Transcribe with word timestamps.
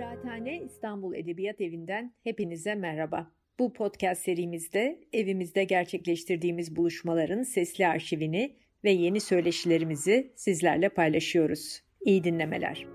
Kıraathane 0.00 0.60
İstanbul 0.60 1.14
Edebiyat 1.14 1.60
Evi'nden 1.60 2.14
hepinize 2.24 2.74
merhaba. 2.74 3.30
Bu 3.58 3.72
podcast 3.72 4.22
serimizde 4.22 5.00
evimizde 5.12 5.64
gerçekleştirdiğimiz 5.64 6.76
buluşmaların 6.76 7.42
sesli 7.42 7.86
arşivini 7.86 8.56
ve 8.84 8.90
yeni 8.90 9.20
söyleşilerimizi 9.20 10.32
sizlerle 10.36 10.88
paylaşıyoruz. 10.88 11.82
İyi 12.00 12.24
dinlemeler. 12.24 12.86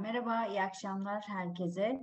Merhaba, 0.00 0.46
iyi 0.46 0.62
akşamlar 0.62 1.24
herkese. 1.26 2.00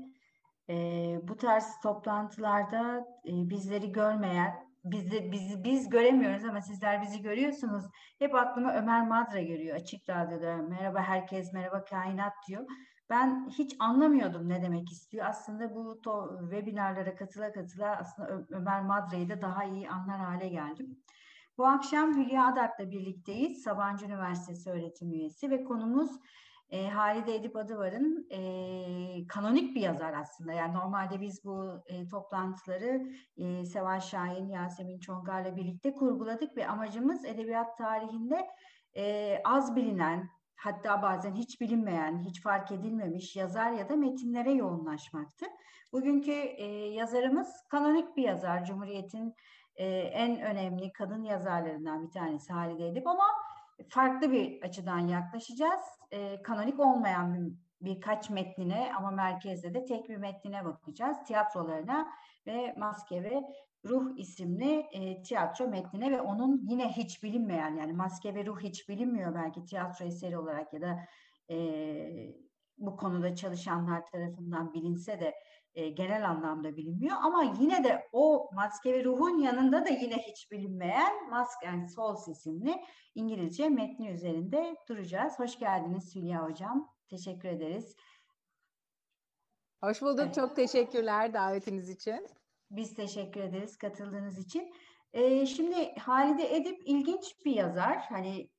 Ee, 0.70 1.20
bu 1.24 1.38
tarz 1.38 1.66
toplantılarda 1.84 3.08
e, 3.26 3.50
bizleri 3.50 3.92
görmeyen 3.92 4.71
bizi, 4.84 5.32
bizi 5.32 5.64
biz 5.64 5.90
göremiyoruz 5.90 6.46
ama 6.46 6.62
sizler 6.62 7.02
bizi 7.02 7.22
görüyorsunuz. 7.22 7.86
Hep 8.20 8.36
aklıma 8.36 8.74
Ömer 8.74 9.08
Madra 9.08 9.42
geliyor 9.42 9.76
açık 9.76 10.10
radyoda. 10.10 10.58
Merhaba 10.58 11.00
herkes, 11.00 11.54
merhaba 11.54 11.84
kainat 11.84 12.34
diyor. 12.48 12.66
Ben 13.10 13.50
hiç 13.50 13.76
anlamıyordum 13.80 14.50
ne 14.50 14.62
demek 14.62 14.92
istiyor. 14.92 15.26
Aslında 15.26 15.76
bu 15.76 16.02
to, 16.02 16.40
webinarlara 16.42 17.16
katıla 17.16 17.52
katıla 17.52 17.96
aslında 17.96 18.30
Ö 18.30 18.46
Ömer 18.50 18.82
Madra'yı 18.82 19.30
da 19.30 19.42
daha 19.42 19.64
iyi 19.64 19.90
anlar 19.90 20.20
hale 20.20 20.48
geldim. 20.48 20.98
Bu 21.58 21.68
akşam 21.68 22.18
Hülya 22.18 22.48
Adak'la 22.48 22.92
birlikteyiz. 22.92 23.64
Sabancı 23.64 24.06
Üniversitesi 24.06 24.72
öğretim 24.72 25.14
üyesi 25.14 25.50
ve 25.50 25.64
konumuz 25.64 26.12
e, 26.72 26.90
Halide 26.90 27.36
Edip 27.36 27.56
Adıvar'ın 27.56 28.28
e, 28.32 29.28
kanonik 29.28 29.76
bir 29.76 29.82
yazar 29.82 30.14
aslında. 30.14 30.54
Yani 30.54 30.74
normalde 30.74 31.22
biz 31.22 31.46
bu 31.46 31.84
e, 31.86 32.08
toplantıları 32.08 33.12
e, 33.38 33.66
Seval 33.66 34.00
Şahin, 34.00 34.50
Yasemin 34.50 35.00
Çongar'la 35.00 35.56
birlikte 35.56 35.94
kurguladık 35.94 36.58
ve 36.58 36.68
amacımız 36.68 37.26
edebiyat 37.26 37.78
tarihinde 37.78 38.48
e, 38.98 39.38
az 39.46 39.76
bilinen, 39.76 40.30
hatta 40.56 41.02
bazen 41.02 41.36
hiç 41.36 41.62
bilinmeyen, 41.62 42.20
hiç 42.20 42.42
fark 42.42 42.72
edilmemiş 42.72 43.36
yazar 43.36 43.72
ya 43.72 43.90
da 43.90 43.96
metinlere 43.96 44.52
yoğunlaşmaktı. 44.52 45.46
Bugünkü 45.94 46.32
e, 46.32 46.66
yazarımız 46.94 47.64
kanonik 47.70 48.18
bir 48.18 48.24
yazar, 48.24 48.66
Cumhuriyet'in 48.66 49.36
e, 49.76 49.86
en 50.00 50.42
önemli 50.42 50.92
kadın 50.92 51.24
yazarlarından 51.24 52.08
bir 52.08 52.12
tanesi 52.12 52.54
Halide 52.54 52.88
Edip 52.88 53.08
ama 53.08 53.24
farklı 53.90 54.32
bir 54.32 54.62
açıdan 54.62 55.00
yaklaşacağız. 55.00 55.82
E, 56.12 56.42
kanonik 56.42 56.80
olmayan 56.80 57.34
bir, 57.34 57.54
birkaç 57.82 58.30
metnine 58.30 58.92
ama 58.98 59.12
merkezde 59.12 59.74
de 59.74 59.86
tek 59.86 60.10
bir 60.10 60.18
metnine 60.18 60.66
bakacağız. 60.66 61.18
Tiyatrolarına 61.28 62.08
ve 62.48 62.74
Maske 62.78 63.24
ve 63.24 63.42
Ruh 63.86 64.18
isimli 64.18 64.88
e, 64.92 65.24
tiyatro 65.24 65.68
metnine 65.68 66.12
ve 66.12 66.22
onun 66.22 66.62
yine 66.70 66.92
hiç 66.92 67.24
bilinmeyen 67.24 67.76
yani 67.76 67.94
Maske 67.94 68.36
ve 68.36 68.46
Ruh 68.46 68.60
hiç 68.60 68.90
bilinmiyor 68.90 69.36
belki 69.36 69.66
tiyatro 69.66 70.06
eseri 70.06 70.38
olarak 70.38 70.74
ya 70.74 70.82
da 70.82 71.00
e, 71.50 71.58
bu 72.78 72.98
konuda 72.98 73.36
çalışanlar 73.36 74.06
tarafından 74.06 74.74
bilinse 74.74 75.20
de 75.20 75.34
e, 75.76 75.90
genel 75.90 76.30
anlamda 76.30 76.76
bilinmiyor 76.76 77.18
ama 77.22 77.44
yine 77.60 77.84
de 77.84 78.10
o 78.12 78.50
maske 78.54 78.94
ve 78.94 79.04
ruhun 79.04 79.38
yanında 79.38 79.86
da 79.86 79.90
yine 79.90 80.18
hiç 80.18 80.52
bilinmeyen 80.52 81.30
Mask 81.30 81.64
and 81.68 81.88
Souls 81.88 82.28
isimli 82.28 82.82
İngilizce 83.16 83.70
metni 83.70 84.10
üzerinde 84.10 84.76
duracağız. 84.90 85.40
Hoş 85.40 85.60
geldiniz 85.60 86.16
Hülya 86.16 86.44
Hocam. 86.44 86.90
Teşekkür 87.10 87.50
ederiz. 87.50 87.96
Hoş 89.84 90.02
bulduk. 90.02 90.24
Evet. 90.26 90.36
Çok 90.36 90.56
teşekkürler 90.56 91.34
davetiniz 91.34 91.90
için. 91.90 92.28
Biz 92.72 92.96
teşekkür 92.96 93.42
ederiz 93.42 93.78
katıldığınız 93.78 94.40
için. 94.40 94.74
Ee, 95.14 95.46
şimdi 95.46 95.96
Halide 95.96 96.56
Edip 96.56 96.82
ilginç 96.86 97.36
bir 97.46 97.56
yazar. 97.56 97.98
Hani 97.98 98.50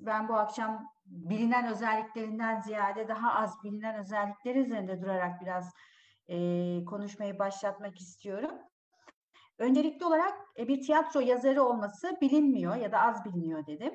ben 0.00 0.28
bu 0.28 0.34
akşam 0.34 0.86
bilinen 1.06 1.72
özelliklerinden 1.72 2.60
ziyade 2.60 3.08
daha 3.08 3.34
az 3.34 3.54
bilinen 3.64 3.98
özellikleri 3.98 4.58
üzerinde 4.58 5.00
durarak 5.00 5.40
biraz 5.40 5.74
e, 6.30 6.84
konuşmayı 6.84 7.38
başlatmak 7.38 8.00
istiyorum. 8.00 8.50
Öncelikli 9.58 10.04
olarak 10.04 10.32
e, 10.58 10.68
bir 10.68 10.82
tiyatro 10.82 11.20
yazarı 11.20 11.62
olması 11.62 12.16
bilinmiyor 12.20 12.76
ya 12.76 12.92
da 12.92 13.00
az 13.00 13.24
biliniyor 13.24 13.66
dedim. 13.66 13.94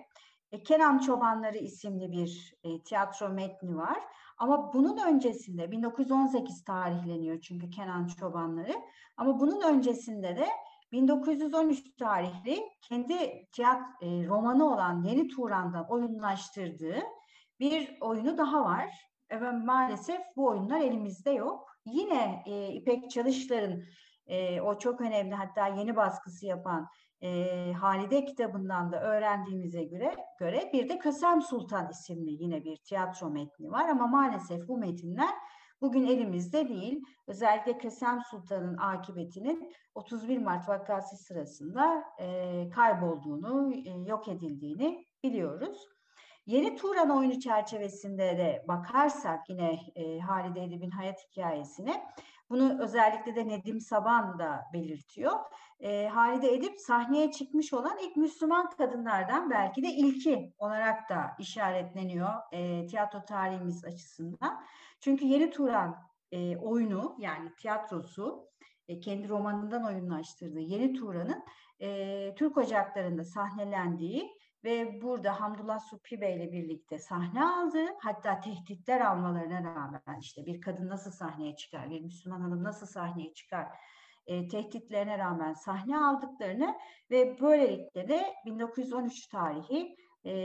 E, 0.51 0.63
Kenan 0.63 0.97
Çobanları 0.97 1.57
isimli 1.57 2.11
bir 2.11 2.53
e, 2.63 2.83
tiyatro 2.83 3.29
metni 3.29 3.77
var. 3.77 4.03
Ama 4.37 4.73
bunun 4.73 4.97
öncesinde 4.97 5.71
1918 5.71 6.63
tarihleniyor 6.63 7.41
çünkü 7.41 7.69
Kenan 7.69 8.07
Çobanları. 8.07 8.75
Ama 9.17 9.39
bunun 9.39 9.61
öncesinde 9.61 10.37
de 10.37 10.47
1913 10.91 11.95
tarihli 11.95 12.63
kendi 12.81 13.47
tiyat 13.51 13.81
e, 14.01 14.27
romanı 14.27 14.73
olan 14.73 15.03
Yeni 15.03 15.27
Turan'dan 15.27 15.89
oyunlaştırdığı 15.89 16.99
bir 17.59 17.97
oyunu 18.01 18.37
daha 18.37 18.63
var. 18.63 18.89
Evet, 19.29 19.53
maalesef 19.63 20.21
bu 20.35 20.47
oyunlar 20.47 20.79
elimizde 20.79 21.31
yok. 21.31 21.74
Yine 21.85 22.43
e, 22.45 22.67
İpek 22.67 23.11
Çalışlar'ın 23.11 23.85
e, 24.27 24.61
o 24.61 24.77
çok 24.77 25.01
önemli 25.01 25.35
hatta 25.35 25.67
yeni 25.67 25.95
baskısı 25.95 26.45
yapan 26.45 26.87
e, 27.21 27.73
Halide 27.73 28.25
kitabından 28.25 28.91
da 28.91 29.01
öğrendiğimize 29.01 29.83
göre 29.83 30.15
göre 30.39 30.69
bir 30.73 30.89
de 30.89 30.99
Kösem 30.99 31.41
Sultan 31.41 31.89
isimli 31.89 32.43
yine 32.43 32.63
bir 32.63 32.77
tiyatro 32.77 33.29
metni 33.29 33.71
var 33.71 33.89
ama 33.89 34.07
maalesef 34.07 34.67
bu 34.67 34.77
metinler 34.77 35.35
bugün 35.81 36.07
elimizde 36.07 36.69
değil. 36.69 37.03
Özellikle 37.27 37.77
Kösem 37.77 38.21
Sultan'ın 38.31 38.77
akıbetinin 38.77 39.73
31 39.95 40.37
Mart 40.37 40.69
vakası 40.69 41.17
sırasında 41.17 42.03
e, 42.19 42.69
kaybolduğunu, 42.69 43.73
e, 43.73 44.09
yok 44.09 44.27
edildiğini 44.27 45.05
biliyoruz. 45.23 45.94
Yeni 46.45 46.75
Turan 46.75 47.09
oyunu 47.09 47.39
çerçevesinde 47.39 48.37
de 48.37 48.65
bakarsak 48.67 49.49
yine 49.49 49.79
e, 49.95 50.19
Halide 50.19 50.63
Edip'in 50.63 50.91
hayat 50.91 51.19
hikayesine 51.29 52.05
bunu 52.49 52.83
özellikle 52.83 53.35
de 53.35 53.47
Nedim 53.47 53.81
Saban 53.81 54.39
da 54.39 54.63
belirtiyor. 54.73 55.33
E, 55.79 56.07
Halide 56.07 56.53
Edip 56.53 56.79
sahneye 56.79 57.31
çıkmış 57.31 57.73
olan 57.73 57.97
ilk 58.03 58.15
Müslüman 58.15 58.69
kadınlardan 58.69 59.49
belki 59.49 59.83
de 59.83 59.87
ilki 59.87 60.53
olarak 60.57 61.09
da 61.09 61.35
işaretleniyor 61.39 62.29
e, 62.51 62.87
tiyatro 62.87 63.25
tarihimiz 63.25 63.85
açısından. 63.85 64.65
Çünkü 64.99 65.25
Yeni 65.25 65.51
Turan 65.51 65.95
e, 66.31 66.57
oyunu 66.57 67.15
yani 67.19 67.55
tiyatrosu 67.55 68.49
e, 68.87 68.99
kendi 68.99 69.29
romanından 69.29 69.85
oyunlaştırdığı 69.85 70.59
Yeni 70.59 70.93
Turan'ın 70.93 71.43
e, 71.79 72.35
Türk 72.35 72.57
Ocakları'nda 72.57 73.23
sahnelendiği 73.23 74.31
ve 74.65 75.01
burada 75.01 75.41
Hamdullah 75.41 75.79
Suphi 75.79 76.21
Bey 76.21 76.35
ile 76.35 76.51
birlikte 76.51 76.99
sahne 76.99 77.45
aldı. 77.45 77.85
Hatta 77.99 78.39
tehditler 78.39 79.01
almalarına 79.01 79.63
rağmen 79.63 80.19
işte 80.19 80.45
bir 80.45 80.61
kadın 80.61 80.89
nasıl 80.89 81.11
sahneye 81.11 81.55
çıkar, 81.55 81.89
bir 81.89 82.01
Müslüman 82.01 82.41
hanım 82.41 82.63
nasıl 82.63 82.85
sahneye 82.85 83.33
çıkar 83.33 83.67
e, 84.27 84.47
tehditlerine 84.47 85.17
rağmen 85.17 85.53
sahne 85.53 85.97
aldıklarını 85.97 86.75
ve 87.11 87.39
böylelikle 87.41 88.07
de 88.07 88.33
1913 88.45 89.27
tarihi 89.27 89.95
e, 90.25 90.35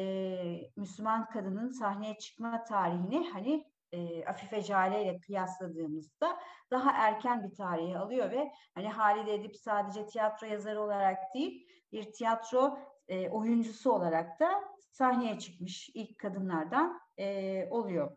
Müslüman 0.76 1.28
kadının 1.28 1.70
sahneye 1.70 2.18
çıkma 2.18 2.64
tarihini 2.64 3.30
hani 3.30 3.64
e, 3.92 4.24
Afife 4.24 4.60
Jale 4.60 5.02
ile 5.02 5.20
kıyasladığımızda 5.20 6.38
daha 6.70 6.92
erken 6.92 7.42
bir 7.42 7.54
tarihi 7.54 7.98
alıyor 7.98 8.30
ve 8.30 8.50
hani 8.74 8.88
Halide 8.88 9.34
Edip 9.34 9.56
sadece 9.56 10.06
tiyatro 10.06 10.46
yazarı 10.46 10.82
olarak 10.82 11.18
değil 11.34 11.66
bir 11.92 12.12
tiyatro 12.12 12.78
e, 13.10 13.28
oyuncusu 13.28 13.92
olarak 13.92 14.40
da 14.40 14.64
sahneye 14.90 15.38
çıkmış 15.38 15.90
ilk 15.94 16.18
kadınlardan 16.18 17.00
e, 17.18 17.66
oluyor. 17.70 18.16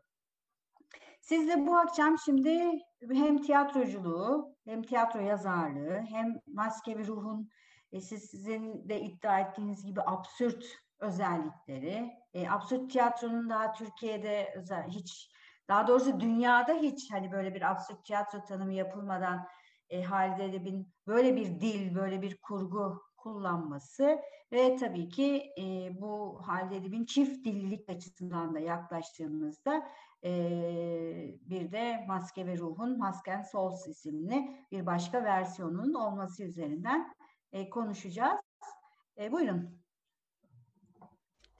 Sizle 1.21 1.67
bu 1.67 1.77
akşam 1.77 2.17
şimdi 2.25 2.79
hem 3.11 3.41
tiyatroculuğu, 3.41 4.55
hem 4.65 4.83
tiyatro 4.83 5.19
yazarlığı, 5.19 6.01
hem 6.09 6.39
maske 6.47 6.97
ve 6.97 7.07
ruhun 7.07 7.49
e, 7.91 8.01
sizin 8.01 8.89
de 8.89 9.01
iddia 9.01 9.39
ettiğiniz 9.39 9.85
gibi 9.85 10.01
absürt 10.01 10.65
özellikleri, 10.99 12.13
e, 12.33 12.49
absürt 12.49 12.91
tiyatronun 12.91 13.49
daha 13.49 13.73
Türkiye'de 13.73 14.53
özel, 14.55 14.87
hiç, 14.87 15.31
daha 15.67 15.87
doğrusu 15.87 16.19
dünyada 16.19 16.73
hiç 16.73 17.11
hani 17.11 17.31
böyle 17.31 17.55
bir 17.55 17.71
absürt 17.71 18.05
tiyatro 18.05 18.43
tanımı 18.43 18.73
yapılmadan 18.73 19.47
e, 19.89 20.03
Halide 20.03 20.45
Edip'in 20.45 20.93
böyle 21.07 21.35
bir 21.35 21.45
dil, 21.45 21.95
böyle 21.95 22.21
bir 22.21 22.37
kurgu 22.37 23.01
kullanması 23.23 24.19
ve 24.51 24.75
tabii 24.75 25.09
ki 25.09 25.53
e, 25.57 25.63
bu 26.01 26.41
Halide 26.45 26.75
Edip'in 26.75 27.05
çift 27.05 27.45
dillilik 27.45 27.89
açısından 27.89 28.53
da 28.53 28.59
yaklaştığımızda 28.59 29.87
e, 30.23 30.31
bir 31.41 31.71
de 31.71 32.05
Maske 32.07 32.45
ve 32.45 32.57
Ruh'un 32.57 32.97
Masken 32.97 33.41
Souls 33.41 33.87
isimli 33.87 34.67
bir 34.71 34.85
başka 34.85 35.23
versiyonunun 35.23 35.93
olması 35.93 36.43
üzerinden 36.43 37.13
e, 37.51 37.69
konuşacağız. 37.69 38.39
E, 39.17 39.31
buyurun. 39.31 39.82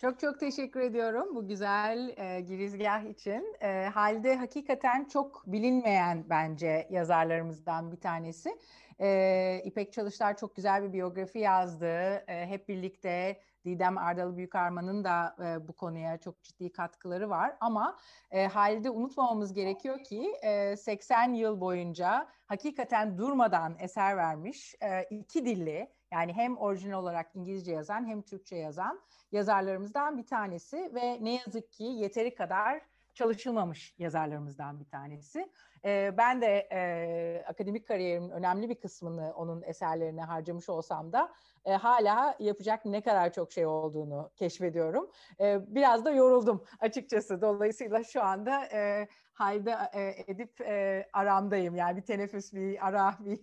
Çok 0.04 0.20
çok 0.20 0.40
teşekkür 0.40 0.80
ediyorum 0.80 1.36
bu 1.36 1.48
güzel 1.48 2.14
e, 2.18 2.42
girizgah 2.42 3.04
için. 3.04 3.56
E, 3.62 3.90
Halde 3.94 4.36
hakikaten 4.36 5.06
çok 5.06 5.44
bilinmeyen 5.48 6.26
bence 6.30 6.88
yazarlarımızdan 6.90 7.92
bir 7.92 7.98
tanesi. 7.98 8.58
E, 9.00 9.62
İpek 9.66 9.94
Çalışlar 9.94 10.38
çok 10.38 10.56
güzel 10.56 10.84
bir 10.84 10.94
biyografi 10.94 11.40
yazdı. 11.40 12.24
E, 12.28 12.46
hep 12.48 12.70
birlikte 12.70 13.40
Didem 13.66 13.98
Ardalı 13.98 14.38
Büyükarman'ın 14.38 15.04
da 15.04 15.36
e, 15.40 15.68
bu 15.68 15.74
konuya 15.74 16.18
çok 16.18 16.44
ciddi 16.44 16.72
katkıları 16.72 17.30
var. 17.30 17.56
Ama 17.60 17.98
e, 18.32 18.48
halde 18.48 18.90
unutmamamız 18.90 19.54
gerekiyor 19.54 20.04
ki 20.04 20.34
e, 20.44 20.76
80 20.78 21.34
yıl 21.34 21.62
boyunca 21.62 22.28
hakikaten 22.46 23.18
durmadan 23.18 23.76
eser 23.80 24.18
vermiş 24.18 24.76
e, 24.82 25.04
iki 25.04 25.46
dilli 25.46 25.92
yani 26.14 26.34
hem 26.34 26.58
orijinal 26.58 27.04
olarak 27.04 27.36
İngilizce 27.36 27.72
yazan 27.72 28.08
hem 28.08 28.22
Türkçe 28.22 28.56
yazan 28.56 29.02
yazarlarımızdan 29.32 30.18
bir 30.18 30.26
tanesi 30.26 30.92
ve 30.96 31.18
ne 31.22 31.36
yazık 31.36 31.72
ki 31.72 31.84
yeteri 31.84 32.36
kadar 32.36 32.82
çalışılmamış 33.14 33.96
yazarlarımızdan 33.98 34.80
bir 34.80 34.86
tanesi. 34.86 35.50
E, 35.86 36.14
ben 36.18 36.42
de 36.42 36.68
e, 36.72 37.44
akademik 37.48 37.88
kariyerimin 37.88 38.30
önemli 38.30 38.70
bir 38.70 38.76
kısmını 38.76 39.34
onun 39.36 39.62
eserlerine 39.62 40.22
harcamış 40.22 40.70
olsam 40.70 41.14
da 41.14 41.34
e, 41.66 41.74
hala 41.74 42.36
yapacak 42.40 42.86
ne 42.86 43.02
kadar 43.02 43.34
çok 43.34 43.52
şey 43.52 43.66
olduğunu 43.66 44.32
keşfediyorum. 44.36 45.10
E, 45.40 45.58
biraz 45.68 46.06
da 46.06 46.12
yoruldum 46.12 46.64
açıkçası. 46.80 47.42
Dolayısıyla 47.42 48.04
şu 48.04 48.24
anda 48.24 48.66
e, 48.66 49.08
halde 49.34 49.76
e, 49.94 50.14
edip 50.28 50.62
e, 50.62 51.06
aramdayım. 51.14 51.76
Yani 51.76 51.98
bir 51.98 52.02
teneffüs, 52.02 52.54
bir 52.54 52.88
ara, 52.88 53.16
bir 53.26 53.40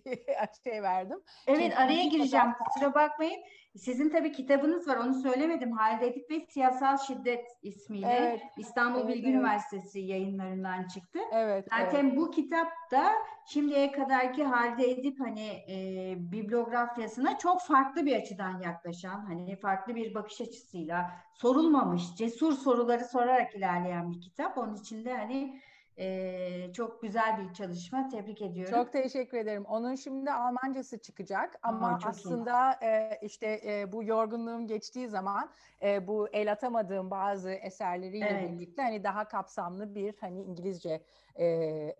şey 0.63 0.81
verdim. 0.81 1.19
Evet 1.47 1.61
Çünkü 1.61 1.75
araya 1.75 2.03
gireceğim. 2.03 2.45
Kadar... 2.45 2.57
Kusura 2.57 2.93
bakmayın. 2.93 3.41
Sizin 3.75 4.09
tabii 4.09 4.31
kitabınız 4.31 4.87
var. 4.87 4.97
Onu 4.97 5.13
söylemedim. 5.13 5.71
Halide 5.71 6.07
Edip 6.07 6.31
ve 6.31 6.45
Siyasal 6.49 6.97
Şiddet 6.97 7.45
ismiyle 7.61 8.17
evet. 8.19 8.41
İstanbul 8.57 8.99
evet, 8.99 9.09
Bilgi 9.09 9.27
evet. 9.27 9.35
Üniversitesi 9.35 9.99
yayınlarından 9.99 10.87
çıktı. 10.87 11.19
Evet. 11.33 11.67
Zaten 11.69 12.05
evet. 12.05 12.17
bu 12.17 12.31
kitapta 12.31 13.13
şimdiye 13.45 13.91
kadarki 13.91 14.43
Halide 14.43 14.91
Edip 14.91 15.19
hani 15.19 15.47
e, 15.47 16.15
bibliografyasına 16.31 17.37
çok 17.37 17.61
farklı 17.61 18.05
bir 18.05 18.10
açıdan 18.15 18.61
yaklaşan, 18.61 19.25
hani 19.25 19.59
farklı 19.59 19.95
bir 19.95 20.13
bakış 20.13 20.41
açısıyla 20.41 21.11
sorulmamış, 21.33 22.15
cesur 22.17 22.53
soruları 22.53 23.05
sorarak 23.05 23.55
ilerleyen 23.55 24.11
bir 24.11 24.21
kitap. 24.21 24.57
Onun 24.57 24.75
içinde 24.75 25.17
hani 25.17 25.61
ee, 25.97 26.73
çok 26.73 27.01
güzel 27.01 27.39
bir 27.39 27.53
çalışma. 27.53 28.09
Tebrik 28.09 28.41
ediyorum. 28.41 28.73
Çok 28.73 28.93
teşekkür 28.93 29.37
ederim. 29.37 29.65
Onun 29.65 29.95
şimdi 29.95 30.31
Almancası 30.31 31.01
çıkacak 31.01 31.59
ama 31.63 31.87
Aa, 31.87 31.99
aslında 32.05 32.71
e, 32.83 33.19
işte 33.21 33.61
e, 33.65 33.91
bu 33.91 34.03
yorgunluğum 34.03 34.67
geçtiği 34.67 35.07
zaman 35.07 35.51
e, 35.81 36.07
bu 36.07 36.27
el 36.33 36.51
atamadığım 36.51 37.11
bazı 37.11 37.51
eserleriyle 37.51 38.27
evet. 38.31 38.51
birlikte 38.51 38.81
hani 38.81 39.03
daha 39.03 39.27
kapsamlı 39.27 39.95
bir 39.95 40.15
hani 40.21 40.41
İngilizce 40.41 41.03
e, 41.35 41.45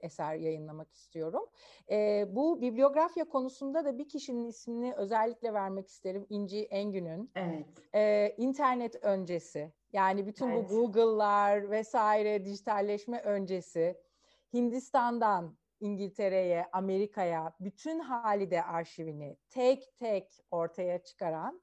eser 0.01 0.35
yayınlamak 0.35 0.93
istiyorum. 0.93 1.45
E, 1.91 2.25
bu 2.29 2.61
bibliografya 2.61 3.25
konusunda 3.29 3.85
da 3.85 3.97
bir 3.97 4.09
kişinin 4.09 4.47
ismini 4.47 4.93
özellikle 4.93 5.53
vermek 5.53 5.87
isterim. 5.87 6.25
İnci 6.29 6.63
Engün'ün. 6.63 7.31
Evet. 7.35 7.65
E, 7.95 8.33
internet 8.37 9.03
öncesi 9.03 9.71
yani 9.93 10.27
bütün 10.27 10.49
evet. 10.49 10.69
bu 10.69 10.75
Google'lar 10.75 11.69
vesaire 11.71 12.45
dijitalleşme 12.45 13.21
öncesi 13.21 13.97
Hindistan'dan 14.53 15.57
İngiltere'ye, 15.79 16.65
Amerika'ya 16.71 17.53
bütün 17.59 17.99
halide 17.99 18.63
arşivini 18.63 19.37
tek 19.49 19.97
tek 19.97 20.39
ortaya 20.51 21.03
çıkaran 21.03 21.61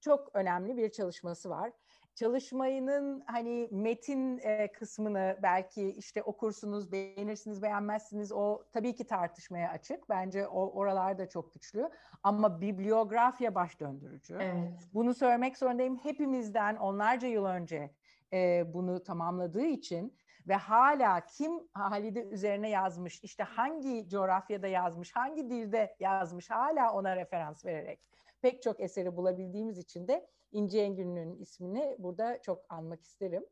çok 0.00 0.30
önemli 0.34 0.76
bir 0.76 0.90
çalışması 0.90 1.50
var 1.50 1.72
çalışmayının 2.18 3.24
hani 3.26 3.68
metin 3.70 4.38
e, 4.38 4.72
kısmını 4.72 5.38
belki 5.42 5.90
işte 5.90 6.22
okursunuz, 6.22 6.92
beğenirsiniz, 6.92 7.62
beğenmezsiniz. 7.62 8.32
O 8.32 8.62
tabii 8.72 8.94
ki 8.94 9.06
tartışmaya 9.06 9.70
açık. 9.70 10.08
Bence 10.08 10.48
o 10.48 10.70
oralar 10.72 11.18
da 11.18 11.28
çok 11.28 11.54
güçlü. 11.54 11.90
Ama 12.22 12.60
bibliografya 12.60 13.54
baş 13.54 13.80
döndürücü. 13.80 14.34
Evet. 14.34 14.88
Bunu 14.94 15.14
söylemek 15.14 15.58
zorundayım. 15.58 15.96
Hepimizden 15.96 16.76
onlarca 16.76 17.28
yıl 17.28 17.44
önce 17.44 17.90
e, 18.32 18.64
bunu 18.74 19.02
tamamladığı 19.02 19.66
için 19.66 20.18
ve 20.48 20.54
hala 20.54 21.20
kim 21.20 21.52
Halide 21.72 22.24
üzerine 22.24 22.70
yazmış, 22.70 23.20
işte 23.24 23.42
hangi 23.42 24.08
coğrafyada 24.08 24.66
yazmış, 24.66 25.16
hangi 25.16 25.50
dilde 25.50 25.96
yazmış 26.00 26.50
hala 26.50 26.92
ona 26.92 27.16
referans 27.16 27.64
vererek 27.64 28.00
pek 28.42 28.62
çok 28.62 28.80
eseri 28.80 29.16
bulabildiğimiz 29.16 29.78
için 29.78 30.08
de 30.08 30.26
İnce 30.52 30.80
Engün'ün 30.80 31.36
ismini 31.36 31.96
burada 31.98 32.42
çok 32.42 32.64
anmak 32.68 33.02
isterim. 33.02 33.46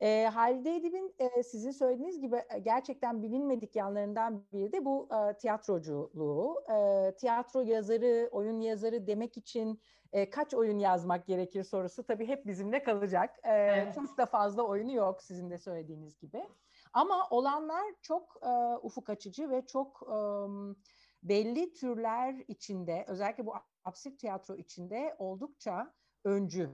E, 0.00 0.30
Halide 0.34 0.76
Edip'in 0.76 1.14
e, 1.18 1.42
sizin 1.42 1.70
söylediğiniz 1.70 2.20
gibi 2.20 2.42
gerçekten 2.62 3.22
bilinmedik 3.22 3.76
yanlarından 3.76 4.44
biri 4.52 4.72
de 4.72 4.84
bu 4.84 5.08
e, 5.14 5.36
tiyatroculuğu. 5.36 6.64
E, 6.70 7.14
tiyatro 7.16 7.60
yazarı, 7.60 8.28
oyun 8.32 8.60
yazarı 8.60 9.06
demek 9.06 9.36
için 9.36 9.80
e, 10.12 10.30
kaç 10.30 10.54
oyun 10.54 10.78
yazmak 10.78 11.26
gerekir 11.26 11.62
sorusu 11.62 12.06
tabii 12.06 12.28
hep 12.28 12.46
bizimle 12.46 12.82
kalacak. 12.82 13.36
E, 13.42 13.52
evet. 13.52 13.94
Çok 13.94 14.18
da 14.18 14.26
fazla 14.26 14.62
oyunu 14.62 14.92
yok 14.92 15.22
sizin 15.22 15.50
de 15.50 15.58
söylediğiniz 15.58 16.18
gibi. 16.18 16.48
Ama 16.92 17.28
olanlar 17.30 17.84
çok 18.02 18.36
e, 18.42 18.76
ufuk 18.82 19.10
açıcı 19.10 19.50
ve 19.50 19.66
çok 19.66 20.02
e, 20.02 20.16
belli 21.22 21.72
türler 21.72 22.44
içinde 22.48 23.04
özellikle 23.08 23.46
bu 23.46 23.54
absürt 23.84 24.18
tiyatro 24.18 24.56
içinde 24.56 25.16
oldukça 25.18 25.94
öncü 26.24 26.70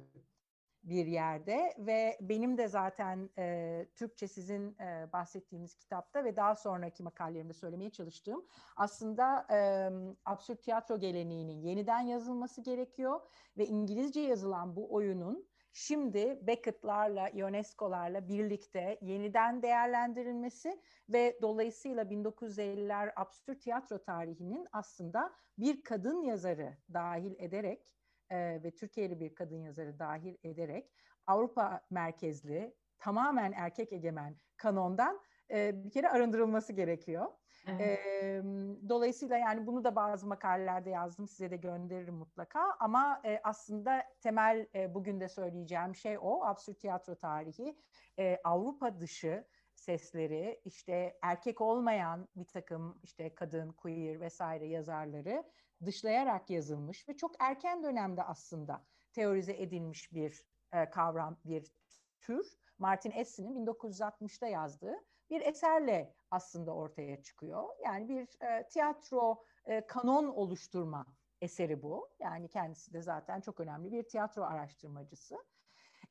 bir 0.87 1.07
yerde 1.07 1.75
ve 1.79 2.19
benim 2.21 2.59
de 2.59 2.69
zaten 2.69 3.31
e, 3.39 3.87
Türkçe 3.95 4.29
sizin 4.29 4.79
e, 4.79 5.13
bahsettiğiniz 5.13 5.75
kitapta 5.75 6.25
ve 6.25 6.37
daha 6.37 6.55
sonraki 6.55 7.03
makalelerimde 7.03 7.53
söylemeye 7.53 7.91
çalıştığım 7.91 8.47
aslında 8.77 9.47
e, 9.51 9.91
absürt 10.25 10.63
tiyatro 10.63 10.99
geleneğinin 10.99 11.61
yeniden 11.61 12.01
yazılması 12.01 12.61
gerekiyor 12.63 13.21
ve 13.59 13.67
İngilizce 13.67 14.21
yazılan 14.21 14.77
bu 14.77 14.95
oyunun 14.95 15.49
şimdi 15.73 16.39
Beckett'larla, 16.47 17.29
Ionesco'larla 17.29 18.29
birlikte 18.29 18.99
yeniden 19.03 19.63
değerlendirilmesi 19.63 20.81
ve 21.09 21.39
dolayısıyla 21.43 22.03
1950'ler 22.05 23.13
absürt 23.17 23.63
tiyatro 23.63 23.99
tarihinin 23.99 24.67
aslında 24.73 25.33
bir 25.59 25.83
kadın 25.83 26.23
yazarı 26.23 26.77
dahil 26.93 27.35
ederek 27.39 27.96
e, 28.31 28.63
ve 28.63 28.71
Türkiye'li 28.71 29.21
bir 29.21 29.35
kadın 29.35 29.57
yazarı 29.57 29.99
dahil 29.99 30.37
ederek 30.45 30.93
Avrupa 31.27 31.81
merkezli 31.91 32.75
tamamen 32.99 33.53
erkek 33.53 33.93
egemen 33.93 34.37
kanondan 34.57 35.21
e, 35.51 35.85
bir 35.85 35.91
kere 35.91 36.09
arındırılması 36.09 36.73
gerekiyor. 36.73 37.27
Evet. 37.67 37.81
E, 37.81 38.43
dolayısıyla 38.89 39.39
yani 39.39 39.67
bunu 39.67 39.85
da 39.85 39.97
bazı 39.97 40.27
makalelerde 40.27 40.91
yazdım 40.91 41.29
size 41.29 41.51
de 41.51 41.57
gönderirim 41.57 42.15
mutlaka 42.15 42.61
ama 42.81 43.21
e, 43.25 43.41
aslında 43.45 44.03
temel 44.21 44.67
e, 44.75 44.95
bugün 44.95 45.21
de 45.21 45.29
söyleyeceğim 45.29 45.95
şey 45.95 46.19
o 46.21 46.45
absürt 46.45 46.81
tiyatro 46.81 47.15
tarihi 47.15 47.79
e, 48.19 48.41
Avrupa 48.45 49.01
dışı 49.01 49.45
sesleri 49.75 50.61
işte 50.65 51.19
erkek 51.23 51.61
olmayan 51.61 52.29
bir 52.37 52.45
takım 52.45 53.01
işte 53.03 53.35
kadın, 53.35 53.73
queer 53.73 54.21
vesaire 54.21 54.67
yazarları 54.67 55.45
dışlayarak 55.85 56.51
yazılmış 56.51 57.09
ve 57.09 57.17
çok 57.17 57.35
erken 57.39 57.83
dönemde 57.83 58.23
aslında 58.23 58.85
teorize 59.13 59.53
edilmiş 59.63 60.13
bir 60.13 60.47
e, 60.73 60.91
kavram, 60.91 61.37
bir 61.45 61.73
tür. 62.21 62.47
Martin 62.79 63.11
Essin'in 63.11 63.67
1960'da 63.67 64.47
yazdığı 64.47 64.95
bir 65.31 65.41
eserle 65.41 66.15
aslında 66.31 66.75
ortaya 66.75 67.23
çıkıyor. 67.23 67.69
Yani 67.85 68.09
bir 68.09 68.43
e, 68.47 68.69
tiyatro 68.69 69.45
e, 69.65 69.87
kanon 69.87 70.27
oluşturma 70.27 71.07
eseri 71.41 71.83
bu. 71.83 72.09
Yani 72.21 72.49
kendisi 72.49 72.93
de 72.93 73.03
zaten 73.03 73.41
çok 73.41 73.61
önemli 73.61 73.93
bir 73.93 74.03
tiyatro 74.03 74.43
araştırmacısı. 74.43 75.37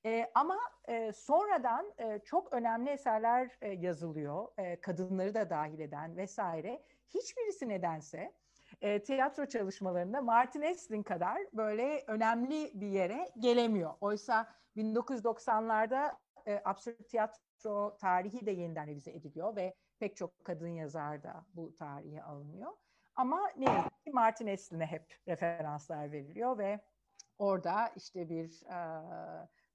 E, 0.05 0.31
ama 0.35 0.59
e, 0.87 1.11
sonradan 1.11 1.93
e, 1.97 2.19
çok 2.25 2.53
önemli 2.53 2.89
eserler 2.89 3.57
e, 3.61 3.69
yazılıyor, 3.69 4.47
e, 4.57 4.81
kadınları 4.81 5.33
da 5.33 5.49
dahil 5.49 5.79
eden 5.79 6.17
vesaire. 6.17 6.83
Hiçbirisi 7.09 7.69
nedense 7.69 8.33
e, 8.81 9.03
tiyatro 9.03 9.45
çalışmalarında 9.45 10.21
Martin 10.21 10.61
Esslin 10.61 11.03
kadar 11.03 11.37
böyle 11.53 12.03
önemli 12.07 12.71
bir 12.73 12.87
yere 12.87 13.29
gelemiyor. 13.39 13.93
Oysa 14.01 14.47
1990'larda 14.77 16.17
e, 16.47 16.61
absürt 16.65 17.09
tiyatro 17.09 17.97
tarihi 17.97 18.45
de 18.45 18.51
yeniden 18.51 18.87
revize 18.87 19.11
ediliyor 19.11 19.55
ve 19.55 19.75
pek 19.99 20.17
çok 20.17 20.45
kadın 20.45 20.67
yazar 20.67 21.23
da 21.23 21.45
bu 21.53 21.75
tarihe 21.75 22.23
alınıyor. 22.23 22.71
Ama 23.15 23.49
ne 23.57 23.65
yazık 23.65 24.03
ki 24.03 24.11
Martin 24.11 24.47
Eslin'e 24.47 24.85
hep 24.85 25.19
referanslar 25.27 26.11
veriliyor 26.11 26.57
ve 26.57 26.79
orada 27.37 27.91
işte 27.95 28.29
bir 28.29 28.63
e, 28.65 28.77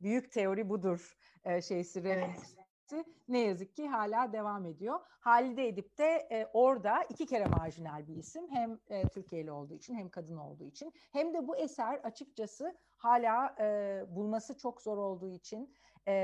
büyük 0.01 0.33
teori 0.33 0.69
budur 0.69 1.17
e, 1.45 1.63
şeysi 1.63 2.01
evet. 2.01 2.57
Mücadelesi 2.91 3.05
ne 3.29 3.39
yazık 3.39 3.77
ki 3.77 3.89
hala 3.89 4.33
devam 4.33 4.67
ediyor. 4.67 5.01
Halide 5.21 5.69
Edip 5.69 5.99
de 5.99 6.29
e, 6.31 6.47
orada 6.53 7.03
iki 7.09 7.27
kere 7.27 7.45
marjinal 7.45 8.09
bir 8.09 8.17
isim. 8.17 8.49
Hem 8.51 8.79
e, 8.89 9.09
Türkiye'li 9.09 9.51
olduğu 9.51 9.75
için 9.75 9.95
hem 9.95 10.09
kadın 10.09 10.37
olduğu 10.37 10.65
için. 10.65 10.93
Hem 11.13 11.35
de 11.35 11.49
bu 11.49 11.57
eser 11.57 11.95
açıkçası 11.95 12.77
hala 12.97 13.55
e, 13.61 14.05
bulması 14.09 14.59
çok 14.59 14.83
zor 14.83 14.99
olduğu 14.99 15.29
için 15.29 15.75
e, 16.09 16.15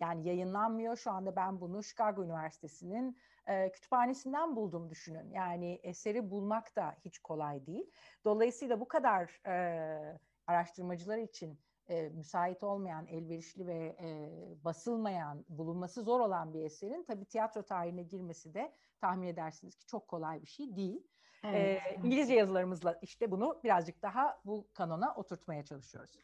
yani 0.00 0.28
yayınlanmıyor. 0.28 0.96
Şu 0.96 1.10
anda 1.10 1.36
ben 1.36 1.60
bunu 1.60 1.82
Chicago 1.82 2.24
Üniversitesi'nin 2.24 3.16
e, 3.46 3.72
kütüphanesinden 3.72 4.56
buldum 4.56 4.90
düşünün. 4.90 5.30
Yani 5.30 5.80
eseri 5.82 6.30
bulmak 6.30 6.76
da 6.76 6.96
hiç 7.04 7.18
kolay 7.18 7.66
değil. 7.66 7.90
Dolayısıyla 8.24 8.80
bu 8.80 8.88
kadar 8.88 9.40
e, 9.46 10.18
araştırmacılar 10.46 11.18
için 11.18 11.58
e, 11.88 12.08
müsait 12.08 12.62
olmayan, 12.62 13.06
elverişli 13.06 13.66
ve 13.66 13.96
e, 14.00 14.30
basılmayan, 14.64 15.44
bulunması 15.48 16.02
zor 16.02 16.20
olan 16.20 16.54
bir 16.54 16.64
eserin 16.64 17.04
tabii 17.04 17.24
tiyatro 17.24 17.62
tarihine 17.62 18.02
girmesi 18.02 18.54
de 18.54 18.72
tahmin 19.00 19.26
edersiniz 19.26 19.76
ki 19.76 19.86
çok 19.86 20.08
kolay 20.08 20.42
bir 20.42 20.46
şey 20.46 20.76
değil. 20.76 21.06
Evet. 21.44 21.82
E, 21.86 22.00
İngilizce 22.04 22.34
yazılarımızla 22.34 22.98
işte 23.02 23.30
bunu 23.30 23.60
birazcık 23.64 24.02
daha 24.02 24.40
bu 24.44 24.66
kanona 24.74 25.14
oturtmaya 25.14 25.64
çalışıyoruz. 25.64 26.18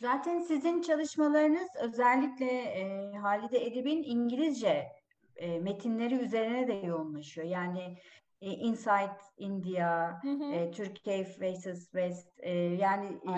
Zaten 0.00 0.40
sizin 0.40 0.82
çalışmalarınız 0.82 1.68
özellikle 1.82 2.46
e, 2.46 3.12
Halide 3.12 3.66
Edip'in 3.66 4.02
İngilizce 4.02 4.92
e, 5.36 5.58
metinleri 5.58 6.14
üzerine 6.14 6.68
de 6.68 6.72
yoğunlaşıyor. 6.72 7.46
Yani 7.46 7.96
e, 8.40 8.50
Inside 8.50 9.18
India, 9.38 10.22
hı 10.22 10.30
hı. 10.30 10.52
E, 10.52 10.70
Turkey 10.70 11.24
Faces 11.24 11.84
West, 11.84 12.28
e, 12.38 12.50
yani 12.58 13.06
e, 13.06 13.30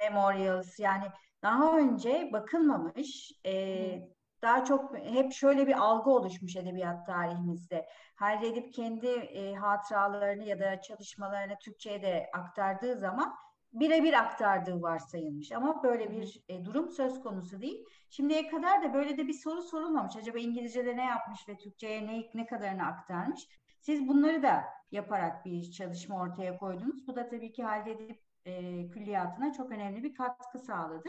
Memorials 0.00 0.78
yani 0.78 1.04
daha 1.42 1.78
önce 1.78 2.30
bakılmamış 2.32 3.32
e, 3.46 4.10
daha 4.42 4.64
çok 4.64 4.96
hep 4.98 5.32
şöyle 5.32 5.66
bir 5.66 5.78
algı 5.78 6.10
oluşmuş 6.10 6.56
edebiyat 6.56 7.06
tarihimizde. 7.06 7.86
Halide 8.14 8.48
Edip 8.48 8.74
kendi 8.74 9.06
e, 9.06 9.54
hatıralarını 9.54 10.44
ya 10.44 10.60
da 10.60 10.80
çalışmalarını 10.80 11.58
Türkçe'ye 11.58 12.02
de 12.02 12.30
aktardığı 12.32 12.98
zaman 12.98 13.34
birebir 13.72 14.12
aktardığı 14.12 14.82
varsayılmış 14.82 15.52
ama 15.52 15.82
böyle 15.82 16.10
bir 16.10 16.42
e, 16.48 16.64
durum 16.64 16.90
söz 16.90 17.20
konusu 17.20 17.60
değil. 17.60 17.84
Şimdiye 18.10 18.48
kadar 18.48 18.82
da 18.82 18.94
böyle 18.94 19.18
de 19.18 19.28
bir 19.28 19.32
soru 19.32 19.62
sorulmamış. 19.62 20.16
Acaba 20.16 20.38
İngilizce'de 20.38 20.96
ne 20.96 21.04
yapmış 21.04 21.48
ve 21.48 21.56
Türkçe'ye 21.56 22.06
ne, 22.06 22.22
ne 22.34 22.46
kadarını 22.46 22.86
aktarmış? 22.86 23.48
Siz 23.80 24.08
bunları 24.08 24.42
da 24.42 24.64
yaparak 24.90 25.44
bir 25.44 25.72
çalışma 25.72 26.20
ortaya 26.20 26.58
koydunuz. 26.58 27.06
Bu 27.06 27.16
da 27.16 27.28
tabii 27.28 27.52
ki 27.52 27.64
Halide 27.64 27.90
Edip 27.90 28.29
e, 28.44 28.86
külliyatına 28.88 29.52
çok 29.52 29.70
önemli 29.70 30.02
bir 30.02 30.14
katkı 30.14 30.58
sağladı. 30.58 31.08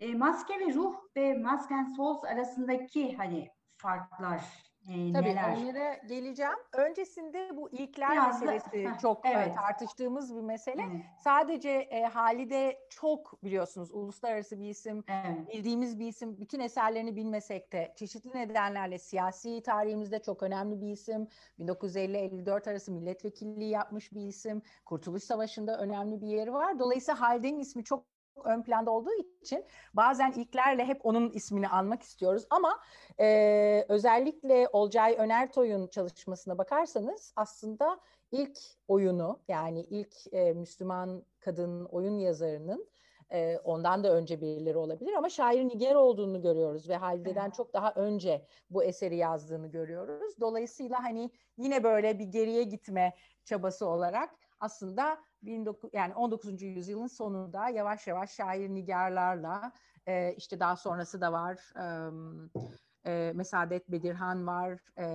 E, 0.00 0.14
maske 0.14 0.60
ve 0.60 0.74
ruh 0.74 0.94
ve 1.16 1.34
Mask 1.34 1.72
and 1.72 1.88
Souls 1.96 2.24
arasındaki 2.24 3.16
hani 3.16 3.48
farklar 3.76 4.69
e, 4.90 5.12
Tabii 5.12 5.28
neler? 5.28 5.56
onlara 5.56 5.94
geleceğim. 5.94 6.58
Öncesinde 6.72 7.56
bu 7.56 7.70
ilkler 7.70 8.12
Biraz 8.12 8.42
meselesi 8.42 8.84
da, 8.84 8.98
çok 8.98 9.26
evet. 9.26 9.54
tartıştığımız 9.54 10.36
bir 10.36 10.40
mesele. 10.40 10.82
Evet. 10.92 11.04
Sadece 11.24 11.70
e, 11.70 12.04
Halide 12.04 12.78
çok 12.90 13.44
biliyorsunuz 13.44 13.90
uluslararası 13.92 14.60
bir 14.60 14.68
isim, 14.68 15.04
evet. 15.08 15.54
bildiğimiz 15.54 15.98
bir 15.98 16.06
isim. 16.06 16.40
Bütün 16.40 16.60
eserlerini 16.60 17.16
bilmesek 17.16 17.72
de 17.72 17.92
çeşitli 17.96 18.30
nedenlerle 18.34 18.98
siyasi 18.98 19.62
tarihimizde 19.62 20.22
çok 20.22 20.42
önemli 20.42 20.80
bir 20.80 20.90
isim. 20.90 21.28
1950-54 21.58 22.70
arası 22.70 22.92
milletvekilliği 22.92 23.70
yapmış 23.70 24.12
bir 24.12 24.26
isim. 24.26 24.62
Kurtuluş 24.84 25.22
Savaşı'nda 25.22 25.78
önemli 25.78 26.20
bir 26.20 26.26
yeri 26.26 26.52
var. 26.52 26.78
Dolayısıyla 26.78 27.20
Halide'nin 27.20 27.58
ismi 27.58 27.84
çok 27.84 28.09
ön 28.44 28.62
planda 28.62 28.90
olduğu 28.90 29.10
için 29.42 29.64
bazen 29.94 30.32
ilklerle 30.32 30.84
hep 30.84 31.06
onun 31.06 31.30
ismini 31.30 31.68
almak 31.68 32.02
istiyoruz 32.02 32.46
ama 32.50 32.80
e, 33.20 33.86
özellikle 33.88 34.68
Olcay 34.72 35.14
Önertoy'un 35.18 35.86
çalışmasına 35.86 36.58
bakarsanız 36.58 37.32
aslında 37.36 38.00
ilk 38.32 38.58
oyunu 38.88 39.40
yani 39.48 39.80
ilk 39.80 40.14
e, 40.32 40.52
Müslüman 40.52 41.24
kadın 41.40 41.84
oyun 41.84 42.18
yazarının 42.18 42.88
e, 43.32 43.58
ondan 43.64 44.04
da 44.04 44.14
önce 44.14 44.40
birileri 44.40 44.78
olabilir 44.78 45.12
ama 45.12 45.28
şair 45.28 45.64
Niger 45.64 45.94
olduğunu 45.94 46.42
görüyoruz 46.42 46.88
ve 46.88 46.96
Halide'den 46.96 47.50
çok 47.50 47.72
daha 47.72 47.92
önce 47.94 48.46
bu 48.70 48.84
eseri 48.84 49.16
yazdığını 49.16 49.66
görüyoruz. 49.66 50.40
Dolayısıyla 50.40 51.02
hani 51.02 51.30
yine 51.56 51.84
böyle 51.84 52.18
bir 52.18 52.24
geriye 52.24 52.62
gitme 52.62 53.14
çabası 53.44 53.86
olarak 53.86 54.30
aslında 54.60 55.18
19, 55.46 55.90
yani 55.92 56.14
19. 56.14 56.62
yüzyılın 56.62 57.06
sonunda 57.06 57.68
yavaş 57.68 58.06
yavaş 58.06 58.30
şair 58.30 58.68
nigarlarla 58.68 59.72
e, 60.06 60.34
işte 60.34 60.60
daha 60.60 60.76
sonrası 60.76 61.20
da 61.20 61.32
var. 61.32 61.72
E, 61.76 62.10
e, 63.06 63.32
Mesadet 63.34 63.88
Bedirhan 63.88 64.46
var. 64.46 64.78
E, 64.98 65.06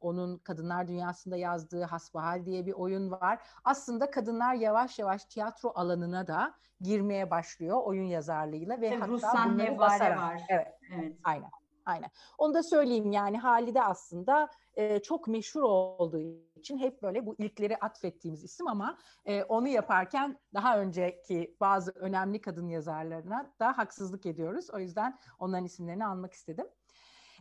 onun 0.00 0.38
Kadınlar 0.38 0.88
Dünyası'nda 0.88 1.36
yazdığı 1.36 1.82
Hasbahal 1.82 2.46
diye 2.46 2.66
bir 2.66 2.72
oyun 2.72 3.10
var. 3.10 3.38
Aslında 3.64 4.10
kadınlar 4.10 4.54
yavaş 4.54 4.98
yavaş 4.98 5.24
tiyatro 5.24 5.72
alanına 5.74 6.26
da 6.26 6.54
girmeye 6.80 7.30
başlıyor 7.30 7.82
oyun 7.84 8.04
yazarlığıyla 8.04 8.80
ve 8.80 8.88
Tabii 8.90 9.00
hatta 9.00 9.12
Ruslan 9.12 9.54
bunları 9.54 9.78
basarak. 9.78 10.18
Var. 10.18 10.42
Evet, 10.48 10.78
evet. 10.94 11.16
Aynen. 11.24 11.50
Aynen. 11.88 12.10
Onu 12.38 12.54
da 12.54 12.62
söyleyeyim 12.62 13.12
yani 13.12 13.38
Halide 13.38 13.82
aslında 13.82 14.50
e, 14.74 15.02
çok 15.02 15.28
meşhur 15.28 15.62
olduğu 15.62 16.20
için 16.56 16.78
hep 16.78 17.02
böyle 17.02 17.26
bu 17.26 17.34
ilkleri 17.38 17.76
atfettiğimiz 17.76 18.44
isim 18.44 18.68
ama 18.68 18.98
e, 19.24 19.42
onu 19.42 19.68
yaparken 19.68 20.38
daha 20.54 20.78
önceki 20.80 21.56
bazı 21.60 21.90
önemli 21.90 22.40
kadın 22.40 22.68
yazarlarına 22.68 23.52
da 23.60 23.78
haksızlık 23.78 24.26
ediyoruz. 24.26 24.70
O 24.70 24.78
yüzden 24.78 25.18
onların 25.38 25.64
isimlerini 25.64 26.06
almak 26.06 26.32
istedim. 26.32 26.66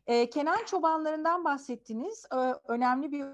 E, 0.08 0.30
Kenan 0.30 0.66
Çobanlarından 0.66 1.44
bahsettiniz. 1.44 2.26
E, 2.32 2.38
önemli 2.68 3.12
bir 3.12 3.26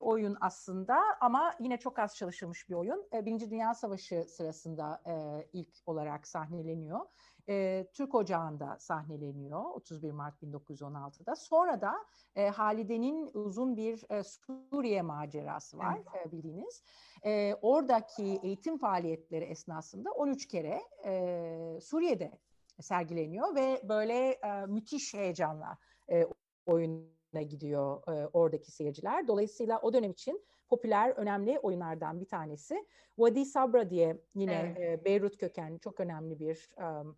oyun 0.00 0.36
aslında 0.40 0.96
ama 1.20 1.54
yine 1.60 1.76
çok 1.76 1.98
az 1.98 2.16
çalışılmış 2.16 2.68
bir 2.68 2.74
oyun. 2.74 3.06
Birinci 3.12 3.50
Dünya 3.50 3.74
Savaşı 3.74 4.24
sırasında 4.28 5.02
e, 5.06 5.46
ilk 5.52 5.74
olarak 5.86 6.28
sahneleniyor 6.28 7.00
e, 7.48 7.86
Türk 7.92 8.14
Ocağı'nda 8.14 8.76
sahneleniyor 8.78 9.64
31 9.64 10.10
Mart 10.10 10.42
1916'da. 10.42 11.36
Sonra 11.36 11.80
da 11.80 11.94
e, 12.36 12.48
Halide'nin 12.48 13.30
uzun 13.34 13.76
bir 13.76 14.04
e, 14.10 14.22
Suriye 14.22 15.02
macerası 15.02 15.78
var 15.78 15.98
evet. 16.14 16.26
e, 16.26 16.32
bildiğiniz. 16.32 16.82
E, 17.24 17.54
oradaki 17.62 18.40
eğitim 18.42 18.78
faaliyetleri 18.78 19.44
esnasında 19.44 20.10
13 20.10 20.48
kere 20.48 20.82
e, 21.04 21.78
Suriye'de 21.82 22.38
sergileniyor 22.80 23.54
ve 23.54 23.80
böyle 23.84 24.30
e, 24.30 24.66
müthiş 24.66 25.14
heyecanla 25.14 25.78
e, 26.10 26.26
oyuna 26.66 27.42
gidiyor 27.48 28.02
e, 28.08 28.26
oradaki 28.26 28.72
seyirciler. 28.72 29.28
Dolayısıyla 29.28 29.78
o 29.82 29.92
dönem 29.92 30.10
için 30.10 30.44
popüler, 30.68 31.10
önemli 31.10 31.58
oyunlardan 31.58 32.20
bir 32.20 32.26
tanesi. 32.26 32.86
Vadi 33.18 33.44
Sabra 33.44 33.90
diye 33.90 34.20
yine 34.34 34.74
evet. 34.78 35.00
e, 35.00 35.04
Beyrut 35.04 35.36
kökenli 35.36 35.80
çok 35.80 36.00
önemli 36.00 36.38
bir 36.38 36.70
um, 36.78 37.16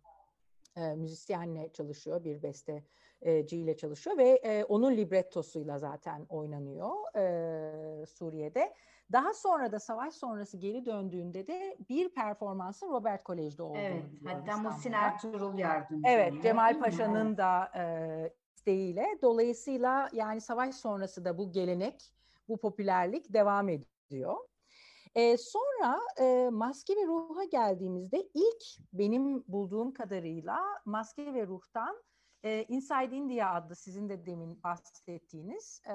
e, 0.77 0.95
müzisyenle 0.95 1.69
çalışıyor, 1.73 2.23
bir 2.23 2.43
besteciyle 2.43 3.77
çalışıyor 3.77 4.17
ve 4.17 4.29
e, 4.29 4.63
onun 4.63 4.97
librettosuyla 4.97 5.79
zaten 5.79 6.25
oynanıyor 6.29 6.89
e, 7.15 8.05
Suriye'de. 8.05 8.73
Daha 9.11 9.33
sonra 9.33 9.71
da 9.71 9.79
savaş 9.79 10.13
sonrası 10.13 10.57
geri 10.57 10.85
döndüğünde 10.85 11.47
de 11.47 11.77
bir 11.89 12.09
performansın 12.09 12.89
Robert 12.89 13.23
Kolej'de 13.23 13.63
olduğunu 13.63 13.77
Evet, 13.77 14.03
hatta 14.25 14.57
Muhsin 14.57 14.91
Ertuğrul 14.91 15.57
yardımcı. 15.59 16.09
Evet, 16.09 16.33
Cemal 16.43 16.79
Paşa'nın 16.79 17.37
da 17.37 17.71
e, 17.75 18.33
isteğiyle. 18.55 19.17
Dolayısıyla 19.21 20.09
yani 20.13 20.41
savaş 20.41 20.75
sonrası 20.75 21.25
da 21.25 21.37
bu 21.37 21.51
gelenek, 21.51 22.13
bu 22.49 22.57
popülerlik 22.57 23.33
devam 23.33 23.69
ediyor. 23.69 24.37
E, 25.17 25.37
sonra 25.37 25.99
e, 26.19 26.49
maske 26.51 26.95
ve 26.95 27.05
ruha 27.05 27.43
geldiğimizde 27.43 28.29
ilk 28.33 28.63
benim 28.93 29.43
bulduğum 29.47 29.93
kadarıyla 29.93 30.59
maske 30.85 31.33
ve 31.33 31.47
ruhtan 31.47 32.03
e, 32.43 32.65
Inside 32.69 33.15
India 33.15 33.53
adlı 33.53 33.75
sizin 33.75 34.09
de 34.09 34.25
demin 34.25 34.63
bahsettiğiniz 34.63 35.81
e, 35.89 35.93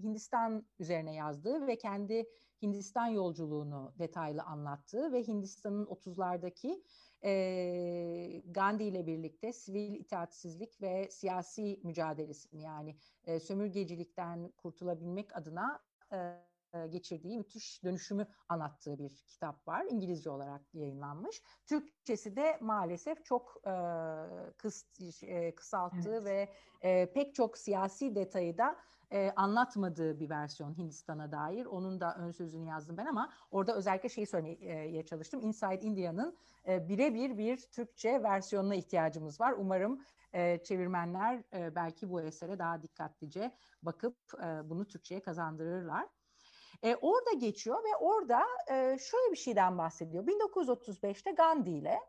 Hindistan 0.00 0.66
üzerine 0.78 1.14
yazdığı 1.14 1.66
ve 1.66 1.78
kendi 1.78 2.26
Hindistan 2.62 3.06
yolculuğunu 3.06 3.94
detaylı 3.98 4.42
anlattığı 4.42 5.12
ve 5.12 5.26
Hindistan'ın 5.26 5.86
30'lardaki 5.86 6.82
e, 7.24 8.42
Gandhi 8.46 8.84
ile 8.84 9.06
birlikte 9.06 9.52
sivil 9.52 9.94
itaatsizlik 9.94 10.82
ve 10.82 11.10
siyasi 11.10 11.80
mücadelesini 11.82 12.62
yani 12.62 12.96
e, 13.24 13.40
sömürgecilikten 13.40 14.48
kurtulabilmek 14.48 15.36
adına 15.36 15.80
e, 16.12 16.51
geçirdiği 16.90 17.38
müthiş 17.38 17.84
dönüşümü 17.84 18.26
anlattığı 18.48 18.98
bir 18.98 19.24
kitap 19.28 19.68
var. 19.68 19.86
İngilizce 19.90 20.30
olarak 20.30 20.74
yayınlanmış. 20.74 21.42
Türkçesi 21.66 22.36
de 22.36 22.58
maalesef 22.60 23.24
çok 23.24 23.56
e, 23.66 23.72
kıs, 24.58 24.84
e, 25.22 25.54
kısalttığı 25.54 26.14
evet. 26.14 26.24
ve 26.24 26.48
e, 26.80 27.12
pek 27.12 27.34
çok 27.34 27.58
siyasi 27.58 28.14
detayı 28.14 28.58
da 28.58 28.76
e, 29.12 29.32
anlatmadığı 29.36 30.20
bir 30.20 30.30
versiyon 30.30 30.78
Hindistan'a 30.78 31.32
dair. 31.32 31.66
Onun 31.66 32.00
da 32.00 32.14
ön 32.18 32.30
sözünü 32.30 32.68
yazdım 32.68 32.96
ben 32.96 33.06
ama 33.06 33.32
orada 33.50 33.74
özellikle 33.76 34.08
şeyi 34.08 34.26
söylemeye 34.26 35.06
çalıştım. 35.06 35.40
Inside 35.40 35.80
India'nın 35.80 36.36
e, 36.68 36.88
birebir 36.88 37.38
bir 37.38 37.56
Türkçe 37.56 38.22
versiyonuna 38.22 38.74
ihtiyacımız 38.74 39.40
var. 39.40 39.54
Umarım 39.58 40.00
e, 40.32 40.62
çevirmenler 40.64 41.42
e, 41.54 41.74
belki 41.74 42.10
bu 42.10 42.22
esere 42.22 42.58
daha 42.58 42.82
dikkatlice 42.82 43.56
bakıp 43.82 44.16
e, 44.44 44.70
bunu 44.70 44.86
Türkçe'ye 44.86 45.22
kazandırırlar. 45.22 46.08
E, 46.82 46.96
orada 46.96 47.32
geçiyor 47.32 47.84
ve 47.84 47.96
orada 47.96 48.42
e, 48.70 48.98
şöyle 48.98 49.32
bir 49.32 49.36
şeyden 49.36 49.78
bahsediyor. 49.78 50.26
1935'te 50.26 51.30
Gandhi 51.30 51.70
ile 51.70 52.00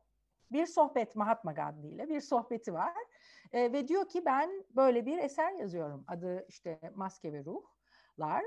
bir 0.52 0.66
sohbet 0.66 1.16
Mahatma 1.16 1.52
Gandhi 1.52 1.88
ile 1.88 2.10
bir 2.10 2.22
sohbeti 2.22 2.74
var 2.74 2.94
e, 3.54 3.74
ve 3.74 3.88
diyor 3.88 4.08
ki 4.10 4.26
ben 4.26 4.66
böyle 4.76 5.06
bir 5.06 5.18
eser 5.18 5.52
yazıyorum. 5.52 6.04
Adı 6.08 6.46
işte 6.50 6.80
Maske 6.96 7.34
ve 7.34 7.46
Ruhlar. 7.46 8.44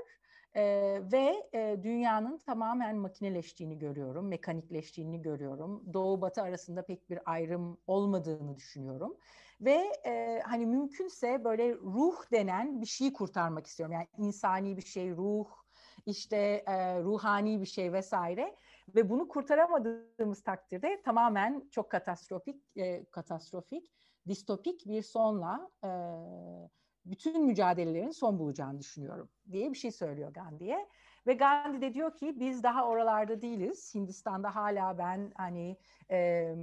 E, 0.55 0.63
ve 1.11 1.49
e, 1.53 1.77
dünyanın 1.83 2.37
tamamen 2.37 2.97
makineleştiğini 2.97 3.79
görüyorum, 3.79 4.27
mekanikleştiğini 4.27 5.21
görüyorum. 5.21 5.93
Doğu 5.93 6.21
Batı 6.21 6.41
arasında 6.41 6.85
pek 6.85 7.09
bir 7.09 7.19
ayrım 7.25 7.77
olmadığını 7.87 8.55
düşünüyorum. 8.55 9.17
Ve 9.61 9.93
e, 10.05 10.41
hani 10.45 10.65
mümkünse 10.65 11.43
böyle 11.43 11.75
ruh 11.75 12.31
denen 12.31 12.81
bir 12.81 12.85
şeyi 12.85 13.13
kurtarmak 13.13 13.67
istiyorum. 13.67 13.93
Yani 13.93 14.07
insani 14.17 14.77
bir 14.77 14.81
şey, 14.81 15.11
ruh, 15.11 15.47
işte 16.07 16.63
e, 16.67 17.01
ruhani 17.03 17.61
bir 17.61 17.65
şey 17.65 17.93
vesaire. 17.93 18.55
Ve 18.95 19.09
bunu 19.09 19.27
kurtaramadığımız 19.27 20.43
takdirde 20.43 21.01
tamamen 21.05 21.69
çok 21.71 21.91
katastrofik, 21.91 22.63
e, 22.77 23.05
katastrofik 23.05 23.91
distopik 24.27 24.87
bir 24.87 25.01
sonla 25.01 25.69
e, 25.83 25.89
bütün 27.05 27.45
mücadelelerin 27.45 28.11
son 28.11 28.39
bulacağını 28.39 28.79
düşünüyorum 28.79 29.29
diye 29.51 29.71
bir 29.71 29.77
şey 29.77 29.91
söylüyor 29.91 30.33
Gandhi'ye. 30.33 30.87
Ve 31.27 31.33
Gandhi 31.33 31.81
de 31.81 31.93
diyor 31.93 32.15
ki 32.15 32.39
biz 32.39 32.63
daha 32.63 32.87
oralarda 32.87 33.41
değiliz. 33.41 33.95
Hindistan'da 33.95 34.55
hala 34.55 34.97
ben 34.97 35.31
hani 35.35 35.77
e, 36.11 36.53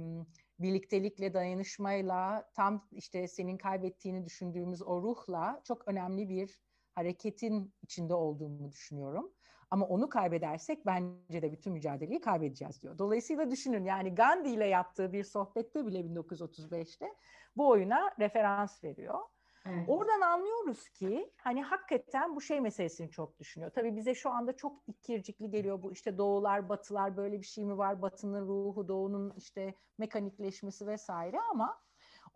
birliktelikle, 0.59 1.33
dayanışmayla, 1.33 2.49
tam 2.53 2.87
işte 2.91 3.27
senin 3.27 3.57
kaybettiğini 3.57 4.25
düşündüğümüz 4.25 4.81
o 4.81 5.01
ruhla 5.01 5.61
çok 5.63 5.87
önemli 5.87 6.29
bir 6.29 6.59
hareketin 6.95 7.73
içinde 7.81 8.13
olduğumu 8.13 8.71
düşünüyorum. 8.71 9.31
Ama 9.71 9.85
onu 9.85 10.09
kaybedersek 10.09 10.85
bence 10.85 11.41
de 11.41 11.51
bütün 11.51 11.73
mücadeleyi 11.73 12.21
kaybedeceğiz 12.21 12.81
diyor. 12.81 12.97
Dolayısıyla 12.97 13.51
düşünün 13.51 13.85
yani 13.85 14.15
Gandhi 14.15 14.49
ile 14.49 14.65
yaptığı 14.65 15.13
bir 15.13 15.23
sohbette 15.23 15.85
bile 15.85 15.99
1935'te 15.99 17.13
bu 17.57 17.69
oyuna 17.69 18.11
referans 18.19 18.83
veriyor. 18.83 19.19
Evet. 19.65 19.89
Oradan 19.89 20.21
anlıyoruz 20.21 20.89
ki 20.89 21.31
hani 21.37 21.63
hakikaten 21.63 22.35
bu 22.35 22.41
şey 22.41 22.61
meselesini 22.61 23.09
çok 23.11 23.39
düşünüyor. 23.39 23.71
Tabii 23.71 23.95
bize 23.95 24.15
şu 24.15 24.29
anda 24.29 24.55
çok 24.55 24.83
ikircikli 24.87 25.49
geliyor 25.49 25.83
bu 25.83 25.91
işte 25.91 26.17
doğular 26.17 26.69
batılar 26.69 27.17
böyle 27.17 27.41
bir 27.41 27.45
şey 27.45 27.65
mi 27.65 27.77
var? 27.77 28.01
Batının 28.01 28.47
ruhu 28.47 28.87
doğunun 28.87 29.33
işte 29.37 29.73
mekanikleşmesi 29.97 30.87
vesaire 30.87 31.37
ama 31.51 31.84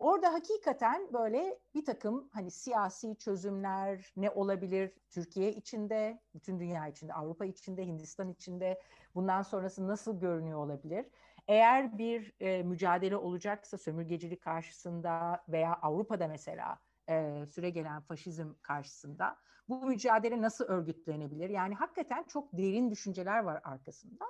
orada 0.00 0.32
hakikaten 0.32 1.12
böyle 1.12 1.58
bir 1.74 1.84
takım 1.84 2.28
hani 2.32 2.50
siyasi 2.50 3.16
çözümler 3.18 4.12
ne 4.16 4.30
olabilir 4.30 4.92
Türkiye 5.10 5.52
içinde, 5.52 6.20
bütün 6.34 6.60
dünya 6.60 6.88
içinde, 6.88 7.14
Avrupa 7.14 7.44
içinde, 7.44 7.86
Hindistan 7.86 8.28
içinde 8.28 8.80
bundan 9.14 9.42
sonrası 9.42 9.88
nasıl 9.88 10.20
görünüyor 10.20 10.58
olabilir? 10.58 11.06
Eğer 11.48 11.98
bir 11.98 12.34
e, 12.40 12.62
mücadele 12.62 13.16
olacaksa 13.16 13.78
sömürgecilik 13.78 14.42
karşısında 14.42 15.44
veya 15.48 15.74
Avrupa'da 15.82 16.28
mesela 16.28 16.78
e, 17.08 17.46
süre 17.46 17.70
gelen 17.70 18.00
faşizm 18.00 18.54
karşısında 18.62 19.36
bu 19.68 19.86
mücadele 19.86 20.42
nasıl 20.42 20.64
örgütlenebilir? 20.64 21.50
Yani 21.50 21.74
hakikaten 21.74 22.22
çok 22.22 22.52
derin 22.52 22.90
düşünceler 22.90 23.38
var 23.38 23.60
arkasında. 23.64 24.24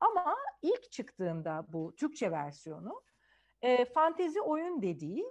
Ama 0.00 0.36
ilk 0.62 0.92
çıktığında 0.92 1.66
bu 1.72 1.94
Türkçe 1.96 2.30
versiyonu 2.30 3.02
e, 3.62 3.84
fantezi 3.84 4.40
oyun 4.40 4.82
dediği 4.82 5.24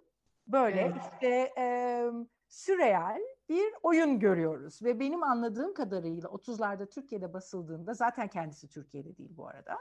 böyle 0.47 0.81
evet. 0.81 0.95
işte 1.13 1.53
e, 1.57 2.05
sürreal 2.47 3.21
bir 3.49 3.73
oyun 3.83 4.19
görüyoruz. 4.19 4.83
Ve 4.83 4.99
benim 4.99 5.23
anladığım 5.23 5.73
kadarıyla 5.73 6.29
30'larda 6.29 6.89
Türkiye'de 6.89 7.33
basıldığında 7.33 7.93
zaten 7.93 8.27
kendisi 8.27 8.69
Türkiye'de 8.69 9.17
değil 9.17 9.37
bu 9.37 9.47
arada. 9.47 9.77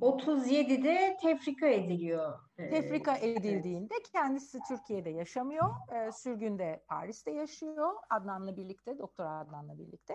37'de 0.00 1.16
tefrika 1.22 1.66
ediliyor. 1.66 2.38
Tefrika 2.56 3.16
edildiğinde 3.16 3.94
kendisi 4.12 4.58
Türkiye'de 4.68 5.10
yaşamıyor. 5.10 5.70
E, 5.92 6.12
sürgünde 6.12 6.84
Paris'te 6.88 7.30
yaşıyor. 7.30 7.94
Adnan'la 8.10 8.56
birlikte, 8.56 8.98
Doktor 8.98 9.24
Adnan'la 9.24 9.78
birlikte. 9.78 10.14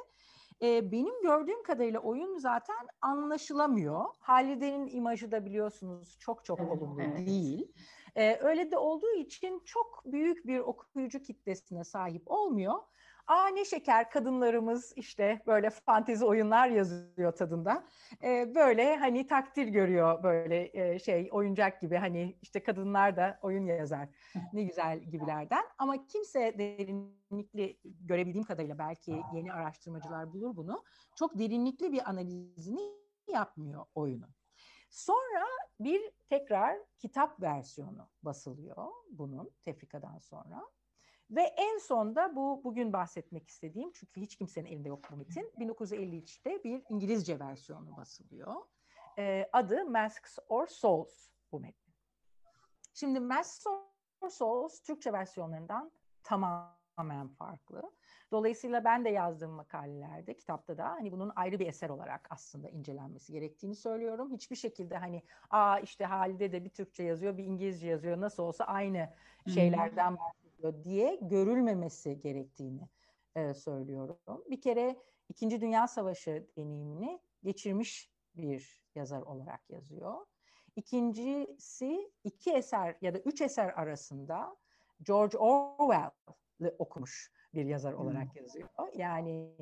E, 0.62 0.92
benim 0.92 1.22
gördüğüm 1.22 1.64
kadarıyla 1.64 2.00
oyun 2.00 2.38
zaten 2.38 2.88
anlaşılamıyor. 3.02 4.06
Halide'nin 4.20 4.88
imajı 4.88 5.32
da 5.32 5.46
biliyorsunuz 5.46 6.18
çok 6.20 6.46
çok 6.46 6.60
evet, 6.60 6.72
olumlu 6.72 7.02
evet. 7.02 7.28
değil. 7.28 7.72
E, 8.16 8.38
öyle 8.42 8.72
de 8.72 8.78
olduğu 8.78 9.12
için 9.12 9.62
çok 9.66 10.04
büyük 10.06 10.48
bir 10.48 10.60
okuyucu 10.60 11.22
kitlesine 11.22 11.84
sahip 11.84 12.32
olmuyor. 12.32 12.76
Aa 13.28 13.48
ne 13.48 13.66
şeker 13.66 14.10
kadınlarımız 14.10 14.94
işte 14.96 15.42
böyle 15.48 15.70
fantezi 15.70 16.26
oyunlar 16.26 16.68
yazıyor 16.68 17.32
tadında. 17.32 17.84
Ee, 18.24 18.56
böyle 18.56 18.98
hani 18.98 19.28
takdir 19.28 19.68
görüyor 19.68 20.24
böyle 20.24 20.70
e, 20.74 21.00
şey 21.00 21.30
oyuncak 21.32 21.82
gibi 21.82 21.96
hani 21.96 22.38
işte 22.42 22.64
kadınlar 22.64 23.18
da 23.18 23.40
oyun 23.42 23.66
yazar. 23.66 24.10
Ne 24.54 24.64
güzel 24.64 25.00
gibilerden. 25.00 25.64
Ama 25.78 26.08
kimse 26.08 26.58
derinlikli 26.58 27.78
görebildiğim 27.84 28.46
kadarıyla 28.46 28.78
belki 28.78 29.22
yeni 29.34 29.54
araştırmacılar 29.54 30.34
bulur 30.34 30.56
bunu. 30.56 30.84
Çok 31.16 31.40
derinlikli 31.40 31.92
bir 31.92 32.10
analizini 32.10 32.82
yapmıyor 33.28 33.86
oyunu. 33.96 34.28
Sonra 34.90 35.46
bir 35.80 36.02
tekrar 36.30 36.78
kitap 37.00 37.42
versiyonu 37.42 38.10
basılıyor 38.24 38.92
bunun 39.12 39.52
tefrikadan 39.62 40.20
sonra. 40.20 40.64
Ve 41.32 41.42
en 41.42 41.78
sonda 41.78 42.36
bu 42.36 42.62
bugün 42.64 42.94
bahsetmek 42.94 43.48
istediğim 43.48 43.92
çünkü 43.92 44.22
hiç 44.22 44.36
kimsenin 44.36 44.66
elinde 44.66 44.90
yok 44.90 45.00
bu 45.12 45.16
metin. 45.16 45.52
1953'te 45.60 46.64
bir 46.64 46.84
İngilizce 46.90 47.40
versiyonu 47.40 47.98
basılıyor. 47.98 48.56
Ee, 49.18 49.50
adı 49.54 49.86
Masks 49.86 50.38
or 50.50 50.68
Souls 50.68 51.30
bu 51.52 51.60
metnin. 51.60 51.96
Şimdi 52.94 53.20
Masks 53.20 53.66
or 54.22 54.30
Souls 54.30 54.82
Türkçe 54.82 55.14
versiyonlarından 55.14 55.92
tamamen 56.24 57.28
farklı. 57.28 57.92
Dolayısıyla 58.32 58.84
ben 58.84 59.06
de 59.06 59.10
yazdığım 59.10 59.52
makalelerde, 59.52 60.38
kitapta 60.38 60.78
da 60.78 60.90
hani 60.90 61.12
bunun 61.12 61.32
ayrı 61.36 61.60
bir 61.60 61.68
eser 61.68 61.90
olarak 61.90 62.28
aslında 62.30 62.70
incelenmesi 62.70 63.32
gerektiğini 63.32 63.76
söylüyorum. 63.76 64.32
Hiçbir 64.32 64.56
şekilde 64.56 64.98
hani 64.98 65.24
aa 65.50 65.80
işte 65.80 66.06
Halide 66.06 66.52
de 66.52 66.66
bir 66.66 66.70
Türkçe 66.70 67.04
yazıyor, 67.04 67.38
bir 67.38 67.44
İngilizce 67.44 67.88
yazıyor. 67.88 68.22
Nasıl 68.22 68.44
olsa 68.44 68.66
aynı 68.66 69.14
şeylerden 69.48 70.18
bahsediyor 70.18 70.51
yapıyor 70.62 70.84
diye 70.84 71.20
görülmemesi 71.22 72.20
gerektiğini 72.20 72.90
e, 73.36 73.54
söylüyorum. 73.54 74.18
Bir 74.50 74.62
kere 74.62 74.96
İkinci 75.30 75.62
Dünya 75.62 75.88
Savaşı 75.88 76.48
deneyimini 76.58 77.20
geçirmiş 77.44 78.12
bir 78.36 78.82
yazar 78.96 79.22
olarak 79.22 79.70
yazıyor. 79.70 80.26
İkincisi 80.76 82.12
iki 82.24 82.52
eser 82.52 82.96
ya 83.02 83.14
da 83.14 83.20
üç 83.20 83.42
eser 83.42 83.70
arasında 83.70 84.56
George 85.04 85.38
Orwell'ı 85.38 86.76
okumuş 86.80 87.32
bir 87.54 87.66
yazar 87.66 87.94
olarak 87.94 88.34
hmm. 88.34 88.42
yazıyor. 88.42 88.70
Yani 88.96 89.56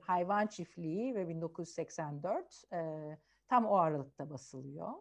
Hayvan 0.00 0.46
Çiftliği 0.46 1.14
ve 1.14 1.28
1984 1.28 2.64
e, 2.72 3.18
tam 3.48 3.66
o 3.66 3.76
aralıkta 3.76 4.30
basılıyor. 4.30 4.92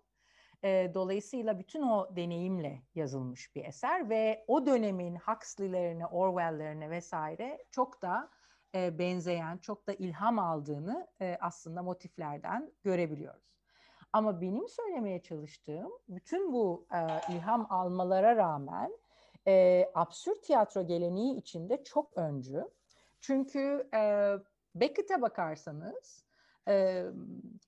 E, 0.63 0.91
dolayısıyla 0.93 1.59
bütün 1.59 1.81
o 1.81 2.15
deneyimle 2.15 2.81
yazılmış 2.95 3.55
bir 3.55 3.65
eser 3.65 4.09
ve 4.09 4.45
o 4.47 4.65
dönemin 4.65 5.15
Huxley'lerine, 5.15 6.05
Orwell'lerine 6.05 6.89
vesaire 6.89 7.65
çok 7.71 8.01
da 8.01 8.29
e, 8.75 8.99
benzeyen, 8.99 9.57
çok 9.57 9.87
da 9.87 9.93
ilham 9.93 10.39
aldığını 10.39 11.07
e, 11.21 11.37
aslında 11.41 11.83
motiflerden 11.83 12.71
görebiliyoruz. 12.83 13.53
Ama 14.13 14.41
benim 14.41 14.67
söylemeye 14.67 15.21
çalıştığım 15.21 15.91
bütün 16.09 16.53
bu 16.53 16.87
e, 16.93 17.33
ilham 17.33 17.67
almalara 17.69 18.35
rağmen 18.35 18.97
e, 19.47 19.85
absürt 19.95 20.43
tiyatro 20.43 20.87
geleneği 20.87 21.35
içinde 21.37 21.83
çok 21.83 22.17
öncü. 22.17 22.69
Çünkü 23.21 23.89
e, 23.93 24.31
Beckett'e 24.75 25.21
bakarsanız 25.21 26.25
e, 26.67 27.03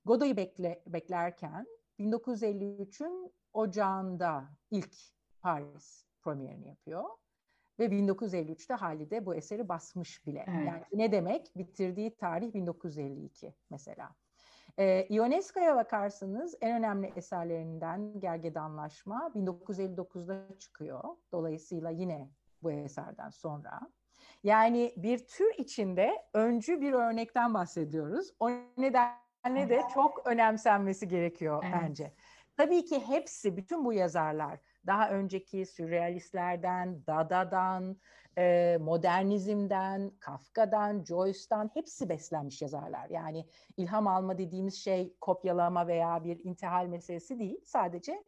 Godot'u 0.04 0.36
bekle, 0.36 0.82
beklerken 0.86 1.66
1953'ün 1.98 3.32
ocağında 3.52 4.44
ilk 4.70 4.94
Paris 5.40 6.04
premierini 6.22 6.68
yapıyor. 6.68 7.04
Ve 7.78 7.86
1953'te 7.86 8.74
Halide 8.74 9.26
bu 9.26 9.34
eseri 9.34 9.68
basmış 9.68 10.26
bile. 10.26 10.44
Evet. 10.48 10.66
Yani 10.66 10.82
ne 10.92 11.12
demek? 11.12 11.52
Bitirdiği 11.56 12.16
tarih 12.16 12.54
1952 12.54 13.54
mesela. 13.70 14.14
Ee, 14.78 15.06
Ionesco'ya 15.10 15.76
bakarsanız 15.76 16.54
en 16.60 16.78
önemli 16.78 17.12
eserlerinden 17.16 18.20
Gergedanlaşma 18.20 19.30
1959'da 19.34 20.58
çıkıyor. 20.58 21.04
Dolayısıyla 21.32 21.90
yine 21.90 22.30
bu 22.62 22.72
eserden 22.72 23.30
sonra. 23.30 23.80
Yani 24.42 24.94
bir 24.96 25.26
tür 25.26 25.54
içinde 25.58 26.12
öncü 26.34 26.80
bir 26.80 26.92
örnekten 26.92 27.54
bahsediyoruz. 27.54 28.30
O 28.40 28.50
nedenle 28.76 29.25
de 29.54 29.82
çok 29.94 30.26
önemsenmesi 30.26 31.08
gerekiyor 31.08 31.64
evet. 31.66 31.74
bence. 31.82 32.12
Tabii 32.56 32.84
ki 32.84 33.08
hepsi, 33.08 33.56
bütün 33.56 33.84
bu 33.84 33.92
yazarlar 33.92 34.58
daha 34.86 35.10
önceki 35.10 35.66
sürrealistlerden, 35.66 37.06
Dada'dan, 37.06 37.96
e, 38.38 38.78
modernizmden, 38.80 40.10
Kafka'dan, 40.20 41.04
Joyce'dan 41.04 41.70
hepsi 41.74 42.08
beslenmiş 42.08 42.62
yazarlar. 42.62 43.10
Yani 43.10 43.46
ilham 43.76 44.06
alma 44.06 44.38
dediğimiz 44.38 44.74
şey 44.74 45.14
kopyalama 45.20 45.86
veya 45.86 46.24
bir 46.24 46.44
intihal 46.44 46.86
meselesi 46.86 47.38
değil. 47.38 47.60
Sadece 47.64 48.24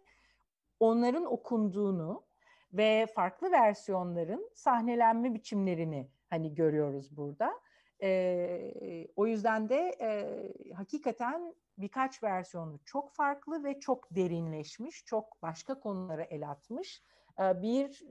onların 0.80 1.32
okunduğunu 1.32 2.24
ve 2.72 3.06
farklı 3.14 3.52
versiyonların 3.52 4.50
sahnelenme 4.54 5.34
biçimlerini 5.34 6.10
hani 6.30 6.54
görüyoruz 6.54 7.16
burada. 7.16 7.60
E, 8.02 9.08
o 9.16 9.26
yüzden 9.26 9.68
de 9.68 9.96
e, 10.00 10.72
hakikaten 10.74 11.54
birkaç 11.78 12.22
versiyonu 12.22 12.78
çok 12.84 13.12
farklı 13.12 13.64
ve 13.64 13.80
çok 13.80 14.10
derinleşmiş, 14.10 15.04
çok 15.04 15.42
başka 15.42 15.80
konulara 15.80 16.22
el 16.22 16.50
atmış 16.50 17.02
bir 17.38 18.04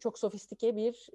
çok 0.00 0.18
sofistike 0.18 0.76
bir 0.76 1.10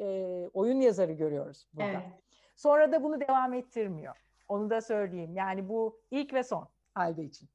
oyun 0.54 0.82
yazarı 0.82 1.12
görüyoruz 1.12 1.68
burada. 1.74 1.92
Evet. 1.92 2.24
Sonra 2.56 2.92
da 2.92 3.04
bunu 3.04 3.22
devam 3.22 3.54
ettirmiyor. 3.54 4.16
Onu 4.48 4.70
da 4.70 4.82
söyleyeyim. 4.82 5.36
Yani 5.36 5.70
bu 5.70 6.00
ilk 6.12 6.34
ve 6.34 6.44
son 6.44 6.68
halde 6.94 7.24
için. 7.24 7.50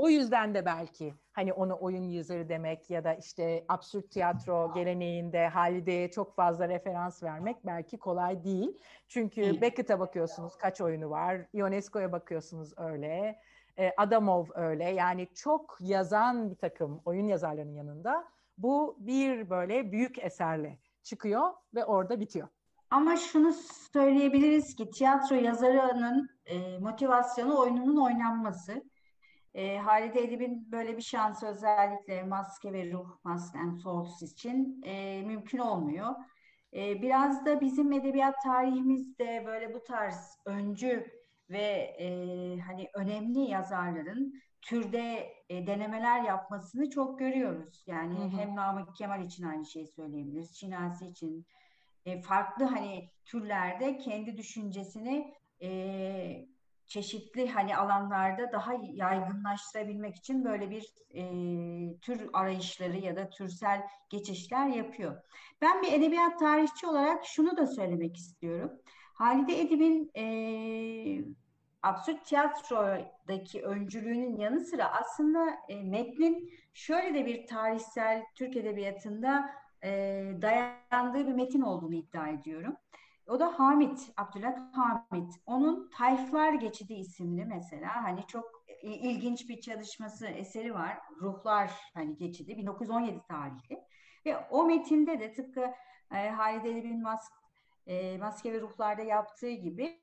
O 0.00 0.08
yüzden 0.08 0.54
de 0.54 0.66
belki 0.66 1.14
hani 1.32 1.52
onu 1.52 1.78
oyun 1.80 2.08
yazarı 2.08 2.48
demek 2.48 2.90
ya 2.90 3.04
da 3.04 3.14
işte 3.14 3.64
absürt 3.68 4.10
tiyatro 4.10 4.74
geleneğinde 4.74 5.48
Halide'ye 5.48 6.10
çok 6.10 6.34
fazla 6.34 6.68
referans 6.68 7.22
vermek 7.22 7.66
belki 7.66 7.98
kolay 7.98 8.44
değil. 8.44 8.78
Çünkü 9.08 9.60
Beckett'a 9.60 10.00
bakıyorsunuz 10.00 10.56
kaç 10.56 10.80
oyunu 10.80 11.10
var, 11.10 11.40
Ionesco'ya 11.54 12.12
bakıyorsunuz 12.12 12.72
öyle, 12.76 13.40
Adamov 13.96 14.46
öyle. 14.54 14.84
Yani 14.84 15.28
çok 15.34 15.76
yazan 15.80 16.50
bir 16.50 16.56
takım 16.56 17.00
oyun 17.04 17.26
yazarlarının 17.26 17.74
yanında 17.74 18.24
bu 18.58 18.96
bir 18.98 19.50
böyle 19.50 19.92
büyük 19.92 20.18
eserle 20.18 20.78
çıkıyor 21.02 21.50
ve 21.74 21.84
orada 21.84 22.20
bitiyor. 22.20 22.48
Ama 22.90 23.16
şunu 23.16 23.52
söyleyebiliriz 23.92 24.74
ki 24.74 24.90
tiyatro 24.90 25.36
yazarının 25.36 26.30
e, 26.46 26.78
motivasyonu 26.78 27.58
oyununun 27.58 27.96
oynanması. 27.96 28.89
E, 29.54 29.78
Halide 29.78 30.20
Edip'in 30.24 30.72
böyle 30.72 30.96
bir 30.96 31.02
şansı 31.02 31.46
özellikle 31.46 32.22
Maske 32.22 32.72
ve 32.72 32.92
Ruh, 32.92 33.16
Mask 33.24 33.56
and 33.56 33.78
Souls 33.78 34.22
için 34.22 34.82
e, 34.84 35.22
mümkün 35.22 35.58
olmuyor. 35.58 36.14
E, 36.74 37.02
biraz 37.02 37.46
da 37.46 37.60
bizim 37.60 37.92
edebiyat 37.92 38.34
tarihimizde 38.42 39.42
böyle 39.46 39.74
bu 39.74 39.82
tarz 39.82 40.38
öncü 40.46 41.06
ve 41.50 41.96
e, 41.98 42.06
hani 42.60 42.88
önemli 42.94 43.40
yazarların 43.40 44.34
türde 44.62 45.32
e, 45.48 45.66
denemeler 45.66 46.22
yapmasını 46.22 46.90
çok 46.90 47.18
görüyoruz. 47.18 47.84
Yani 47.86 48.18
hı 48.18 48.22
hı. 48.22 48.28
hem 48.28 48.56
Namık 48.56 48.96
Kemal 48.96 49.24
için 49.24 49.44
aynı 49.44 49.66
şeyi 49.66 49.86
söyleyebiliriz. 49.86 50.56
Şinasi 50.56 51.06
için 51.06 51.46
e, 52.04 52.22
farklı 52.22 52.64
hani 52.64 53.10
türlerde 53.24 53.98
kendi 53.98 54.36
düşüncesini 54.36 55.34
e, 55.62 56.48
çeşitli 56.90 57.50
hani 57.50 57.76
alanlarda 57.76 58.52
daha 58.52 58.72
yaygınlaştırabilmek 58.92 60.16
için 60.16 60.44
böyle 60.44 60.70
bir 60.70 60.86
e, 61.14 61.22
tür 61.98 62.30
arayışları 62.32 62.96
ya 62.96 63.16
da 63.16 63.30
türsel 63.30 63.82
geçişler 64.08 64.66
yapıyor. 64.66 65.22
Ben 65.60 65.82
bir 65.82 65.92
edebiyat 65.92 66.38
tarihçi 66.38 66.86
olarak 66.86 67.24
şunu 67.24 67.56
da 67.56 67.66
söylemek 67.66 68.16
istiyorum. 68.16 68.72
Halide 69.14 69.60
Edip'in 69.60 70.10
e, 70.16 70.24
absürt 71.82 72.24
tiyatrodaki 72.24 73.62
öncülüğünün 73.62 74.36
yanı 74.36 74.60
sıra 74.60 74.92
aslında 74.92 75.46
e, 75.68 75.82
metnin 75.82 76.50
şöyle 76.74 77.14
de 77.14 77.26
bir 77.26 77.46
tarihsel 77.46 78.22
Türk 78.34 78.56
Edebiyatı'nda 78.56 79.50
e, 79.84 79.90
dayandığı 80.42 81.26
bir 81.26 81.32
metin 81.32 81.60
olduğunu 81.60 81.94
iddia 81.94 82.28
ediyorum. 82.28 82.76
O 83.30 83.40
da 83.40 83.58
Hamit, 83.58 84.12
Abdülhak 84.16 84.58
Hamit. 84.72 85.34
Onun 85.46 85.90
Tayflar 85.90 86.52
Geçidi 86.52 86.94
isimli 86.94 87.44
mesela 87.44 88.04
hani 88.04 88.26
çok 88.26 88.64
ilginç 88.82 89.48
bir 89.48 89.60
çalışması, 89.60 90.26
eseri 90.26 90.74
var. 90.74 90.98
Ruhlar 91.20 91.70
hani 91.94 92.16
geçidi 92.16 92.56
1917 92.56 93.22
tarihli. 93.28 93.80
Ve 94.26 94.38
o 94.50 94.64
metinde 94.64 95.20
de 95.20 95.32
tıpkı 95.32 95.70
e, 96.14 96.30
Halide 96.30 96.70
Edip'in 96.70 97.02
Mas 97.02 97.28
e, 97.86 98.18
Maske 98.18 98.52
ve 98.52 98.60
Ruhlar'da 98.60 99.02
yaptığı 99.02 99.50
gibi 99.50 100.00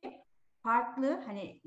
farklı 0.63 1.21
hani 1.25 1.61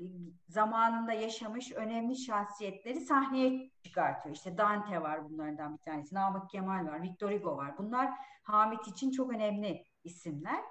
zamanında 0.47 1.13
yaşamış 1.13 1.71
önemli 1.71 2.15
şahsiyetleri 2.17 3.01
sahneye 3.01 3.71
çıkartıyor. 3.83 4.35
İşte 4.35 4.57
Dante 4.57 5.01
var 5.01 5.29
bunlardan 5.29 5.73
bir 5.73 5.81
tanesi, 5.81 6.15
Namık 6.15 6.49
Kemal 6.49 6.85
var, 6.85 7.01
Victor 7.01 7.31
Hugo 7.31 7.57
var. 7.57 7.77
Bunlar 7.77 8.11
Hamit 8.43 8.87
için 8.87 9.11
çok 9.11 9.33
önemli 9.33 9.83
isimler. 10.03 10.61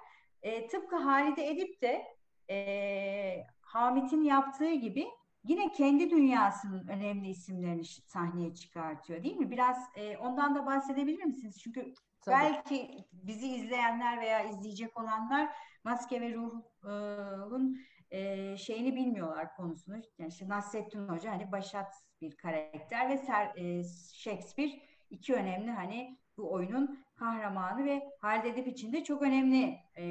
E, 0.41 0.67
tıpkı 0.67 0.95
Halide 0.95 1.47
Edip 1.47 1.81
de 1.81 2.05
e, 2.49 3.45
Hamit'in 3.61 4.23
yaptığı 4.23 4.73
gibi 4.73 5.07
yine 5.43 5.71
kendi 5.71 6.09
dünyasının 6.09 6.87
önemli 6.87 7.29
isimlerini 7.29 7.85
sahneye 7.85 8.53
çıkartıyor 8.53 9.23
değil 9.23 9.37
mi? 9.37 9.51
Biraz 9.51 9.77
e, 9.95 10.17
ondan 10.17 10.55
da 10.55 10.65
bahsedebilir 10.65 11.23
misiniz? 11.23 11.59
Çünkü 11.63 11.93
Tabii. 12.21 12.35
belki 12.35 13.05
bizi 13.13 13.47
izleyenler 13.47 14.21
veya 14.21 14.43
izleyecek 14.43 14.99
olanlar 14.99 15.55
Maske 15.83 16.21
ve 16.21 16.33
Ruh'un 16.33 17.77
e, 18.11 18.57
şeyini 18.57 18.95
bilmiyorlar 18.95 19.55
konusunu. 19.55 20.01
Yani 20.17 20.29
işte 20.29 20.49
Nasrettin 20.49 21.07
Hoca 21.07 21.31
hani 21.31 21.51
başat 21.51 21.93
bir 22.21 22.37
karakter 22.37 23.09
ve 23.09 23.17
Ser, 23.17 23.51
e, 23.55 23.83
Shakespeare 24.13 24.71
iki 25.09 25.33
önemli 25.33 25.71
hani 25.71 26.17
bu 26.37 26.51
oyunun 26.51 27.05
kahramanı 27.21 27.85
ve 27.85 28.01
Halide 28.19 28.49
Edip 28.49 28.67
için 28.67 28.93
de 28.93 29.03
çok 29.03 29.21
önemli 29.21 29.79
e, 29.95 30.05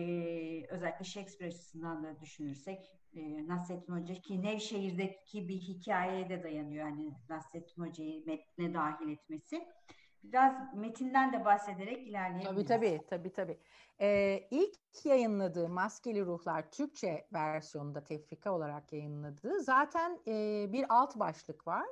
özellikle 0.69 1.05
Shakespeare 1.05 1.51
açısından 1.51 2.05
da 2.05 2.21
düşünürsek 2.21 2.93
e, 3.15 3.49
Nasrettin 3.49 3.93
Hoca 3.93 4.15
ki 4.15 4.43
Nevşehir'deki 4.43 5.49
bir 5.49 5.59
hikayeye 5.59 6.29
de 6.29 6.43
dayanıyor 6.43 6.85
hani 6.85 7.13
Nasrettin 7.29 7.83
Hoca'yı 7.83 8.27
metne 8.27 8.75
dahil 8.75 9.09
etmesi. 9.09 9.69
Biraz 10.23 10.75
metinden 10.75 11.33
de 11.33 11.45
bahsederek 11.45 12.09
ilerleyebiliriz. 12.09 12.69
Tabii 12.69 12.97
tabii 12.97 13.07
tabii 13.07 13.33
tabii. 13.33 13.59
Ee, 14.01 14.49
ilk 14.51 15.05
yayınladığı 15.05 15.69
Maskeli 15.69 16.25
Ruhlar 16.25 16.71
Türkçe 16.71 17.27
versiyonunda 17.33 18.05
tefrika 18.05 18.53
olarak 18.53 18.93
yayınladığı 18.93 19.61
zaten 19.61 20.19
e, 20.27 20.67
bir 20.73 20.87
alt 20.89 21.19
başlık 21.19 21.67
var. 21.67 21.87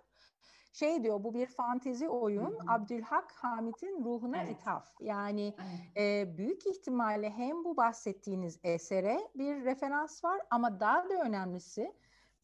Şey 0.73 1.03
diyor 1.03 1.25
bu 1.25 1.35
bir 1.35 1.47
fantezi 1.47 2.09
oyun 2.09 2.51
hı 2.51 2.59
hı. 2.59 2.73
Abdülhak 2.73 3.33
Hamit'in 3.33 4.05
ruhuna 4.05 4.43
evet. 4.43 4.51
ithaf. 4.51 4.95
Yani 5.01 5.55
evet. 5.59 6.29
e, 6.29 6.37
büyük 6.39 6.67
ihtimalle 6.67 7.31
hem 7.31 7.65
bu 7.65 7.77
bahsettiğiniz 7.77 8.61
esere 8.63 9.21
bir 9.35 9.65
referans 9.65 10.25
var 10.25 10.41
ama 10.51 10.81
daha 10.81 11.11
da 11.11 11.15
önemlisi 11.25 11.95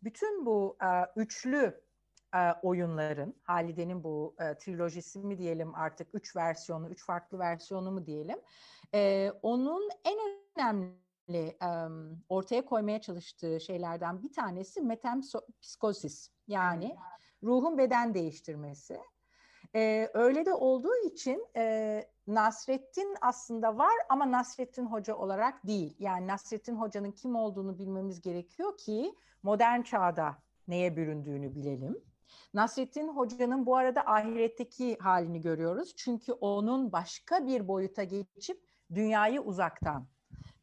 bütün 0.02 0.46
bu 0.46 0.76
e, 0.82 1.20
üçlü 1.20 1.84
e, 2.34 2.52
oyunların, 2.62 3.34
Halide'nin 3.42 4.04
bu 4.04 4.37
e, 4.38 4.58
trilojisi 4.58 5.18
mi 5.18 5.38
diyelim 5.38 5.74
artık 5.74 6.08
üç 6.14 6.37
versiyonu, 6.37 6.88
üç 6.88 7.04
farklı 7.04 7.38
versiyonu 7.38 7.90
mu 7.90 8.06
diyelim, 8.06 8.38
e, 8.94 9.30
onun 9.42 9.88
en 10.04 10.18
önemli 10.56 11.56
ortaya 12.28 12.64
koymaya 12.64 13.00
çalıştığı 13.00 13.60
şeylerden 13.60 14.22
bir 14.22 14.32
tanesi 14.32 14.80
metempsikosis 14.80 16.28
yani 16.48 16.96
ruhun 17.44 17.78
beden 17.78 18.14
değiştirmesi. 18.14 19.00
E, 19.74 20.11
öyle 20.14 20.46
de 20.46 20.54
olduğu 20.54 20.96
için 21.07 21.46
e, 21.57 22.04
Nasrettin 22.26 23.14
aslında 23.20 23.78
var 23.78 23.94
ama 24.09 24.33
Nasrettin 24.33 24.87
Hoca 24.87 25.16
olarak 25.16 25.66
değil. 25.66 25.96
Yani 25.98 26.26
Nasrettin 26.26 26.76
Hoca'nın 26.76 27.12
kim 27.12 27.37
olduğunu 27.37 27.78
bilmemiz 27.78 28.20
gerekiyor 28.20 28.78
ki 28.78 29.14
modern 29.42 29.83
çağda 29.83 30.38
neye 30.68 30.96
büründüğünü 30.96 31.54
bilelim. 31.54 32.04
Nasrettin 32.54 33.09
Hoca'nın 33.09 33.66
bu 33.66 33.76
arada 33.76 34.00
ahiretteki 34.07 34.98
halini 35.00 35.40
görüyoruz. 35.40 35.96
Çünkü 35.96 36.33
onun 36.33 36.92
başka 36.92 37.46
bir 37.46 37.68
boyuta 37.68 38.04
geçip 38.04 38.64
dünyayı 38.94 39.40
uzaktan 39.40 40.07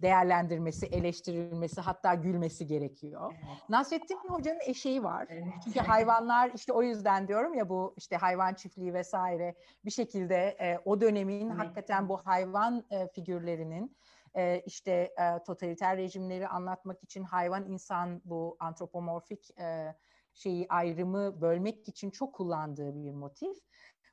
değerlendirmesi, 0.02 0.86
eleştirilmesi 0.86 1.82
hatta 1.82 2.14
gülmesi 2.14 2.68
gerekiyor. 2.68 3.34
Evet. 3.34 3.70
Nasrettin 3.70 4.18
Hoca'nın 4.18 4.60
eşeği 4.66 5.04
var. 5.04 5.28
Evet. 5.30 5.54
Çünkü 5.64 5.80
hayvanlar 5.80 6.52
işte 6.56 6.74
o 6.74 6.84
yüzden 6.84 7.28
diyorum 7.28 7.54
ya 7.54 7.70
bu 7.70 7.94
işte 7.98 8.18
hayvan 8.18 8.54
çiftliği 8.54 8.94
vesaire 8.94 9.56
bir 9.86 9.92
şekilde 9.92 10.36
e, 10.36 10.80
o 10.86 11.02
dönemin 11.02 11.50
evet. 11.50 11.60
hakikaten 11.60 12.10
bu 12.10 12.18
hayvan 12.18 12.86
e, 12.90 13.08
figürlerinin 13.08 13.98
e, 14.36 14.62
işte 14.66 14.92
e, 14.92 15.44
totaliter 15.44 15.98
rejimleri 15.98 16.48
anlatmak 16.48 17.04
için 17.04 17.24
hayvan 17.24 17.66
insan 17.66 18.22
bu 18.26 18.58
antropomorfik 18.60 19.60
e, 19.60 19.96
şeyi 20.34 20.66
ayrımı 20.70 21.42
bölmek 21.42 21.88
için 21.88 22.10
çok 22.10 22.36
kullandığı 22.36 22.96
bir 22.96 23.12
motif. 23.12 23.58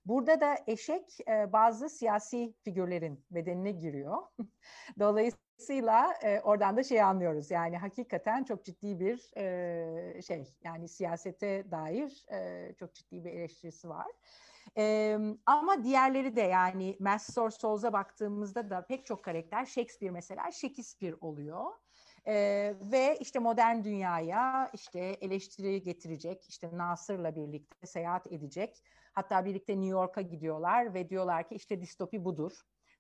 Burada 0.09 0.40
da 0.40 0.57
eşek 0.66 1.18
e, 1.29 1.53
bazı 1.53 1.88
siyasi 1.88 2.55
figürlerin 2.64 3.25
bedenine 3.31 3.71
giriyor. 3.71 4.16
Dolayısıyla 4.99 6.14
e, 6.23 6.40
oradan 6.40 6.77
da 6.77 6.83
şey 6.83 7.03
anlıyoruz. 7.03 7.51
Yani 7.51 7.79
hakikaten 7.79 8.44
çok 8.44 8.64
ciddi 8.64 9.01
bir 9.01 9.31
e, 9.37 10.23
şey 10.23 10.55
yani 10.64 10.88
siyasete 10.88 11.71
dair 11.71 12.25
e, 12.33 12.75
çok 12.75 12.94
ciddi 12.94 13.25
bir 13.25 13.31
eleştirisi 13.31 13.88
var. 13.88 14.07
Ee, 14.77 15.18
ama 15.47 15.85
diğerleri 15.85 16.37
de 16.37 16.40
yani 16.40 16.97
Master 17.01 17.51
Souls'a 17.51 17.92
baktığımızda 17.92 18.71
da 18.71 18.87
pek 18.87 19.07
çok 19.07 19.25
karakter 19.25 19.66
Shakespeare 19.66 20.12
mesela 20.12 20.51
Shakespeare 20.53 21.16
oluyor. 21.21 21.64
Ee, 22.27 22.75
ve 22.81 23.16
işte 23.21 23.38
modern 23.38 23.85
dünyaya 23.85 24.71
işte 24.75 25.01
eleştiri 25.01 25.83
getirecek, 25.83 26.49
işte 26.49 26.71
Nasır'la 26.73 27.37
birlikte 27.37 27.87
seyahat 27.87 28.33
edecek. 28.33 28.83
Hatta 29.18 29.44
birlikte 29.44 29.72
New 29.72 29.88
York'a 29.88 30.20
gidiyorlar 30.20 30.94
ve 30.94 31.09
diyorlar 31.11 31.48
ki 31.48 31.54
işte 31.54 31.81
distopi 31.81 32.24
budur. 32.24 32.52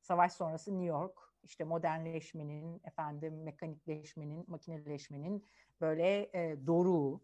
Savaş 0.02 0.32
sonrası 0.32 0.70
New 0.70 0.86
York, 0.86 1.18
işte 1.42 1.64
modernleşmenin, 1.64 2.80
efendim 2.84 3.42
mekanikleşmenin, 3.42 4.44
makineleşmenin 4.48 5.46
böyle 5.80 6.30
e, 6.32 6.66
doruğu, 6.66 7.20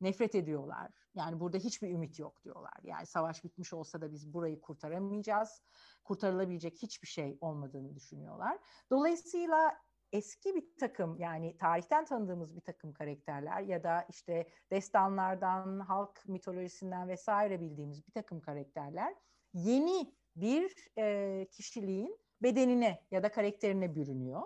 nefret 0.00 0.34
ediyorlar. 0.34 0.90
Yani 1.14 1.40
burada 1.40 1.58
hiçbir 1.58 1.90
ümit 1.90 2.18
yok 2.18 2.44
diyorlar. 2.44 2.80
Yani 2.82 3.06
savaş 3.06 3.44
bitmiş 3.44 3.72
olsa 3.72 4.00
da 4.00 4.12
biz 4.12 4.32
burayı 4.34 4.60
kurtaramayacağız. 4.60 5.62
Kurtarılabilecek 6.04 6.82
hiçbir 6.82 7.08
şey 7.08 7.38
olmadığını 7.40 7.94
düşünüyorlar. 7.96 8.58
Dolayısıyla 8.90 9.76
eski 10.14 10.54
bir 10.54 10.64
takım 10.80 11.16
yani 11.18 11.56
tarihten 11.56 12.04
tanıdığımız 12.04 12.56
bir 12.56 12.60
takım 12.60 12.92
karakterler 12.92 13.60
ya 13.60 13.84
da 13.84 14.06
işte 14.10 14.48
destanlardan, 14.70 15.80
halk 15.80 16.28
mitolojisinden 16.28 17.08
vesaire 17.08 17.60
bildiğimiz 17.60 18.06
bir 18.06 18.12
takım 18.12 18.40
karakterler 18.40 19.14
yeni 19.54 20.14
bir 20.36 20.88
e, 20.98 21.46
kişiliğin 21.50 22.18
bedenine 22.42 23.02
ya 23.10 23.22
da 23.22 23.32
karakterine 23.32 23.94
bürünüyor. 23.94 24.42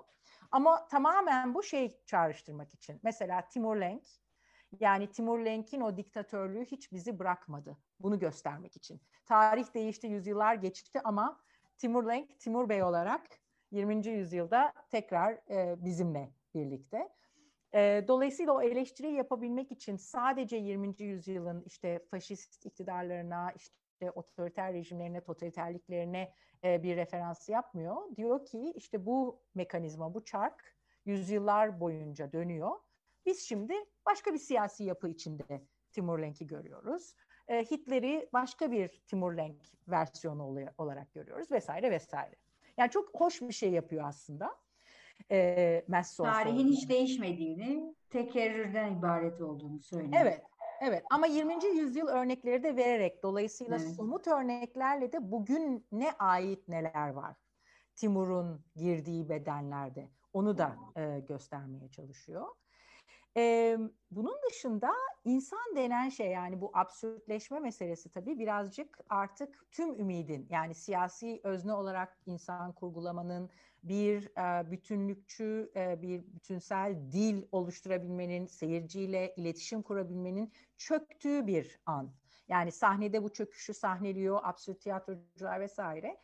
Ama 0.50 0.88
tamamen 0.88 1.54
bu 1.54 1.62
şey 1.62 2.00
çağrıştırmak 2.07 2.74
için. 2.74 3.00
Mesela 3.02 3.48
Timur 3.48 3.76
Lenk 3.76 4.04
yani 4.81 5.11
Timur 5.11 5.38
Lenk'in 5.38 5.81
o 5.81 5.96
diktatörlüğü 5.96 6.64
hiç 6.64 6.92
bizi 6.92 7.18
bırakmadı. 7.18 7.78
Bunu 8.00 8.18
göstermek 8.18 8.76
için. 8.76 9.00
Tarih 9.26 9.74
değişti, 9.74 10.07
yüzyıllar 10.07 10.54
geçti 10.54 11.00
ama 11.04 11.40
Timur 11.78 12.04
Lenk, 12.04 12.40
Timur 12.40 12.68
Bey 12.68 12.83
olarak 12.83 13.22
20. 13.70 14.09
yüzyılda 14.09 14.72
tekrar 14.90 15.33
e, 15.50 15.85
bizimle 15.85 16.31
birlikte. 16.54 17.09
E, 17.74 18.04
dolayısıyla 18.09 18.52
o 18.52 18.62
eleştiriyi 18.62 19.14
yapabilmek 19.14 19.72
için 19.72 19.96
sadece 19.96 20.57
20. 20.57 20.94
yüzyılın 20.98 21.62
işte 21.66 21.98
faşist 22.11 22.66
iktidarlarına, 22.66 23.52
işte 23.57 24.11
otoriter 24.11 24.72
rejimlerine, 24.72 25.20
totaliterliklerine 25.20 26.33
e, 26.64 26.83
bir 26.83 26.96
referans 26.96 27.48
yapmıyor. 27.48 28.16
Diyor 28.16 28.44
ki 28.44 28.72
işte 28.76 29.07
bu 29.07 29.42
mekanizma, 29.54 30.14
bu 30.14 30.24
çark 30.24 30.76
yüzyıllar 31.04 31.81
boyunca 31.81 32.33
dönüyor. 32.33 32.70
Biz 33.26 33.40
şimdi 33.40 33.74
başka 34.07 34.35
bir 34.35 34.38
siyasi 34.38 34.85
yapı 34.85 35.09
içinde 35.09 35.62
Timur 35.92 36.18
Lenk'i 36.18 36.46
görüyoruz. 36.46 37.14
E, 37.48 37.64
Hitler'i 37.64 38.28
başka 38.33 38.70
bir 38.70 39.02
Timur 39.07 39.33
Lenk 39.33 39.62
versiyonu 39.88 40.70
olarak 40.78 41.12
görüyoruz 41.12 41.50
vesaire 41.50 41.90
vesaire. 41.90 42.37
Yani 42.78 42.90
çok 42.90 43.20
hoş 43.20 43.42
bir 43.42 43.52
şey 43.52 43.70
yapıyor 43.70 44.04
aslında. 44.06 44.56
E, 45.30 45.84
Tarihin 46.16 46.68
hiç 46.68 46.88
değişmediğini, 46.88 47.94
tekerrürden 48.10 48.96
ibaret 48.96 49.40
olduğunu 49.40 49.80
söylüyor. 49.80 50.12
Evet, 50.22 50.42
evet. 50.80 51.04
Ama 51.10 51.26
20. 51.26 51.54
yüzyıl 51.76 52.06
örnekleri 52.06 52.62
de 52.62 52.76
vererek, 52.76 53.22
dolayısıyla 53.22 53.76
evet. 53.76 53.88
somut 53.88 54.26
örneklerle 54.26 55.12
de 55.12 55.30
bugün 55.32 55.86
ne 55.92 56.12
ait 56.12 56.68
neler 56.68 57.08
var? 57.08 57.36
Timur'un 57.96 58.64
girdiği 58.76 59.28
bedenlerde. 59.28 60.08
Onu 60.32 60.58
da 60.58 60.76
e, 60.96 61.20
göstermeye 61.20 61.88
çalışıyor. 61.88 62.46
E, 63.38 63.79
bunun 64.11 64.37
dışında 64.51 64.90
insan 65.24 65.77
denen 65.77 66.09
şey 66.09 66.31
yani 66.31 66.61
bu 66.61 66.70
absürtleşme 66.74 67.61
meselesi 67.61 68.11
tabii 68.11 68.38
birazcık 68.38 68.98
artık 69.09 69.66
tüm 69.70 70.01
ümidin 70.01 70.46
yani 70.51 70.74
siyasi 70.74 71.40
özne 71.44 71.72
olarak 71.72 72.18
insan 72.27 72.72
kurgulamanın 72.72 73.51
bir 73.83 74.27
e, 74.38 74.70
bütünlükçü, 74.70 75.72
e, 75.77 76.03
bir 76.03 76.35
bütünsel 76.35 76.96
dil 77.12 77.42
oluşturabilmenin, 77.53 78.46
seyirciyle 78.46 79.35
iletişim 79.37 79.83
kurabilmenin 79.83 80.53
çöktüğü 80.77 81.46
bir 81.46 81.81
an. 81.87 82.11
Yani 82.48 82.72
sahnede 82.72 83.22
bu 83.22 83.33
çöküşü 83.33 83.74
sahneliyor, 83.74 84.40
absürt 84.42 84.81
tiyatrocular 84.81 85.61
vesaire. 85.61 86.20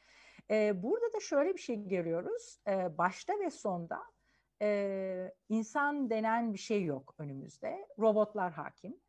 E, 0.50 0.83
burada 0.83 1.12
da 1.12 1.20
şöyle 1.20 1.55
bir 1.55 1.61
şey 1.61 1.88
görüyoruz. 1.88 2.59
E, 2.68 2.98
başta 2.98 3.33
ve 3.40 3.50
sonda 3.50 4.13
e, 4.64 5.35
insan 5.48 6.11
denen 6.11 6.53
bir 6.53 6.59
şey 6.59 6.85
yok 6.85 7.14
önümüzde. 7.18 7.88
Robotlar 7.98 8.53
hakim. 8.53 9.00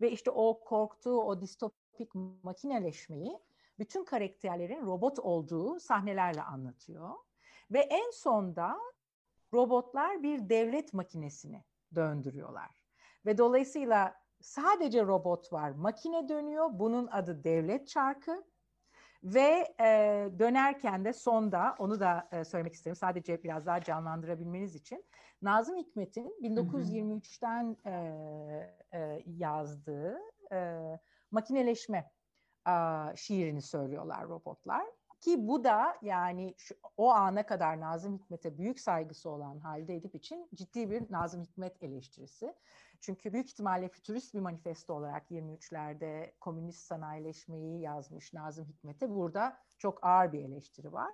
Ve 0.00 0.10
işte 0.10 0.30
o 0.30 0.60
korktuğu, 0.60 1.22
o 1.22 1.40
distopik 1.40 2.14
makineleşmeyi 2.42 3.38
bütün 3.78 4.04
karakterlerin 4.04 4.86
robot 4.86 5.18
olduğu 5.18 5.80
sahnelerle 5.80 6.42
anlatıyor. 6.42 7.10
Ve 7.70 7.78
en 7.78 8.10
sonda 8.10 8.76
robotlar 9.52 10.22
bir 10.22 10.48
devlet 10.48 10.94
makinesini 10.94 11.64
döndürüyorlar. 11.94 12.82
Ve 13.26 13.38
dolayısıyla 13.38 14.14
sadece 14.40 15.06
robot 15.06 15.52
var, 15.52 15.70
makine 15.70 16.28
dönüyor. 16.28 16.68
Bunun 16.72 17.06
adı 17.06 17.44
devlet 17.44 17.88
çarkı. 17.88 18.44
Ve 19.24 19.74
e, 19.80 19.86
dönerken 20.38 21.04
de 21.04 21.12
sonda 21.12 21.74
onu 21.78 22.00
da 22.00 22.28
e, 22.32 22.44
söylemek 22.44 22.74
isterim 22.74 22.96
sadece 22.96 23.42
biraz 23.42 23.66
daha 23.66 23.80
canlandırabilmeniz 23.80 24.74
için. 24.74 25.04
Nazım 25.42 25.76
Hikmet'in 25.76 26.28
1923'ten 26.42 27.76
e, 27.86 27.92
e, 28.92 29.22
yazdığı 29.26 30.18
e, 30.52 30.80
makineleşme 31.30 32.10
e, 32.68 32.72
şiirini 33.16 33.62
söylüyorlar 33.62 34.28
robotlar. 34.28 34.86
Ki 35.24 35.48
bu 35.48 35.64
da 35.64 35.96
yani 36.02 36.54
şu, 36.58 36.74
o 36.96 37.10
ana 37.10 37.46
kadar 37.46 37.80
Nazım 37.80 38.18
Hikmet'e 38.18 38.58
büyük 38.58 38.80
saygısı 38.80 39.30
olan 39.30 39.58
Halide 39.58 39.96
Edip 39.96 40.14
için 40.14 40.48
ciddi 40.54 40.90
bir 40.90 41.12
Nazım 41.12 41.42
Hikmet 41.42 41.82
eleştirisi. 41.82 42.54
Çünkü 43.00 43.32
büyük 43.32 43.46
ihtimalle 43.46 43.88
fütürist 43.88 44.34
bir 44.34 44.40
manifesto 44.40 44.94
olarak 44.94 45.30
23'lerde 45.30 46.32
komünist 46.40 46.86
sanayileşmeyi 46.86 47.80
yazmış 47.80 48.32
Nazım 48.32 48.66
Hikmet'e 48.66 49.10
burada 49.10 49.56
çok 49.78 50.04
ağır 50.04 50.32
bir 50.32 50.44
eleştiri 50.44 50.92
var. 50.92 51.12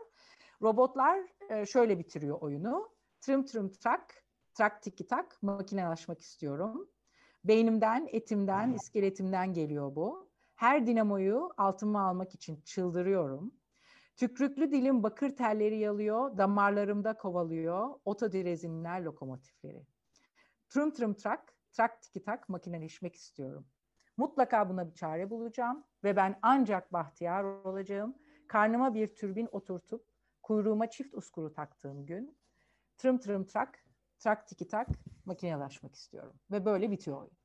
Robotlar 0.62 1.20
e, 1.48 1.66
şöyle 1.66 1.98
bitiriyor 1.98 2.40
oyunu. 2.40 2.88
Trim 3.20 3.46
trim 3.46 3.72
trak, 3.72 4.24
trak 4.54 4.82
tiki 4.82 5.06
tak, 5.06 5.42
makinelaşmak 5.42 6.20
istiyorum. 6.20 6.88
Beynimden, 7.44 8.08
etimden, 8.12 8.72
iskeletimden 8.72 9.52
geliyor 9.52 9.94
bu. 9.94 10.30
Her 10.54 10.86
dinamoyu 10.86 11.50
altıma 11.56 12.08
almak 12.08 12.34
için 12.34 12.60
çıldırıyorum. 12.60 13.59
Tükrüklü 14.20 14.72
dilim 14.72 15.02
bakır 15.02 15.36
telleri 15.36 15.78
yalıyor, 15.78 16.38
damarlarımda 16.38 17.16
kovalıyor, 17.16 17.94
otodirezinler 18.04 19.00
lokomotifleri. 19.00 19.86
Trum 20.68 20.92
trum 20.92 21.14
trak, 21.14 21.54
trak 21.72 22.02
tiki 22.02 22.22
tak 22.22 22.48
makineleşmek 22.48 23.14
istiyorum. 23.14 23.66
Mutlaka 24.16 24.68
buna 24.68 24.88
bir 24.88 24.94
çare 24.94 25.30
bulacağım 25.30 25.84
ve 26.04 26.16
ben 26.16 26.38
ancak 26.42 26.92
bahtiyar 26.92 27.44
olacağım. 27.44 28.14
Karnıma 28.48 28.94
bir 28.94 29.14
türbin 29.14 29.48
oturtup 29.52 30.06
kuyruğuma 30.42 30.90
çift 30.90 31.14
uskuru 31.14 31.52
taktığım 31.52 32.06
gün 32.06 32.38
tırım 32.96 33.18
tırım 33.18 33.44
trak, 33.46 33.84
trak 34.18 34.48
tiki 34.48 34.68
tak 34.68 34.88
makinelaşmak 35.24 35.94
istiyorum. 35.94 36.34
Ve 36.50 36.64
böyle 36.64 36.90
bitiyor 36.90 37.20
oyun. 37.20 37.38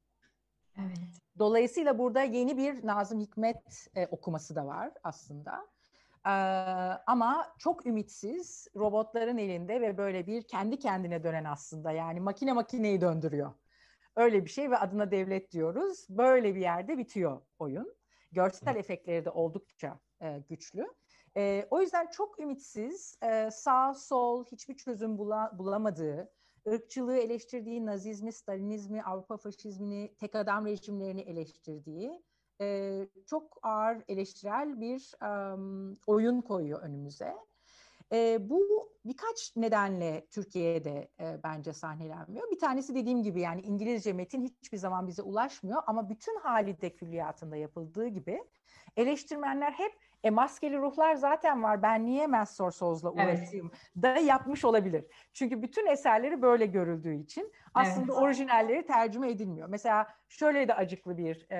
Evet. 0.77 1.21
Dolayısıyla 1.39 1.99
burada 1.99 2.21
yeni 2.21 2.57
bir 2.57 2.88
Nazım 2.88 3.19
Hikmet 3.19 3.88
e, 3.95 4.07
okuması 4.07 4.55
da 4.55 4.65
var 4.65 4.91
aslında. 5.03 5.74
Ee, 6.25 6.29
ama 7.07 7.53
çok 7.57 7.85
ümitsiz 7.85 8.67
robotların 8.75 9.38
elinde 9.38 9.81
ve 9.81 9.97
böyle 9.97 10.27
bir 10.27 10.47
kendi 10.47 10.79
kendine 10.79 11.23
dönen 11.23 11.43
aslında 11.43 11.91
yani 11.91 12.19
makine 12.19 12.53
makineyi 12.53 13.01
döndürüyor. 13.01 13.53
Öyle 14.15 14.45
bir 14.45 14.49
şey 14.49 14.71
ve 14.71 14.77
adına 14.77 15.11
devlet 15.11 15.51
diyoruz. 15.51 16.05
Böyle 16.09 16.55
bir 16.55 16.61
yerde 16.61 16.97
bitiyor 16.97 17.41
oyun. 17.59 17.95
Görsel 18.31 18.75
efektleri 18.75 19.25
de 19.25 19.29
oldukça 19.29 19.99
e, 20.21 20.39
güçlü. 20.49 20.88
E, 21.38 21.67
o 21.71 21.81
yüzden 21.81 22.07
çok 22.07 22.39
ümitsiz, 22.39 23.17
e, 23.23 23.51
sağ 23.51 23.93
sol 23.93 24.45
hiçbir 24.45 24.77
çözüm 24.77 25.17
bula, 25.17 25.51
bulamadığı, 25.57 26.31
ırkçılığı 26.67 27.17
eleştirdiği, 27.17 27.85
nazizmi, 27.85 28.33
stalinizmi, 28.33 29.03
Avrupa 29.03 29.38
faşizmini, 29.38 30.15
tek 30.19 30.35
adam 30.35 30.65
rejimlerini 30.65 31.21
eleştirdiği 31.21 32.23
e, 32.62 33.08
çok 33.26 33.60
ağır 33.63 34.04
eleştirel 34.08 34.82
bir 34.82 35.12
um, 35.54 35.98
oyun 36.08 36.41
koyuyor 36.41 36.82
önümüze. 36.82 37.34
E, 38.12 38.50
bu 38.50 38.89
birkaç 39.06 39.56
nedenle 39.56 40.28
Türkiye'de 40.32 41.10
e, 41.20 41.39
bence 41.44 41.74
sahnelenmiyor. 41.74 42.52
Bir 42.52 42.60
tanesi 42.60 42.96
dediğim 42.96 43.24
gibi 43.24 43.41
yani 43.41 43.62
İngilizce 43.62 44.13
metin 44.13 44.44
hiçbir 44.44 44.78
zaman 44.78 45.08
bize 45.08 45.22
ulaşmıyor 45.22 45.82
ama 45.88 46.10
bütün 46.10 46.39
halide 46.39 46.96
külliyatında 46.96 47.56
yapıldığı 47.56 48.08
gibi 48.08 48.44
eleştirmenler 48.98 49.72
hep 49.72 49.94
e 50.25 50.29
maskeli 50.29 50.77
ruhlar 50.77 51.15
zaten 51.15 51.63
var. 51.63 51.81
Ben 51.81 52.05
niye 52.05 52.27
Master 52.27 52.71
Souls'la 52.71 53.11
uğraşayım 53.11 53.71
evet. 53.73 54.03
da 54.03 54.19
yapmış 54.19 54.65
olabilir. 54.65 55.05
Çünkü 55.33 55.61
bütün 55.61 55.88
eserleri 55.88 56.41
böyle 56.41 56.65
görüldüğü 56.65 57.15
için 57.15 57.51
aslında 57.73 58.13
evet. 58.13 58.23
orijinalleri 58.23 58.85
tercüme 58.85 59.29
edilmiyor. 59.29 59.67
Mesela 59.69 60.07
şöyle 60.29 60.67
de 60.67 60.73
acıklı 60.73 61.17
bir 61.17 61.51
e, 61.51 61.57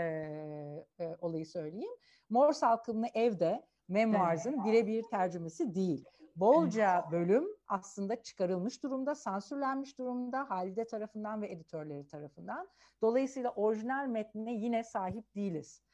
e, 0.99 1.15
olayı 1.21 1.45
söyleyeyim. 1.45 1.91
Mor 2.30 2.54
Salkımlı 2.54 3.08
Evde 3.13 3.65
Memoirs'ın 3.88 4.54
evet. 4.54 4.65
birebir 4.65 5.04
tercümesi 5.04 5.75
değil. 5.75 6.06
Bolca 6.36 7.06
bölüm 7.12 7.47
aslında 7.67 8.21
çıkarılmış 8.21 8.84
durumda, 8.84 9.15
sansürlenmiş 9.15 9.97
durumda 9.97 10.49
Halide 10.49 10.88
tarafından 10.88 11.41
ve 11.41 11.51
editörleri 11.51 12.08
tarafından. 12.08 12.67
Dolayısıyla 13.01 13.49
orijinal 13.49 14.08
metnine 14.08 14.54
yine 14.54 14.84
sahip 14.84 15.36
değiliz. 15.36 15.85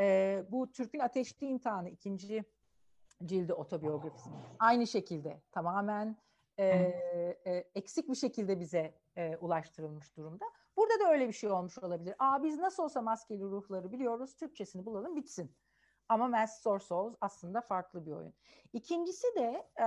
E, 0.00 0.44
bu 0.50 0.72
Türk'ün 0.72 0.98
Ateşli 0.98 1.46
İmtihanı 1.46 1.88
ikinci 1.88 2.44
cildi 3.24 3.52
otobiyografisi. 3.52 4.30
Aynı 4.58 4.86
şekilde 4.86 5.42
tamamen 5.52 6.16
e, 6.58 6.66
e, 6.66 7.64
eksik 7.74 8.08
bir 8.08 8.14
şekilde 8.14 8.60
bize 8.60 8.94
e, 9.16 9.36
ulaştırılmış 9.36 10.16
durumda. 10.16 10.44
Burada 10.76 11.04
da 11.04 11.12
öyle 11.12 11.28
bir 11.28 11.32
şey 11.32 11.50
olmuş 11.50 11.78
olabilir. 11.78 12.14
Aa 12.18 12.42
biz 12.42 12.58
nasıl 12.58 12.82
olsa 12.82 13.02
maskeli 13.02 13.42
ruhları 13.42 13.92
biliyoruz, 13.92 14.36
Türkçesini 14.36 14.86
bulalım 14.86 15.16
bitsin. 15.16 15.54
Ama 16.08 16.28
Master 16.28 16.78
Souls 16.78 17.14
aslında 17.20 17.60
farklı 17.60 18.06
bir 18.06 18.12
oyun. 18.12 18.34
İkincisi 18.72 19.26
de 19.36 19.68
e, 19.80 19.86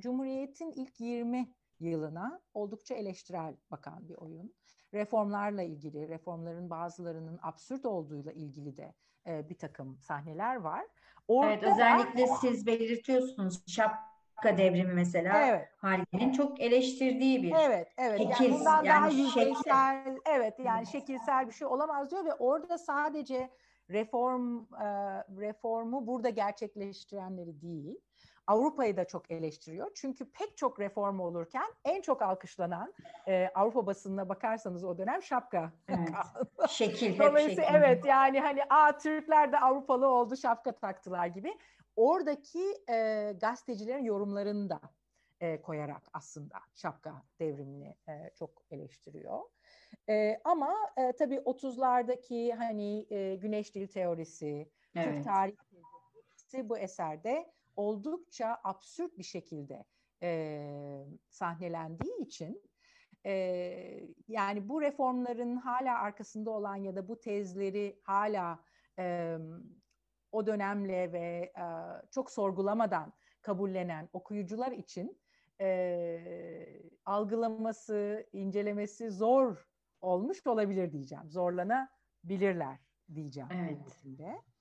Cumhuriyet'in 0.00 0.72
ilk 0.72 1.00
20 1.00 1.54
yılına 1.80 2.40
oldukça 2.54 2.94
eleştirel 2.94 3.56
bakan 3.70 4.08
bir 4.08 4.14
oyun. 4.14 4.54
Reformlarla 4.94 5.62
ilgili, 5.62 6.08
reformların 6.08 6.70
bazılarının 6.70 7.38
absürt 7.42 7.86
olduğuyla 7.86 8.32
ilgili 8.32 8.76
de 8.76 8.94
e, 9.26 9.48
bir 9.48 9.58
takım 9.58 9.98
sahneler 9.98 10.56
var. 10.56 10.84
Orada 11.28 11.52
evet, 11.52 11.62
özellikle 11.62 12.22
da, 12.28 12.36
siz 12.36 12.66
belirtiyorsunuz 12.66 13.62
şapka 13.66 14.58
devrimi 14.58 14.94
mesela 14.94 15.46
evet. 15.46 15.68
Halide'nin 15.76 16.32
çok 16.32 16.60
eleştirdiği 16.60 17.42
bir 17.42 17.52
Evet, 17.60 17.88
evet. 17.96 18.18
Şekil, 18.18 18.44
yani 18.44 18.54
bundan 18.54 18.84
yani 18.84 18.88
daha 18.88 19.08
yüzeysel, 19.08 20.04
şekil. 20.04 20.20
evet 20.26 20.58
yani 20.58 20.86
şekilsel 20.86 21.46
bir 21.46 21.52
şey 21.52 21.66
olamaz 21.66 22.10
diyor 22.10 22.24
ve 22.24 22.34
orada 22.34 22.78
sadece 22.78 23.50
reform 23.90 24.58
e, 24.58 24.86
reformu 25.40 26.06
burada 26.06 26.28
gerçekleştirenleri 26.28 27.62
değil, 27.62 27.98
Avrupa'yı 28.46 28.96
da 28.96 29.04
çok 29.04 29.30
eleştiriyor. 29.30 29.90
Çünkü 29.94 30.30
pek 30.30 30.56
çok 30.56 30.80
reform 30.80 31.20
olurken 31.20 31.66
en 31.84 32.02
çok 32.02 32.22
alkışlanan 32.22 32.94
e, 33.28 33.50
Avrupa 33.54 33.86
basınına 33.86 34.28
bakarsanız 34.28 34.84
o 34.84 34.98
dönem 34.98 35.22
şapka. 35.22 35.72
Evet. 35.88 36.08
şekil. 36.68 37.18
Dolayısıyla 37.18 37.64
şekil. 37.64 37.76
evet 37.76 38.04
yani 38.04 38.40
hani 38.40 38.64
a 38.64 38.98
Türkler 38.98 39.52
de 39.52 39.58
Avrupalı 39.58 40.06
oldu 40.06 40.36
şapka 40.36 40.72
taktılar 40.72 41.26
gibi. 41.26 41.54
Oradaki 41.96 42.84
e, 42.88 43.32
gazetecilerin 43.40 44.04
yorumlarını 44.04 44.70
da 44.70 44.80
e, 45.40 45.62
koyarak 45.62 46.02
aslında 46.12 46.60
şapka 46.74 47.22
devrimini 47.40 47.96
e, 48.08 48.30
çok 48.38 48.50
eleştiriyor. 48.70 49.40
E, 50.08 50.40
ama 50.44 50.74
e, 50.96 51.12
tabii 51.12 51.36
30'lardaki 51.36 52.54
hani 52.54 53.06
e, 53.10 53.34
güneş 53.34 53.74
dil 53.74 53.86
teorisi, 53.86 54.70
evet. 54.96 55.14
Türk 55.14 55.24
tarihi 55.24 56.68
bu 56.68 56.78
eserde 56.78 57.52
oldukça 57.76 58.60
absürt 58.64 59.18
bir 59.18 59.24
şekilde 59.24 59.84
e, 60.22 61.06
sahnelendiği 61.28 62.20
için 62.20 62.62
e, 63.26 63.32
yani 64.28 64.68
bu 64.68 64.82
reformların 64.82 65.56
hala 65.56 65.98
arkasında 65.98 66.50
olan 66.50 66.76
ya 66.76 66.96
da 66.96 67.08
bu 67.08 67.20
tezleri 67.20 68.00
hala 68.02 68.64
e, 68.98 69.36
o 70.32 70.46
dönemle 70.46 71.12
ve 71.12 71.52
e, 71.56 71.64
çok 72.10 72.30
sorgulamadan 72.30 73.12
kabullenen 73.42 74.08
okuyucular 74.12 74.72
için 74.72 75.20
e, 75.60 76.82
algılaması, 77.04 78.26
incelemesi 78.32 79.10
zor 79.10 79.68
olmuş 80.00 80.46
olabilir 80.46 80.92
diyeceğim. 80.92 81.30
Zorlanabilirler 81.30 82.78
diyeceğim. 83.14 83.48
Evet. 83.52 84.51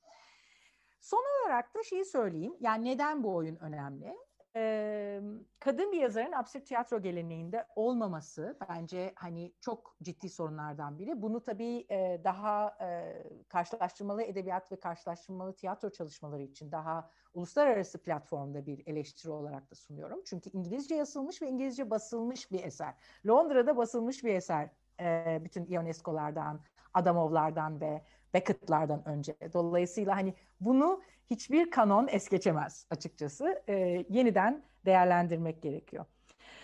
Son 1.02 1.24
olarak 1.42 1.76
da 1.76 1.84
şeyi 1.84 2.06
söyleyeyim. 2.06 2.56
Yani 2.60 2.86
neden 2.86 3.24
bu 3.24 3.36
oyun 3.36 3.56
önemli? 3.56 4.16
Ee, 4.56 5.22
kadın 5.60 5.92
bir 5.92 6.02
yazarın 6.02 6.32
absürt 6.32 6.66
tiyatro 6.66 7.02
geleneğinde 7.02 7.68
olmaması 7.76 8.58
bence 8.70 9.14
hani 9.16 9.54
çok 9.62 9.96
ciddi 10.04 10.30
sorunlardan 10.30 11.00
biri. 11.00 11.22
Bunu 11.22 11.44
tabii 11.44 11.86
e, 11.90 12.22
daha 12.24 12.78
e, 12.82 13.24
karşılaştırmalı 13.50 14.24
edebiyat 14.24 14.72
ve 14.72 14.80
karşılaştırmalı 14.80 15.56
tiyatro 15.56 15.90
çalışmaları 15.90 16.42
için 16.42 16.72
daha 16.72 17.10
uluslararası 17.34 18.02
platformda 18.02 18.66
bir 18.66 18.84
eleştiri 18.88 19.32
olarak 19.32 19.72
da 19.72 19.76
sunuyorum. 19.76 20.22
Çünkü 20.26 20.50
İngilizce 20.50 20.96
yazılmış 20.96 21.42
ve 21.42 21.48
İngilizce 21.48 21.90
basılmış 21.90 22.52
bir 22.52 22.64
eser. 22.64 22.94
Londra'da 23.28 23.78
basılmış 23.78 24.24
bir 24.24 24.34
eser 24.36 24.70
e, 25.00 25.40
bütün 25.44 25.66
Ionesco'lardan, 25.66 26.62
Adamovlardan 26.94 27.82
ve 27.82 28.02
Beckett'lardan 28.34 29.08
önce. 29.08 29.36
Dolayısıyla 29.54 30.16
hani 30.16 30.34
bunu 30.60 31.02
hiçbir 31.30 31.72
kanon 31.72 32.08
es 32.08 32.30
geçemez 32.30 32.88
açıkçası. 32.90 33.64
E, 33.70 34.06
yeniden 34.10 34.64
değerlendirmek 34.86 35.62
gerekiyor. 35.62 36.06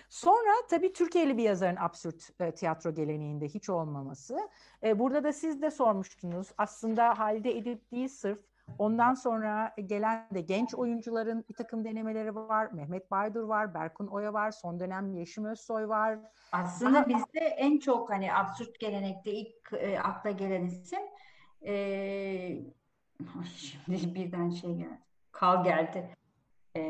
Sonra 0.10 0.52
tabii 0.70 0.94
Türkiye'li 0.94 1.38
bir 1.38 1.44
yazarın 1.44 1.76
absürt 1.76 2.30
e, 2.40 2.52
tiyatro 2.52 2.94
geleneğinde 2.94 3.48
hiç 3.48 3.70
olmaması. 3.70 4.40
E, 4.84 5.00
burada 5.00 5.24
da 5.24 5.34
siz 5.34 5.62
de 5.62 5.72
sormuştunuz. 5.72 6.48
Aslında 6.58 7.20
Halide 7.20 7.58
Edip 7.58 7.92
değil 7.92 8.08
sırf 8.08 8.40
Ondan 8.80 9.14
sonra 9.14 9.76
gelen 9.86 10.28
de 10.34 10.42
genç 10.42 10.76
oyuncuların 10.76 11.46
bir 11.50 11.54
takım 11.54 11.86
denemeleri 11.86 12.36
var. 12.36 12.72
Mehmet 12.72 13.12
Baydur 13.12 13.44
var, 13.44 13.74
Berkun 13.74 14.08
Oya 14.08 14.34
var, 14.34 14.52
son 14.52 14.80
dönem 14.80 15.14
Yeşim 15.14 15.46
Özsoy 15.46 15.88
var. 15.88 16.20
Aslında 16.52 17.08
bizde 17.08 17.40
en 17.40 17.80
çok 17.80 18.10
hani 18.10 18.34
absürt 18.34 18.80
gelenekte 18.80 19.32
ilk 19.32 19.74
e, 19.74 20.00
akla 20.00 20.32
gelen 20.32 20.66
isim 20.66 21.00
e, 21.66 22.62
şimdi 23.58 24.16
birden 24.16 24.50
şey 24.50 24.76
geldi. 24.76 25.00
Kal 25.32 25.64
geldi. 25.64 26.16
E, 26.76 26.82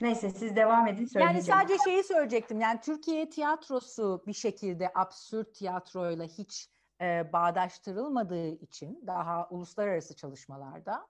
neyse 0.00 0.30
siz 0.30 0.56
devam 0.56 0.86
edin 0.86 1.06
söyleyeceğim. 1.06 1.20
Yani 1.20 1.42
sadece 1.42 1.84
şeyi 1.84 2.04
söyleyecektim. 2.04 2.60
Yani 2.60 2.80
Türkiye 2.80 3.30
tiyatrosu 3.30 4.22
bir 4.26 4.32
şekilde 4.32 4.92
absürt 4.94 5.54
tiyatroyla 5.54 6.24
hiç 6.24 6.68
e, 7.00 7.32
bağdaştırılmadığı 7.32 8.48
için 8.48 9.02
daha 9.06 9.48
uluslararası 9.50 10.16
çalışmalarda 10.16 11.06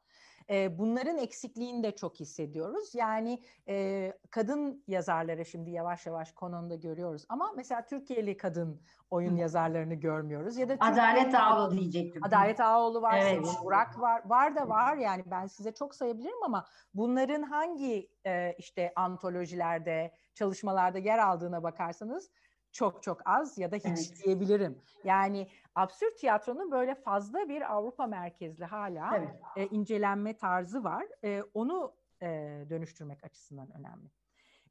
e, 0.50 0.78
bunların 0.78 1.18
eksikliğini 1.18 1.82
de 1.82 1.96
çok 1.96 2.20
hissediyoruz. 2.20 2.94
Yani 2.94 3.42
e, 3.68 4.12
kadın 4.30 4.84
yazarları 4.88 5.44
şimdi 5.44 5.70
yavaş 5.70 6.06
yavaş 6.06 6.32
konumda 6.32 6.74
görüyoruz 6.74 7.24
ama 7.28 7.52
mesela 7.56 7.86
Türkiye'li 7.86 8.36
kadın 8.36 8.82
oyun 9.10 9.36
Hı. 9.36 9.40
yazarlarını 9.40 9.94
görmüyoruz 9.94 10.56
ya 10.56 10.68
da 10.68 10.76
Adalet 10.80 11.34
Ağoğlu 11.34 11.78
diyecektim. 11.78 12.24
Adalet 12.24 12.60
Ağoğlu 12.60 13.02
var, 13.02 13.18
evet. 13.18 13.46
Sevin 13.46 13.64
Burak 13.64 14.00
var, 14.00 14.22
var 14.26 14.56
da 14.56 14.68
var 14.68 14.96
yani 14.96 15.22
ben 15.26 15.46
size 15.46 15.74
çok 15.74 15.94
sayabilirim 15.94 16.42
ama 16.44 16.66
bunların 16.94 17.42
hangi 17.42 18.10
e, 18.26 18.54
işte 18.58 18.92
antolojilerde, 18.96 20.12
çalışmalarda 20.34 20.98
yer 20.98 21.18
aldığına 21.18 21.62
bakarsanız 21.62 22.30
çok 22.76 23.02
çok 23.02 23.20
az 23.24 23.58
ya 23.58 23.72
da 23.72 23.76
hiç 23.76 23.86
evet. 23.86 24.24
diyebilirim. 24.24 24.78
Yani 25.04 25.48
absürt 25.74 26.18
tiyatronun 26.18 26.70
böyle 26.70 26.94
fazla 26.94 27.48
bir 27.48 27.72
Avrupa 27.74 28.06
merkezli 28.06 28.64
hala 28.64 29.16
evet. 29.16 29.30
e, 29.56 29.66
incelenme 29.66 30.36
tarzı 30.36 30.84
var. 30.84 31.06
E, 31.24 31.42
onu 31.54 31.94
e, 32.22 32.26
dönüştürmek 32.70 33.24
açısından 33.24 33.68
önemli. 33.78 34.10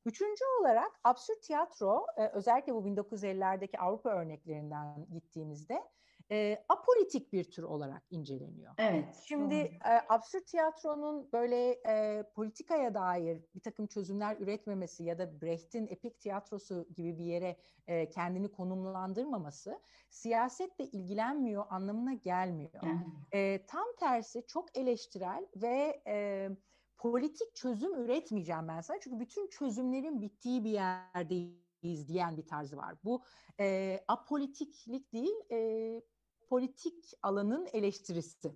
Üçüncü 0.06 0.44
olarak 0.62 0.92
absürt 1.04 1.44
tiyatro 1.44 2.06
e, 2.18 2.28
özellikle 2.28 2.74
bu 2.74 2.88
1950'lerdeki 2.88 3.80
Avrupa 3.80 4.10
örneklerinden 4.10 5.08
gittiğimizde 5.14 5.84
e, 6.32 6.66
apolitik 6.70 7.34
bir 7.34 7.44
tür 7.44 7.64
olarak 7.64 8.04
inceleniyor. 8.10 8.74
Evet. 8.78 9.24
Şimdi 9.28 9.56
e, 9.56 9.80
absürt 10.10 10.48
tiyatronun 10.48 11.30
böyle 11.34 11.72
e, 11.72 12.24
politikaya 12.36 12.94
dair 12.94 13.42
bir 13.56 13.60
takım 13.60 13.88
çözümler 13.88 14.38
üretmemesi 14.40 15.04
ya 15.04 15.18
da 15.20 15.42
Brecht'in 15.42 15.88
epik 15.88 16.20
tiyatrosu 16.20 16.88
gibi 16.96 17.18
bir 17.18 17.26
yere 17.26 17.58
e, 17.88 18.10
kendini 18.10 18.52
konumlandırmaması 18.52 19.80
siyasetle 20.10 20.86
ilgilenmiyor 20.86 21.66
anlamına 21.70 22.14
gelmiyor. 22.14 22.84
E, 23.32 23.66
tam 23.66 23.86
tersi 24.00 24.44
çok 24.48 24.78
eleştirel 24.78 25.46
ve 25.56 26.02
e, 26.08 26.50
politik 26.98 27.56
çözüm 27.56 27.96
üretmeyeceğim 27.96 28.68
ben 28.68 28.82
sana 28.82 29.00
çünkü 29.00 29.20
bütün 29.20 29.48
çözümlerin 29.48 30.22
bittiği 30.22 30.64
bir 30.64 30.70
yerdeyiz 30.70 32.08
diyen 32.08 32.38
bir 32.38 32.48
tarzı 32.48 32.78
var. 32.78 32.96
Bu 33.04 33.24
e, 33.60 34.00
apolitiklik 34.08 35.14
değil, 35.14 35.36
e, 35.52 36.02
politik 36.50 37.14
alanın 37.22 37.68
eleştirisi. 37.74 38.56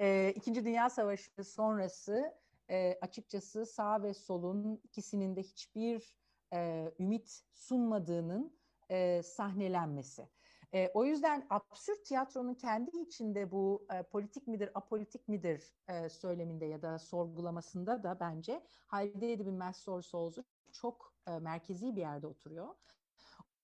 E, 0.00 0.32
İkinci 0.36 0.64
Dünya 0.64 0.90
Savaşı 0.90 1.44
sonrası 1.44 2.34
e, 2.70 2.98
açıkçası 3.00 3.66
sağ 3.66 4.02
ve 4.02 4.14
solun 4.14 4.80
ikisinin 4.84 5.36
de 5.36 5.42
hiçbir 5.42 6.16
e, 6.52 6.92
ümit 6.98 7.42
sunmadığının 7.52 8.58
e, 8.90 9.22
sahnelenmesi. 9.22 10.28
E, 10.74 10.90
o 10.94 11.04
yüzden 11.04 11.46
absürt 11.50 12.04
tiyatronun 12.04 12.54
kendi 12.54 12.98
içinde 12.98 13.50
bu 13.50 13.86
e, 13.94 14.02
politik 14.02 14.46
midir, 14.46 14.70
apolitik 14.74 15.28
midir 15.28 15.74
e, 15.88 16.08
söyleminde 16.08 16.66
ya 16.66 16.82
da 16.82 16.98
sorgulamasında 16.98 18.02
da 18.02 18.20
bence 18.20 18.62
Halide 18.86 19.32
Edip'in 19.32 19.54
Master 19.54 20.00
Souls'u 20.00 20.44
çok 20.72 21.14
e, 21.28 21.38
merkezi 21.38 21.96
bir 21.96 22.00
yerde 22.00 22.26
oturuyor. 22.26 22.68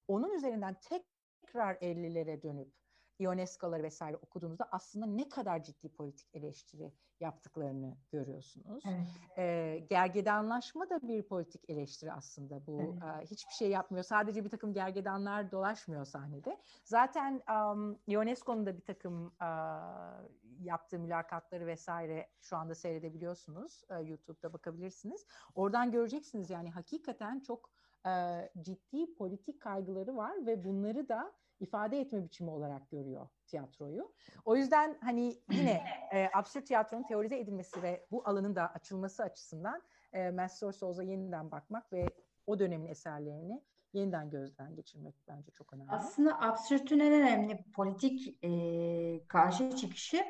Onun 0.09 0.35
üzerinden 0.35 0.77
tekrar 0.81 1.75
50'lere 1.75 2.43
dönüp 2.43 2.82
Ionesco'ları 3.23 3.83
vesaire 3.83 4.17
okuduğunuzda 4.17 4.69
aslında 4.71 5.07
ne 5.07 5.29
kadar 5.29 5.63
ciddi 5.63 5.89
politik 5.89 6.29
eleştiri 6.35 6.93
yaptıklarını 7.23 7.97
görüyorsunuz. 8.11 8.85
Evet. 8.87 9.39
E, 9.39 9.79
gergedanlaşma 9.91 10.91
da 10.91 11.09
bir 11.09 11.23
politik 11.23 11.71
eleştiri 11.71 12.13
aslında 12.13 12.67
bu. 12.67 12.81
Evet. 12.81 13.23
E, 13.23 13.31
hiçbir 13.31 13.53
şey 13.53 13.71
yapmıyor. 13.71 14.05
Sadece 14.05 14.45
bir 14.45 14.51
takım 14.51 14.75
gergedanlar 14.75 15.51
dolaşmıyor 15.51 16.05
sahnede. 16.05 16.61
Zaten 16.85 17.43
um, 17.51 17.99
Ionesco'nun 18.09 18.67
da 18.67 18.77
bir 18.77 18.85
takım 18.85 19.27
uh, 19.27 20.29
yaptığı 20.61 20.99
mülakatları 20.99 21.67
vesaire 21.67 22.29
şu 22.41 22.57
anda 22.57 22.75
seyredebiliyorsunuz. 22.75 23.83
Uh, 23.91 24.09
YouTube'da 24.09 24.53
bakabilirsiniz. 24.53 25.27
Oradan 25.55 25.91
göreceksiniz 25.91 26.51
yani 26.51 26.71
hakikaten 26.71 27.41
çok 27.41 27.71
uh, 28.07 28.63
ciddi 28.63 29.15
politik 29.15 29.61
kaygıları 29.61 30.17
var 30.17 30.47
ve 30.47 30.65
bunları 30.65 31.09
da 31.09 31.33
ifade 31.63 32.01
etme 32.01 32.25
biçimi 32.25 32.51
olarak 32.51 32.91
görüyor 32.91 33.29
tiyatroyu. 33.47 34.13
O 34.45 34.57
yüzden 34.57 34.99
hani 35.01 35.39
yine 35.51 35.83
e, 36.13 36.31
absürt 36.35 36.67
tiyatronun 36.67 37.03
teorize 37.03 37.39
edilmesi 37.39 37.83
ve 37.83 38.07
bu 38.11 38.29
alanın 38.29 38.57
da 38.57 38.73
açılması 38.73 39.23
açısından 39.23 39.83
e, 40.13 40.31
Master 40.31 40.73
Souls'a 40.73 41.03
yeniden 41.03 41.51
bakmak 41.51 41.93
ve 41.93 42.07
o 42.47 42.59
dönemin 42.59 42.87
eserlerini 42.87 43.63
yeniden 43.93 44.31
gözden 44.31 44.75
geçirmek 44.75 45.15
bence 45.29 45.51
çok 45.51 45.73
önemli. 45.73 45.91
Aslında 45.91 46.41
absürtün 46.41 47.01
en 47.01 47.13
önemli 47.13 47.65
politik 47.75 48.45
e, 48.45 49.27
karşı 49.29 49.77
çıkışı 49.77 50.25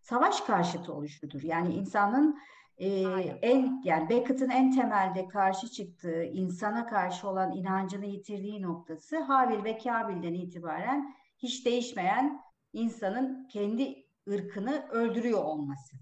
savaş 0.00 0.40
karşıtı 0.40 0.92
oluşudur. 0.92 1.42
Yani 1.42 1.74
insanın 1.74 2.38
e, 2.78 2.88
en 3.42 3.82
yani 3.84 4.08
Beckett'in 4.08 4.50
en 4.50 4.70
temelde 4.70 5.28
karşı 5.28 5.68
çıktığı 5.68 6.24
insana 6.24 6.86
karşı 6.86 7.28
olan 7.28 7.52
inancını 7.52 8.06
yitirdiği 8.06 8.62
noktası 8.62 9.18
Habil 9.18 9.64
ve 9.64 9.78
Kabil'den 9.78 10.34
itibaren 10.34 11.14
hiç 11.38 11.66
değişmeyen 11.66 12.40
insanın 12.72 13.48
kendi 13.48 14.06
ırkını 14.28 14.86
öldürüyor 14.90 15.44
olması. 15.44 15.96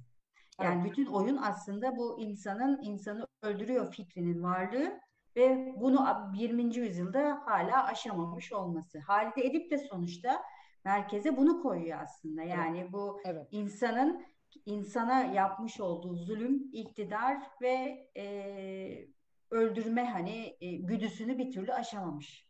Yani 0.61 0.81
evet. 0.83 0.91
bütün 0.91 1.07
oyun 1.07 1.37
aslında 1.37 1.97
bu 1.97 2.21
insanın 2.21 2.83
insanı 2.83 3.27
öldürüyor 3.43 3.93
fikrinin 3.93 4.43
varlığı 4.43 5.01
ve 5.37 5.75
bunu 5.81 6.07
20. 6.35 6.77
yüzyılda 6.77 7.43
hala 7.45 7.87
aşamamış 7.87 8.53
olması. 8.53 8.99
Halide 8.99 9.47
Edip 9.47 9.71
de 9.71 9.79
sonuçta 9.79 10.43
merkeze 10.85 11.37
bunu 11.37 11.63
koyuyor 11.63 12.01
aslında. 12.03 12.43
Yani 12.43 12.79
evet. 12.79 12.93
bu 12.93 13.21
evet. 13.25 13.49
insanın 13.51 14.25
insana 14.67 15.25
yapmış 15.25 15.81
olduğu 15.81 16.17
zulüm, 16.17 16.71
iktidar 16.73 17.37
ve 17.63 18.07
e, 18.17 19.09
öldürme 19.51 20.05
hani 20.05 20.57
e, 20.61 20.77
güdüsünü 20.77 21.39
bir 21.39 21.53
türlü 21.53 21.73
aşamamış. 21.73 22.49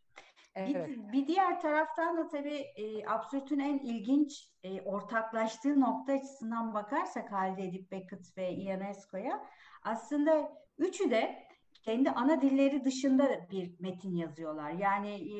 Evet. 0.55 0.89
Bir, 0.89 1.13
bir 1.13 1.27
diğer 1.27 1.61
taraftan 1.61 2.17
da 2.17 2.29
tabii 2.29 2.65
e, 2.77 3.07
absürtün 3.07 3.59
en 3.59 3.79
ilginç 3.79 4.53
e, 4.63 4.81
ortaklaştığı 4.83 5.81
nokta 5.81 6.13
açısından 6.13 6.75
bakarsak 6.75 7.33
Halide 7.33 7.65
Edip 7.65 7.93
Beckett 7.93 8.39
ve 8.39 8.55
Ionesco'ya 8.55 9.45
aslında 9.83 10.53
üçü 10.79 11.11
de 11.11 11.45
kendi 11.83 12.11
ana 12.11 12.41
dilleri 12.41 12.85
dışında 12.85 13.49
bir 13.51 13.81
metin 13.81 14.17
yazıyorlar. 14.17 14.71
Yani 14.71 15.15
e, 15.15 15.39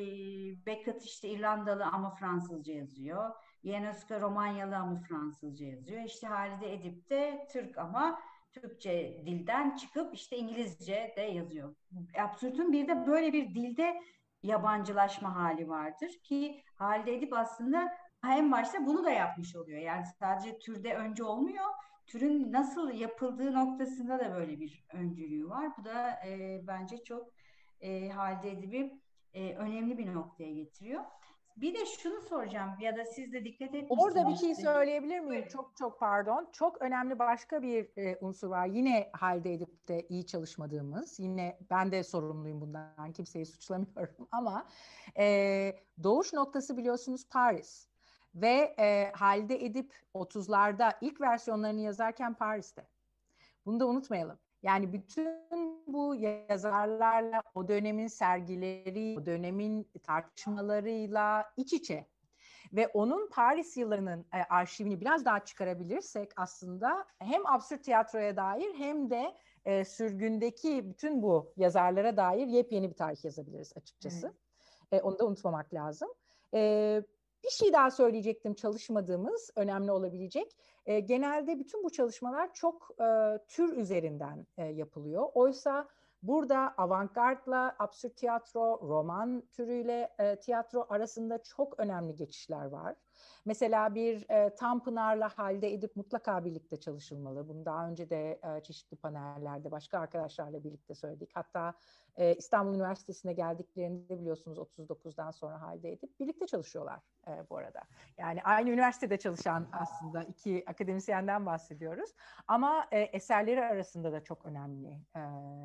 Beckett 0.65 1.03
işte 1.03 1.29
İrlandalı 1.29 1.85
ama 1.85 2.15
Fransızca 2.15 2.73
yazıyor. 2.73 3.31
Ionesco 3.65 4.21
Romanyalı 4.21 4.77
ama 4.77 4.99
Fransızca 4.99 5.65
yazıyor. 5.65 6.03
İşte 6.03 6.27
Halide 6.27 6.73
Edip 6.73 7.09
de 7.09 7.47
Türk 7.51 7.77
ama 7.77 8.19
Türkçe 8.51 9.21
dilden 9.25 9.75
çıkıp 9.75 10.15
işte 10.15 10.37
İngilizce 10.37 11.13
de 11.17 11.21
yazıyor. 11.21 11.75
Absürt'ün 12.19 12.71
bir 12.71 12.87
de 12.87 13.07
böyle 13.07 13.33
bir 13.33 13.55
dilde 13.55 14.01
yabancılaşma 14.43 15.35
hali 15.35 15.69
vardır 15.69 16.09
ki 16.23 16.61
Halide 16.75 17.15
Edip 17.15 17.33
aslında 17.33 17.91
en 18.25 18.51
başta 18.51 18.85
bunu 18.85 19.03
da 19.03 19.09
yapmış 19.09 19.55
oluyor. 19.55 19.79
Yani 19.79 20.05
sadece 20.19 20.59
türde 20.59 20.95
önce 20.95 21.23
olmuyor. 21.23 21.65
Türün 22.07 22.51
nasıl 22.51 22.91
yapıldığı 22.91 23.53
noktasında 23.53 24.19
da 24.19 24.35
böyle 24.35 24.59
bir 24.59 24.85
öncülüğü 24.93 25.49
var. 25.49 25.71
Bu 25.77 25.85
da 25.85 26.11
e, 26.25 26.61
bence 26.67 27.03
çok 27.03 27.27
e, 27.79 28.09
Halide 28.09 28.51
Edip'i 28.51 28.99
e, 29.33 29.55
önemli 29.55 29.97
bir 29.97 30.13
noktaya 30.13 30.53
getiriyor. 30.53 31.03
Bir 31.57 31.73
de 31.73 31.85
şunu 31.85 32.21
soracağım 32.21 32.69
ya 32.79 32.97
da 32.97 33.05
siz 33.05 33.33
de 33.33 33.45
dikkat 33.45 33.67
etmişsiniz. 33.67 34.03
Orada 34.03 34.29
bir 34.29 34.35
şey 34.35 34.55
söyleyebilir 34.55 35.19
miyim? 35.19 35.41
Evet. 35.41 35.51
Çok 35.51 35.77
çok 35.77 35.99
pardon. 35.99 36.49
Çok 36.51 36.81
önemli 36.81 37.19
başka 37.19 37.61
bir 37.61 37.89
e, 37.97 38.17
unsur 38.21 38.47
var. 38.47 38.65
Yine 38.65 39.09
halde 39.13 39.53
edip 39.53 39.87
de 39.87 40.07
iyi 40.09 40.25
çalışmadığımız. 40.25 41.19
Yine 41.19 41.59
ben 41.69 41.91
de 41.91 42.03
sorumluyum 42.03 42.61
bundan. 42.61 43.13
Kimseyi 43.13 43.45
suçlamıyorum 43.45 44.27
ama 44.31 44.67
e, 45.17 45.75
doğuş 46.03 46.33
noktası 46.33 46.77
biliyorsunuz 46.77 47.29
Paris. 47.29 47.87
Ve 48.35 48.75
e, 48.79 49.11
halde 49.15 49.65
edip 49.65 49.93
30'larda 50.13 50.93
ilk 51.01 51.21
versiyonlarını 51.21 51.81
yazarken 51.81 52.33
Paris'te. 52.33 52.87
Bunu 53.65 53.79
da 53.79 53.87
unutmayalım. 53.87 54.39
Yani 54.65 54.93
bütün 54.93 55.27
bu 55.87 56.15
yazarlarla 56.15 57.41
o 57.55 57.67
dönemin 57.67 58.07
sergileri, 58.07 59.19
o 59.19 59.25
dönemin 59.25 59.87
tartışmalarıyla 60.03 61.45
iç 61.57 61.73
içe 61.73 62.05
ve 62.73 62.87
onun 62.87 63.29
Paris 63.29 63.77
yıllarının 63.77 64.25
e, 64.33 64.37
arşivini 64.49 65.01
biraz 65.01 65.25
daha 65.25 65.45
çıkarabilirsek 65.45 66.31
aslında 66.35 67.05
hem 67.19 67.47
absürt 67.47 67.83
tiyatroya 67.83 68.35
dair 68.37 68.73
hem 68.77 69.09
de 69.09 69.35
e, 69.65 69.85
sürgündeki 69.85 70.89
bütün 70.89 71.23
bu 71.23 71.53
yazarlara 71.57 72.17
dair 72.17 72.47
yepyeni 72.47 72.89
bir 72.89 72.95
tarih 72.95 73.25
yazabiliriz 73.25 73.73
açıkçası. 73.77 74.33
Evet. 74.91 75.03
E, 75.03 75.05
onu 75.05 75.19
da 75.19 75.25
unutmamak 75.25 75.73
lazım. 75.73 76.09
E, 76.53 77.01
bir 77.43 77.49
şey 77.49 77.73
daha 77.73 77.91
söyleyecektim 77.91 78.53
çalışmadığımız, 78.53 79.51
önemli 79.55 79.91
olabilecek. 79.91 80.55
E, 80.85 80.99
genelde 80.99 81.59
bütün 81.59 81.83
bu 81.83 81.89
çalışmalar 81.89 82.53
çok 82.53 82.89
e, 83.01 83.39
tür 83.47 83.77
üzerinden 83.77 84.47
e, 84.57 84.65
yapılıyor. 84.65 85.29
Oysa 85.33 85.87
burada 86.21 86.73
avantgardla 86.77 87.75
absürt 87.79 88.17
tiyatro, 88.17 88.79
roman 88.83 89.43
türüyle 89.51 90.15
e, 90.19 90.39
tiyatro 90.39 90.85
arasında 90.89 91.43
çok 91.43 91.79
önemli 91.79 92.15
geçişler 92.15 92.65
var. 92.65 92.95
Mesela 93.45 93.95
bir 93.95 94.29
e, 94.29 94.55
Tanpınar'la 94.55 95.29
halde 95.37 95.73
edip 95.73 95.95
mutlaka 95.95 96.45
birlikte 96.45 96.77
çalışılmalı. 96.77 97.47
Bunu 97.47 97.65
daha 97.65 97.87
önce 97.87 98.09
de 98.09 98.39
e, 98.43 98.63
çeşitli 98.63 98.97
panellerde 98.97 99.71
başka 99.71 99.99
arkadaşlarla 99.99 100.63
birlikte 100.63 100.95
söyledik. 100.95 101.31
Hatta 101.33 101.73
e, 102.17 102.35
İstanbul 102.35 102.75
Üniversitesi'ne 102.75 103.33
geldiklerinde 103.33 104.19
biliyorsunuz 104.19 104.57
39'dan 104.57 105.31
sonra 105.31 105.61
halde 105.61 105.91
edip 105.91 106.19
birlikte 106.19 106.47
çalışıyorlar 106.47 106.99
e, 107.27 107.49
bu 107.49 107.57
arada. 107.57 107.81
Yani 108.17 108.43
aynı 108.43 108.69
üniversitede 108.69 109.17
çalışan 109.17 109.67
aslında 109.71 110.23
iki 110.23 110.63
akademisyenden 110.67 111.45
bahsediyoruz. 111.45 112.09
Ama 112.47 112.87
e, 112.91 112.99
eserleri 112.99 113.65
arasında 113.65 114.11
da 114.11 114.23
çok 114.23 114.45
önemli 114.45 114.99
e, 115.15 115.21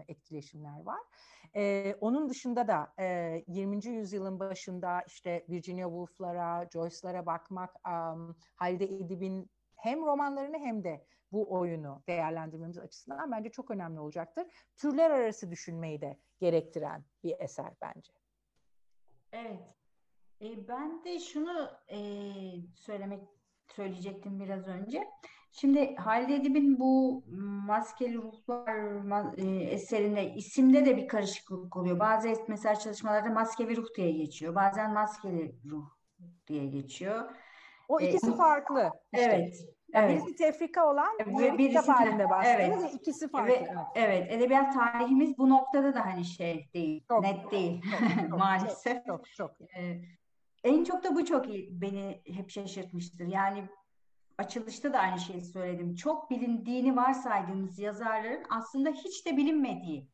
etkileşimler 0.09 0.83
var. 0.83 1.01
E, 1.57 1.95
onun 2.01 2.29
dışında 2.29 2.69
da 2.69 2.93
e, 2.99 3.45
20. 3.47 3.87
yüzyılın 3.87 4.41
başında 4.41 5.03
işte 5.07 5.45
Virginia 5.49 5.89
Woolf'lara, 5.89 6.69
Joyce'lara 6.73 7.27
bakmak, 7.41 7.89
um, 7.89 8.37
Halide 8.57 8.85
Edip'in 8.85 9.51
hem 9.77 10.07
romanlarını 10.07 10.59
hem 10.59 10.85
de 10.85 11.07
bu 11.33 11.53
oyunu 11.53 12.03
değerlendirmemiz 12.09 12.79
açısından 12.79 13.31
bence 13.33 13.51
çok 13.51 13.71
önemli 13.71 14.01
olacaktır. 14.01 14.47
Türler 14.77 15.11
arası 15.11 15.51
düşünmeyi 15.51 16.01
de 16.01 16.19
gerektiren 16.41 17.05
bir 17.25 17.35
eser 17.39 17.73
bence. 17.83 18.13
Evet. 19.33 19.75
E, 20.41 20.69
ben 20.69 21.05
de 21.05 21.19
şunu 21.19 21.71
e, 21.89 21.99
söylemek 22.75 23.23
söyleyecektim 23.69 24.41
biraz 24.41 24.69
önce. 24.69 25.09
Şimdi 25.53 25.97
Halide 25.97 26.35
Edip'in 26.35 26.79
bu 26.79 27.25
maskeli 27.67 28.15
ruhlar 28.15 29.39
e, 29.39 29.65
eserinde 29.65 30.35
isimde 30.35 30.87
de 30.87 30.97
bir 30.97 31.09
karışıklık 31.09 31.77
oluyor. 31.77 31.99
Bazı 31.99 32.35
mesela 32.49 32.75
çalışmalarda 32.75 33.31
maskeli 33.31 33.77
ruh 33.77 33.87
diye 33.97 34.13
geçiyor. 34.13 34.55
Bazen 34.55 34.93
maskeli 34.93 35.61
ruh 35.65 36.00
diye 36.47 36.67
geçiyor. 36.67 37.31
O 37.89 38.01
ikisi 38.01 38.31
ee, 38.31 38.35
farklı. 38.35 38.91
Işte. 39.13 39.25
Evet. 39.25 39.55
Evet. 39.93 40.11
Birisi 40.11 40.37
tefrika 40.37 40.91
olan, 40.91 41.19
diğeri 41.39 41.59
birisi, 41.59 41.81
kitap 41.81 41.89
halinde 41.89 42.31
başlıyor 42.31 42.79
evet. 42.81 42.95
ikisi 42.95 43.29
farklı. 43.29 43.53
Evet, 43.53 43.69
evet. 43.69 43.87
evet, 43.95 44.33
edebiyat 44.33 44.75
tarihimiz 44.75 45.39
bu 45.39 45.51
noktada 45.51 45.95
da 45.95 46.07
hani 46.07 46.25
şey 46.25 46.69
değil, 46.75 47.05
çok, 47.09 47.23
net 47.23 47.51
değil 47.51 47.83
çok, 48.21 48.39
maalesef. 48.39 49.07
Çok, 49.07 49.27
çok, 49.27 49.59
çok. 49.59 49.77
Ee, 49.77 50.01
en 50.65 50.85
çok 50.85 51.05
da 51.05 51.15
bu 51.15 51.25
çok 51.25 51.49
iyi, 51.49 51.81
beni 51.81 52.23
hep 52.27 52.51
şaşırtmıştır. 52.51 53.27
Yani 53.27 53.69
açılışta 54.39 54.93
da 54.93 54.99
aynı 54.99 55.21
şeyi 55.21 55.45
söyledim. 55.45 55.95
Çok 55.95 56.31
bilindiğini 56.31 56.97
varsaydığımız 56.97 57.79
yazarların 57.79 58.45
aslında 58.51 58.91
hiç 58.91 59.27
de 59.27 59.37
bilinmediği. 59.37 60.09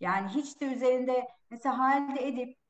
Yani 0.00 0.28
hiç 0.28 0.60
de 0.60 0.66
üzerinde 0.66 1.28
mesela 1.50 1.78
Halide 1.78 2.28
Edip 2.28 2.61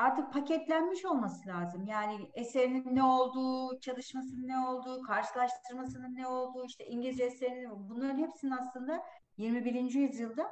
artık 0.00 0.32
paketlenmiş 0.32 1.04
olması 1.04 1.48
lazım. 1.48 1.86
Yani 1.86 2.30
eserinin 2.34 2.94
ne 2.94 3.02
olduğu, 3.02 3.80
çalışmasının 3.80 4.48
ne 4.48 4.58
olduğu, 4.58 5.02
karşılaştırmasının 5.02 6.14
ne 6.14 6.26
olduğu, 6.26 6.66
işte 6.66 6.86
İngilizce 6.86 7.24
eserinin 7.24 7.88
bunların 7.88 8.18
hepsinin 8.18 8.52
aslında 8.52 9.02
21. 9.36 9.94
yüzyılda 9.94 10.50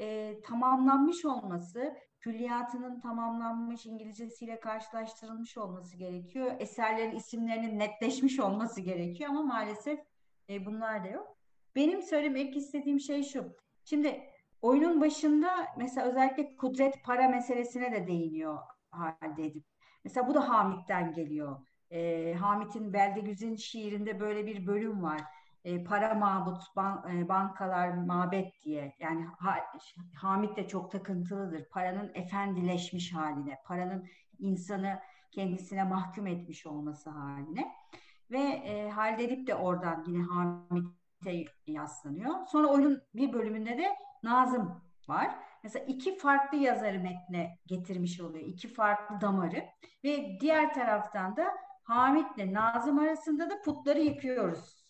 e, 0.00 0.36
tamamlanmış 0.40 1.24
olması, 1.24 1.94
külliyatının 2.20 3.00
tamamlanmış, 3.00 3.86
İngilizcesiyle 3.86 4.60
karşılaştırılmış 4.60 5.58
olması 5.58 5.96
gerekiyor. 5.96 6.52
Eserlerin 6.58 7.16
isimlerinin 7.16 7.78
netleşmiş 7.78 8.40
olması 8.40 8.80
gerekiyor 8.80 9.30
ama 9.30 9.42
maalesef 9.42 10.00
e, 10.48 10.66
bunlar 10.66 11.04
da 11.04 11.08
yok. 11.08 11.36
Benim 11.76 12.02
söylemek 12.02 12.56
istediğim 12.56 13.00
şey 13.00 13.22
şu. 13.22 13.56
Şimdi 13.84 14.20
oyunun 14.62 15.00
başında 15.00 15.48
mesela 15.78 16.06
özellikle 16.06 16.56
kudret 16.56 17.04
para 17.04 17.28
meselesine 17.28 17.92
de 17.92 18.06
değiniyor 18.06 18.73
halde 18.98 19.46
edip. 19.46 19.64
Mesela 20.04 20.28
bu 20.28 20.34
da 20.34 20.48
Hamit'ten 20.48 21.12
geliyor. 21.12 21.66
E, 21.90 22.34
Hamit'in 22.34 22.92
Beldegüz'ün 22.92 23.56
şiirinde 23.56 24.20
böyle 24.20 24.46
bir 24.46 24.66
bölüm 24.66 25.02
var. 25.02 25.20
E, 25.64 25.84
para 25.84 26.14
mabut, 26.14 26.62
ban, 26.76 27.08
e, 27.10 27.28
bankalar 27.28 27.88
mabet 27.88 28.62
diye. 28.64 28.94
Yani 28.98 29.24
ha, 29.24 29.56
Hamit 30.14 30.56
de 30.56 30.68
çok 30.68 30.90
takıntılıdır. 30.92 31.68
Paranın 31.68 32.10
efendileşmiş 32.14 33.14
haline, 33.14 33.58
paranın 33.64 34.08
insanı 34.38 35.00
kendisine 35.30 35.84
mahkum 35.84 36.26
etmiş 36.26 36.66
olması 36.66 37.10
haline. 37.10 37.72
Ve 38.30 38.40
e, 38.40 38.90
Halide 38.90 39.24
Edip 39.24 39.46
de 39.46 39.54
oradan 39.54 40.04
yine 40.06 40.22
Hamit'e 40.22 41.44
yaslanıyor. 41.66 42.46
Sonra 42.46 42.66
oyunun 42.66 43.02
bir 43.14 43.32
bölümünde 43.32 43.78
de 43.78 43.96
Nazım 44.22 44.82
var. 45.08 45.36
Mesela 45.64 45.84
iki 45.84 46.18
farklı 46.18 46.58
yazarı 46.58 47.00
metne 47.00 47.58
getirmiş 47.66 48.20
oluyor. 48.20 48.46
iki 48.46 48.68
farklı 48.68 49.20
damarı. 49.20 49.64
Ve 50.04 50.38
diğer 50.40 50.74
taraftan 50.74 51.36
da 51.36 51.54
Hamit'le 51.82 52.52
Nazım 52.52 52.98
arasında 52.98 53.50
da 53.50 53.62
putları 53.62 54.00
yıkıyoruz 54.00 54.84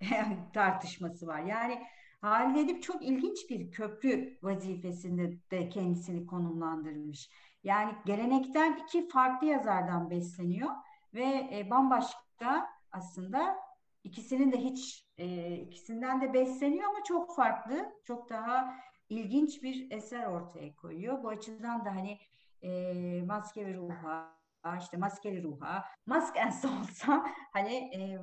tartışması 0.54 1.26
var. 1.26 1.40
Yani 1.40 1.82
Halide 2.20 2.60
Edip 2.60 2.82
çok 2.82 3.02
ilginç 3.02 3.50
bir 3.50 3.70
köprü 3.70 4.38
vazifesinde 4.42 5.50
de 5.50 5.68
kendisini 5.68 6.26
konumlandırmış. 6.26 7.30
Yani 7.64 7.92
gelenekten 8.06 8.76
iki 8.76 9.08
farklı 9.08 9.46
yazardan 9.46 10.10
besleniyor 10.10 10.70
ve 11.14 11.48
e, 11.52 11.70
bambaşka 11.70 12.68
aslında 12.92 13.56
ikisinin 14.04 14.52
de 14.52 14.56
hiç 14.56 15.08
e, 15.18 15.56
ikisinden 15.56 16.20
de 16.20 16.32
besleniyor 16.32 16.90
ama 16.90 17.04
çok 17.04 17.36
farklı, 17.36 17.92
çok 18.04 18.30
daha 18.30 18.74
ilginç 19.12 19.62
bir 19.62 19.90
eser 19.90 20.26
ortaya 20.26 20.74
koyuyor. 20.74 21.22
Bu 21.22 21.28
açıdan 21.28 21.84
da 21.84 21.90
hani 21.90 22.18
e, 22.62 23.22
maske 23.26 23.66
ve 23.66 23.74
ruha, 23.74 24.38
işte 24.78 24.96
maskeli 24.96 25.42
ruha, 25.42 25.84
mask 26.06 26.36
and 26.36 26.52
soul'sa 26.52 27.26
hani 27.52 27.74
e, 27.74 28.18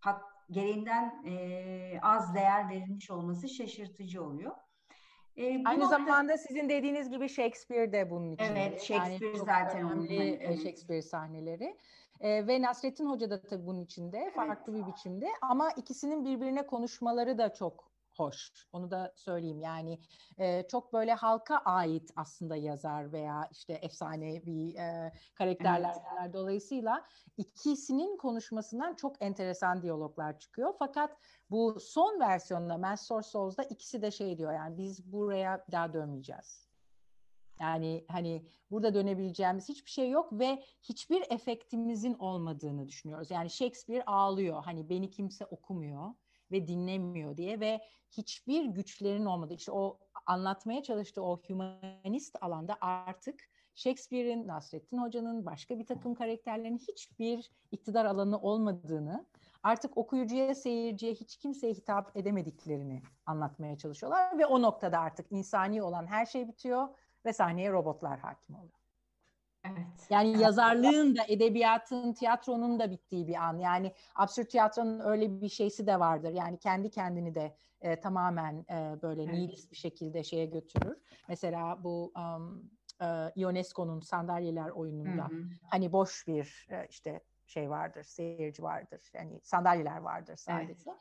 hak, 0.00 0.22
gereğinden 0.50 1.24
e, 1.26 2.00
az 2.02 2.34
değer 2.34 2.68
verilmiş 2.68 3.10
olması 3.10 3.48
şaşırtıcı 3.48 4.24
oluyor. 4.24 4.52
E, 5.36 5.64
Aynı 5.64 5.80
nokta... 5.80 5.98
zamanda 5.98 6.36
sizin 6.36 6.68
dediğiniz 6.68 7.10
gibi 7.10 7.28
Shakespeare 7.28 7.92
de 7.92 8.10
bunun 8.10 8.32
için. 8.32 8.44
Evet, 8.44 8.82
Shakespeare 8.82 9.26
yani 9.26 9.38
zaten 9.38 9.90
önemli 9.90 9.94
onun, 9.94 10.06
evet. 10.40 10.62
Shakespeare 10.62 11.02
sahneleri. 11.02 11.76
E, 12.20 12.46
ve 12.46 12.62
Nasrettin 12.62 13.06
Hoca 13.06 13.30
da 13.30 13.40
tabii 13.42 13.66
bunun 13.66 13.84
içinde, 13.84 14.30
farklı 14.34 14.76
evet. 14.76 14.86
bir 14.86 14.92
biçimde. 14.92 15.28
Ama 15.42 15.70
ikisinin 15.70 16.24
birbirine 16.24 16.66
konuşmaları 16.66 17.38
da 17.38 17.54
çok 17.54 17.87
hoş. 18.18 18.52
Onu 18.72 18.90
da 18.90 19.12
söyleyeyim. 19.16 19.60
Yani 19.60 19.98
e, 20.38 20.68
çok 20.68 20.92
böyle 20.92 21.14
halka 21.14 21.56
ait 21.56 22.10
aslında 22.16 22.56
yazar 22.56 23.12
veya 23.12 23.48
işte 23.52 23.72
efsanevi 23.72 24.76
e, 24.78 25.12
karakterler 25.34 25.94
evet. 26.20 26.34
Dolayısıyla 26.34 27.04
ikisinin 27.36 28.16
konuşmasından 28.16 28.94
çok 28.94 29.22
enteresan 29.22 29.82
diyaloglar 29.82 30.38
çıkıyor. 30.38 30.74
Fakat 30.78 31.16
bu 31.50 31.80
son 31.80 32.20
versiyonda 32.20 32.78
Master 32.78 33.22
Souls'da 33.22 33.62
ikisi 33.62 34.02
de 34.02 34.10
şey 34.10 34.38
diyor 34.38 34.52
yani 34.52 34.78
biz 34.78 35.12
buraya 35.12 35.64
daha 35.72 35.92
dönmeyeceğiz. 35.92 36.68
Yani 37.60 38.04
hani 38.08 38.46
burada 38.70 38.94
dönebileceğimiz 38.94 39.68
hiçbir 39.68 39.90
şey 39.90 40.10
yok 40.10 40.32
ve 40.32 40.62
hiçbir 40.82 41.24
efektimizin 41.30 42.14
olmadığını 42.14 42.88
düşünüyoruz. 42.88 43.30
Yani 43.30 43.50
Shakespeare 43.50 44.04
ağlıyor. 44.04 44.62
Hani 44.64 44.88
beni 44.88 45.10
kimse 45.10 45.46
okumuyor 45.46 46.14
ve 46.52 46.66
dinlemiyor 46.66 47.36
diye 47.36 47.60
ve 47.60 47.80
hiçbir 48.10 48.64
güçlerin 48.64 49.24
olmadığı 49.24 49.54
işte 49.54 49.72
o 49.72 49.98
anlatmaya 50.26 50.82
çalıştığı 50.82 51.22
o 51.22 51.40
humanist 51.48 52.36
alanda 52.40 52.76
artık 52.80 53.40
Shakespeare'in, 53.74 54.48
Nasrettin 54.48 54.98
Hoca'nın, 54.98 55.46
başka 55.46 55.78
bir 55.78 55.86
takım 55.86 56.14
karakterlerin 56.14 56.78
hiçbir 56.78 57.50
iktidar 57.72 58.04
alanı 58.04 58.38
olmadığını, 58.38 59.26
artık 59.62 59.96
okuyucuya, 59.96 60.54
seyirciye 60.54 61.14
hiç 61.14 61.36
kimseye 61.36 61.74
hitap 61.74 62.16
edemediklerini 62.16 63.02
anlatmaya 63.26 63.78
çalışıyorlar 63.78 64.38
ve 64.38 64.46
o 64.46 64.62
noktada 64.62 64.98
artık 64.98 65.32
insani 65.32 65.82
olan 65.82 66.06
her 66.06 66.26
şey 66.26 66.48
bitiyor 66.48 66.88
ve 67.24 67.32
sahneye 67.32 67.72
robotlar 67.72 68.18
hakim 68.18 68.54
oluyor. 68.56 68.77
Evet. 69.64 70.06
Yani 70.10 70.38
yazarlığın 70.38 71.16
da, 71.16 71.22
edebiyatın, 71.28 72.12
tiyatronun 72.12 72.78
da 72.78 72.90
bittiği 72.90 73.28
bir 73.28 73.34
an. 73.34 73.58
Yani 73.58 73.92
absürt 74.14 74.50
tiyatronun 74.50 75.00
öyle 75.00 75.40
bir 75.40 75.48
şeysi 75.48 75.86
de 75.86 76.00
vardır. 76.00 76.32
Yani 76.32 76.58
kendi 76.58 76.90
kendini 76.90 77.34
de 77.34 77.56
e, 77.80 78.00
tamamen 78.00 78.64
e, 78.70 79.02
böyle 79.02 79.22
evet. 79.22 79.32
nihilist 79.32 79.70
bir 79.70 79.76
şekilde 79.76 80.24
şeye 80.24 80.46
götürür. 80.46 80.96
Mesela 81.28 81.84
bu 81.84 82.12
um, 82.16 82.70
e, 83.02 83.32
Ionesco'nun 83.36 84.00
sandalyeler 84.00 84.68
oyununda 84.68 85.28
hı 85.28 85.34
hı. 85.34 85.44
hani 85.70 85.92
boş 85.92 86.26
bir 86.26 86.66
e, 86.70 86.86
işte 86.90 87.20
şey 87.46 87.70
vardır, 87.70 88.02
seyirci 88.02 88.62
vardır. 88.62 89.10
Yani 89.14 89.40
sandalyeler 89.42 89.96
vardır 89.96 90.36
sadece. 90.36 90.90
Evet. 90.90 90.98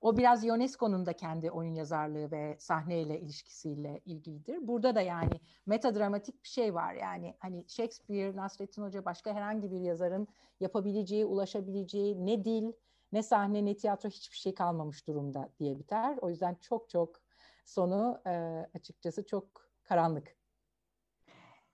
O 0.00 0.16
biraz 0.16 0.44
UNESCO'nun 0.44 1.06
da 1.06 1.12
kendi 1.12 1.50
oyun 1.50 1.74
yazarlığı 1.74 2.30
ve 2.30 2.56
sahneyle 2.58 3.20
ilişkisiyle 3.20 4.00
ilgilidir. 4.04 4.68
Burada 4.68 4.94
da 4.94 5.00
yani 5.00 5.40
metadramatik 5.66 6.44
bir 6.44 6.48
şey 6.48 6.74
var. 6.74 6.94
Yani 6.94 7.34
hani 7.38 7.64
Shakespeare, 7.68 8.36
Nasrettin 8.36 8.82
Hoca 8.82 9.04
başka 9.04 9.34
herhangi 9.34 9.70
bir 9.70 9.80
yazarın 9.80 10.28
yapabileceği, 10.60 11.24
ulaşabileceği 11.24 12.26
ne 12.26 12.44
dil, 12.44 12.72
ne 13.12 13.22
sahne, 13.22 13.64
ne 13.64 13.76
tiyatro 13.76 14.08
hiçbir 14.08 14.36
şey 14.36 14.54
kalmamış 14.54 15.06
durumda 15.06 15.48
diye 15.58 15.78
biter. 15.78 16.18
O 16.20 16.30
yüzden 16.30 16.54
çok 16.54 16.88
çok 16.90 17.20
sonu 17.64 18.20
e, 18.26 18.30
açıkçası 18.74 19.26
çok 19.26 19.70
karanlık. 19.82 20.36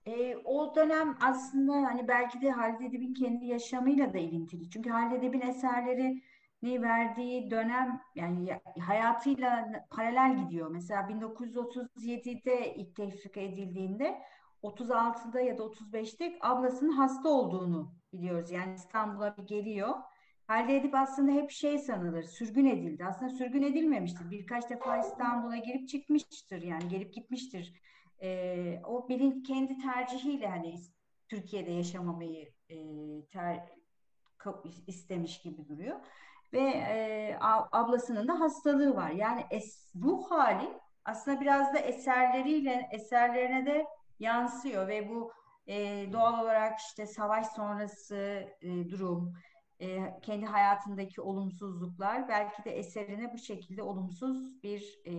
E, 0.05 0.37
o 0.37 0.75
dönem 0.75 1.17
aslında 1.21 1.73
hani 1.73 2.07
belki 2.07 2.41
de 2.41 2.51
Halide 2.51 2.85
Edip'in 2.85 3.13
kendi 3.13 3.45
yaşamıyla 3.45 4.13
da 4.13 4.17
ilintili. 4.17 4.69
Çünkü 4.69 4.89
Halide 4.89 5.15
Edip'in 5.15 5.41
eserleri 5.41 6.21
verdiği 6.65 7.51
dönem 7.51 8.01
yani 8.15 8.59
hayatıyla 8.79 9.67
paralel 9.89 10.37
gidiyor. 10.37 10.69
Mesela 10.71 11.01
1937'de 11.01 12.75
ilk 12.75 12.95
tefrika 12.95 13.39
edildiğinde 13.39 14.21
36'da 14.63 15.41
ya 15.41 15.57
da 15.57 15.63
35'te 15.63 16.37
ablasının 16.41 16.91
hasta 16.91 17.29
olduğunu 17.29 17.93
biliyoruz. 18.13 18.51
Yani 18.51 18.75
İstanbul'a 18.75 19.37
bir 19.37 19.43
geliyor. 19.43 19.95
Halde 20.47 20.77
Edip 20.77 20.95
aslında 20.95 21.31
hep 21.31 21.51
şey 21.51 21.79
sanılır, 21.79 22.23
sürgün 22.23 22.65
edildi. 22.65 23.05
Aslında 23.05 23.29
sürgün 23.29 23.61
edilmemiştir. 23.61 24.31
Birkaç 24.31 24.69
defa 24.69 24.97
İstanbul'a 24.97 25.57
gelip 25.57 25.89
çıkmıştır. 25.89 26.61
Yani 26.61 26.87
gelip 26.87 27.13
gitmiştir. 27.13 27.73
Ee, 28.21 28.81
o 28.83 29.09
bilin 29.09 29.43
kendi 29.43 29.77
tercihiyle 29.77 30.47
hani 30.47 30.75
Türkiye'de 31.27 31.71
yaşamamayı 31.71 32.53
e, 32.69 32.77
ter, 33.31 33.59
istemiş 34.87 35.41
gibi 35.41 35.67
duruyor 35.67 35.99
ve 36.53 36.59
e, 36.59 37.37
ablasının 37.71 38.27
da 38.27 38.39
hastalığı 38.39 38.95
var. 38.95 39.09
Yani 39.09 39.45
es, 39.51 39.93
ruh 40.03 40.31
hali 40.31 40.69
aslında 41.05 41.41
biraz 41.41 41.73
da 41.73 41.79
eserleriyle 41.79 42.89
eserlerine 42.91 43.65
de 43.65 43.85
yansıyor 44.19 44.87
ve 44.87 45.09
bu 45.09 45.31
e, 45.67 46.05
doğal 46.13 46.43
olarak 46.43 46.79
işte 46.79 47.05
savaş 47.05 47.47
sonrası 47.47 48.15
e, 48.61 48.89
durum, 48.89 49.33
e, 49.79 50.19
kendi 50.21 50.45
hayatındaki 50.45 51.21
olumsuzluklar 51.21 52.27
belki 52.27 52.63
de 52.63 52.71
eserine 52.71 53.33
bu 53.33 53.37
şekilde 53.37 53.83
olumsuz 53.83 54.63
bir 54.63 54.99
e, 55.05 55.13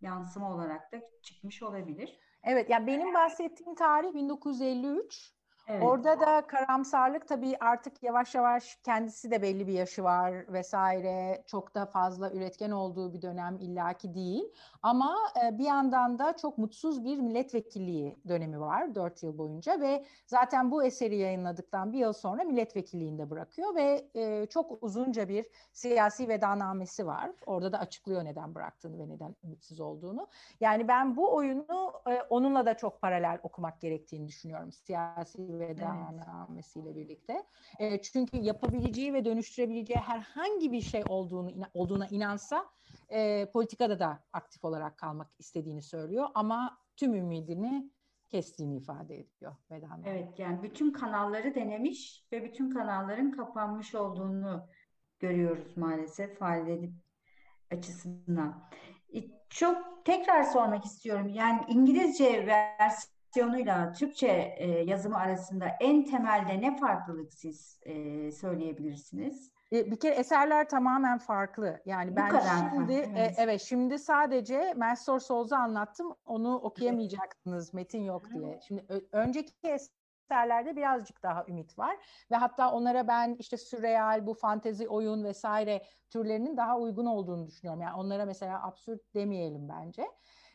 yansıma 0.00 0.54
olarak 0.54 0.92
da 0.92 1.00
çıkmış 1.22 1.62
olabilir. 1.62 2.18
Evet, 2.42 2.70
yani 2.70 2.86
benim 2.86 3.14
bahsettiğim 3.14 3.74
tarih 3.74 4.14
1953. 4.14 5.34
Evet. 5.68 5.82
Orada 5.82 6.20
da 6.20 6.46
karamsarlık 6.46 7.28
tabii 7.28 7.56
artık 7.60 8.02
yavaş 8.02 8.34
yavaş 8.34 8.76
kendisi 8.82 9.30
de 9.30 9.42
belli 9.42 9.66
bir 9.66 9.72
yaşı 9.72 10.04
var 10.04 10.52
vesaire. 10.52 11.44
Çok 11.46 11.74
da 11.74 11.86
fazla 11.86 12.30
üretken 12.30 12.70
olduğu 12.70 13.12
bir 13.12 13.22
dönem 13.22 13.56
illaki 13.60 14.14
değil. 14.14 14.44
Ama 14.82 15.16
e, 15.44 15.58
bir 15.58 15.64
yandan 15.64 16.18
da 16.18 16.36
çok 16.36 16.58
mutsuz 16.58 17.04
bir 17.04 17.18
milletvekilliği 17.18 18.16
dönemi 18.28 18.60
var 18.60 18.94
dört 18.94 19.22
yıl 19.22 19.38
boyunca 19.38 19.80
ve 19.80 20.04
zaten 20.26 20.70
bu 20.70 20.84
eseri 20.84 21.16
yayınladıktan 21.16 21.92
bir 21.92 21.98
yıl 21.98 22.12
sonra 22.12 22.44
milletvekilliğini 22.44 23.30
bırakıyor 23.30 23.74
ve 23.74 24.08
e, 24.14 24.46
çok 24.46 24.82
uzunca 24.82 25.28
bir 25.28 25.46
siyasi 25.72 26.28
vedanamesi 26.28 27.06
var. 27.06 27.30
Orada 27.46 27.72
da 27.72 27.78
açıklıyor 27.78 28.24
neden 28.24 28.54
bıraktığını 28.54 28.98
ve 28.98 29.08
neden 29.08 29.36
ümitsiz 29.44 29.80
olduğunu. 29.80 30.26
Yani 30.60 30.88
ben 30.88 31.16
bu 31.16 31.34
oyunu 31.34 31.92
e, 32.08 32.22
onunla 32.30 32.66
da 32.66 32.76
çok 32.76 33.00
paralel 33.00 33.38
okumak 33.42 33.80
gerektiğini 33.80 34.28
düşünüyorum. 34.28 34.72
Siyasi 34.72 35.53
vedanamesiyle 35.58 36.90
evet. 36.90 36.96
birlikte. 36.96 37.44
E, 37.78 38.02
çünkü 38.02 38.36
yapabileceği 38.36 39.14
ve 39.14 39.24
dönüştürebileceği 39.24 39.98
herhangi 39.98 40.72
bir 40.72 40.80
şey 40.80 41.02
olduğunu 41.08 41.52
olduğuna 41.74 42.06
inansa 42.06 42.66
e, 43.08 43.50
politikada 43.52 43.98
da 43.98 44.24
aktif 44.32 44.64
olarak 44.64 44.98
kalmak 44.98 45.30
istediğini 45.38 45.82
söylüyor 45.82 46.28
ama 46.34 46.78
tüm 46.96 47.14
ümidini 47.14 47.90
kestiğini 48.28 48.76
ifade 48.76 49.18
ediyor 49.18 49.56
Vedan. 49.70 50.02
Evet 50.04 50.38
yani 50.38 50.62
bütün 50.62 50.92
kanalları 50.92 51.54
denemiş 51.54 52.26
ve 52.32 52.44
bütün 52.44 52.70
kanalların 52.70 53.30
kapanmış 53.30 53.94
olduğunu 53.94 54.68
görüyoruz 55.18 55.76
maalesef 55.76 56.40
Halide 56.40 56.90
açısından. 57.70 58.68
E, 59.14 59.18
çok 59.48 60.04
tekrar 60.04 60.42
sormak 60.42 60.84
istiyorum. 60.84 61.28
Yani 61.28 61.60
İngilizce 61.68 62.46
versiyonuyla 63.34 63.92
Türkçe 63.92 64.54
e, 64.58 64.68
yazımı 64.68 65.18
arasında 65.18 65.66
en 65.80 66.04
temelde 66.04 66.60
ne 66.60 66.76
farklılık 66.76 67.34
siz 67.34 67.80
e, 67.82 68.32
söyleyebilirsiniz? 68.32 69.50
E, 69.72 69.90
bir 69.90 70.00
kere 70.00 70.14
eserler 70.14 70.68
tamamen 70.68 71.18
farklı. 71.18 71.82
Yani 71.86 72.12
Bu 72.12 72.16
ben 72.16 72.28
kadar 72.28 72.70
şimdi 72.74 72.92
e, 72.92 72.96
evet. 72.96 73.38
E, 73.38 73.42
evet 73.42 73.60
şimdi 73.60 73.98
sadece 73.98 74.74
Mestor 74.76 75.20
Solz'u 75.20 75.56
anlattım. 75.56 76.14
Onu 76.24 76.56
okuyamayacaksınız 76.56 77.74
metin 77.74 78.02
yok 78.02 78.30
diye. 78.34 78.60
Şimdi 78.68 78.86
önceki 79.12 79.52
eserlerde 80.30 80.76
birazcık 80.76 81.22
daha 81.22 81.44
ümit 81.48 81.78
var 81.78 81.96
ve 82.30 82.36
hatta 82.36 82.72
onlara 82.72 83.08
ben 83.08 83.36
işte 83.38 83.56
sürreal, 83.56 84.26
bu 84.26 84.34
fantezi 84.34 84.88
oyun 84.88 85.24
vesaire 85.24 85.82
türlerinin 86.10 86.56
daha 86.56 86.78
uygun 86.78 87.06
olduğunu 87.06 87.46
düşünüyorum. 87.46 87.82
Yani 87.82 87.96
onlara 87.96 88.24
mesela 88.24 88.66
absürt 88.66 89.14
demeyelim 89.14 89.68
bence. 89.68 90.06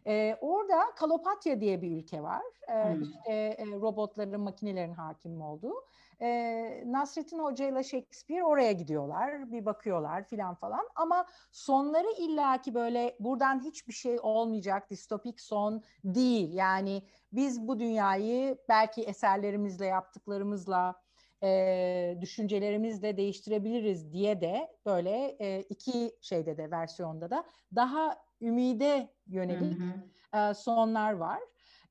Ee, 0.07 0.37
orada 0.41 0.79
Kalopatya 0.95 1.61
diye 1.61 1.81
bir 1.81 1.91
ülke 1.97 2.23
var. 2.23 2.41
Ee, 2.69 2.93
hmm. 2.93 3.01
işte 3.01 3.33
e, 3.33 3.65
robotların, 3.65 4.41
makinelerin 4.41 4.93
hakim 4.93 5.41
olduğu 5.41 5.73
e, 6.21 6.83
Nasrettin 6.85 7.39
Hoca 7.39 7.67
ile 7.67 7.83
Shakespeare 7.83 8.43
oraya 8.43 8.71
gidiyorlar. 8.71 9.51
Bir 9.51 9.65
bakıyorlar 9.65 10.23
filan 10.23 10.55
falan. 10.55 10.89
Ama 10.95 11.25
sonları 11.51 12.07
illaki 12.17 12.73
böyle 12.73 13.15
buradan 13.19 13.63
hiçbir 13.63 13.93
şey 13.93 14.19
olmayacak 14.21 14.89
distopik 14.89 15.41
son 15.41 15.83
değil. 16.03 16.53
Yani 16.53 17.03
biz 17.33 17.67
bu 17.67 17.79
dünyayı 17.79 18.57
belki 18.69 19.01
eserlerimizle 19.01 19.85
yaptıklarımızla 19.85 20.95
e, 21.43 22.17
düşüncelerimizle 22.21 23.17
değiştirebiliriz 23.17 24.13
diye 24.13 24.41
de 24.41 24.77
böyle 24.85 25.37
e, 25.39 25.61
iki 25.61 26.15
şeyde 26.21 26.57
de 26.57 26.71
versiyonda 26.71 27.29
da 27.29 27.43
daha 27.75 28.28
ümide 28.41 29.09
yönelik 29.27 29.79
hı 29.79 30.39
hı. 30.39 30.55
Sonlar 30.55 31.13
var. 31.13 31.39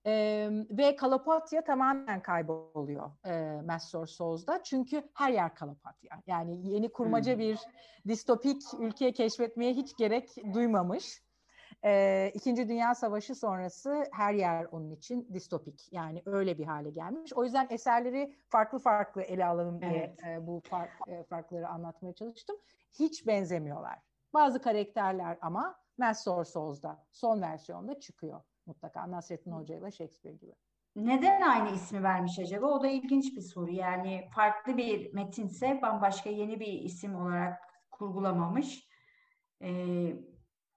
E, 0.07 0.49
ve 0.71 0.97
Kalapatya 0.97 1.65
tamamen 1.65 2.23
kayboluyor 2.23 3.11
e, 3.27 3.63
Master 3.63 4.07
Souls'da. 4.07 4.63
Çünkü 4.63 5.03
her 5.15 5.31
yer 5.31 5.55
Kalapatya. 5.55 6.23
Yani 6.27 6.69
yeni 6.69 6.93
kurmaca 6.93 7.33
hmm. 7.33 7.39
bir 7.39 7.59
distopik 8.09 8.63
ülke 8.79 9.13
keşfetmeye 9.13 9.73
hiç 9.73 9.97
gerek 9.97 10.37
duymamış. 10.55 11.23
E, 11.85 12.31
İkinci 12.35 12.69
Dünya 12.69 12.95
Savaşı 12.95 13.35
sonrası 13.35 14.05
her 14.13 14.35
yer 14.35 14.67
onun 14.73 14.91
için 14.91 15.29
distopik. 15.35 15.93
Yani 15.93 16.23
öyle 16.27 16.59
bir 16.59 16.65
hale 16.65 16.91
gelmiş. 16.91 17.33
O 17.33 17.45
yüzden 17.45 17.67
eserleri 17.71 18.35
farklı 18.49 18.79
farklı 18.79 19.23
ele 19.23 19.47
alalım 19.47 19.81
diye 19.81 20.17
evet. 20.21 20.43
e, 20.43 20.47
bu 20.47 20.63
fark, 20.71 20.91
e, 21.09 21.25
farkları 21.25 21.69
anlatmaya 21.69 22.13
çalıştım. 22.15 22.57
Hiç 22.99 23.27
benzemiyorlar. 23.27 23.99
Bazı 24.35 24.63
karakterler 24.63 25.39
ama 25.41 25.75
Master 25.99 26.45
Souls'da 26.45 27.07
son 27.13 27.43
versiyonda 27.43 28.01
çıkıyor 28.01 28.41
mutlaka 28.67 29.11
Nasrettin 29.11 29.53
Hoca 29.53 29.77
ile 29.77 29.91
Shakespeare 29.91 30.37
gibi. 30.37 30.55
Neden 30.97 31.41
aynı 31.41 31.71
ismi 31.71 32.03
vermiş 32.03 32.39
acaba? 32.39 32.67
O 32.67 32.83
da 32.83 32.89
ilginç 32.89 33.37
bir 33.37 33.41
soru. 33.41 33.71
Yani 33.71 34.29
farklı 34.35 34.77
bir 34.77 35.15
metinse 35.15 35.83
bambaşka 35.83 36.31
yeni 36.31 36.61
bir 36.61 36.73
isim 36.73 37.15
olarak 37.15 37.59
kurgulamamış. 37.91 38.89
Ee, 39.63 40.17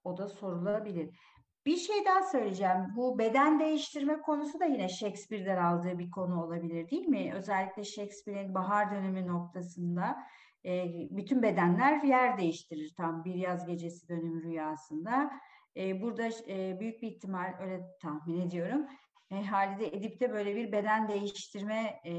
o 0.03 0.17
da 0.17 0.27
sorulabilir. 0.27 1.19
Bir 1.65 1.77
şey 1.77 2.05
daha 2.05 2.23
söyleyeceğim. 2.23 2.93
Bu 2.95 3.19
beden 3.19 3.59
değiştirme 3.59 4.21
konusu 4.21 4.59
da 4.59 4.65
yine 4.65 4.89
Shakespeare'den 4.89 5.57
aldığı 5.57 5.99
bir 5.99 6.11
konu 6.11 6.43
olabilir 6.43 6.89
değil 6.89 7.07
mi? 7.07 7.33
Özellikle 7.35 7.83
Shakespeare'in 7.83 8.53
bahar 8.53 8.91
dönemi 8.91 9.27
noktasında 9.27 10.17
e, 10.65 10.93
bütün 11.09 11.41
bedenler 11.41 12.03
yer 12.03 12.37
değiştirir 12.37 12.93
tam 12.97 13.25
bir 13.25 13.35
yaz 13.35 13.65
gecesi 13.65 14.09
dönümü 14.09 14.43
rüyasında. 14.43 15.31
E, 15.77 16.01
burada 16.01 16.29
e, 16.47 16.79
büyük 16.79 17.01
bir 17.01 17.07
ihtimal 17.07 17.53
öyle 17.61 17.81
tahmin 18.01 18.41
ediyorum. 18.41 18.87
E, 19.31 19.43
Halide 19.43 19.87
Edip'te 19.87 20.31
böyle 20.31 20.55
bir 20.55 20.71
beden 20.71 21.07
değiştirme 21.07 22.01
e, 22.05 22.13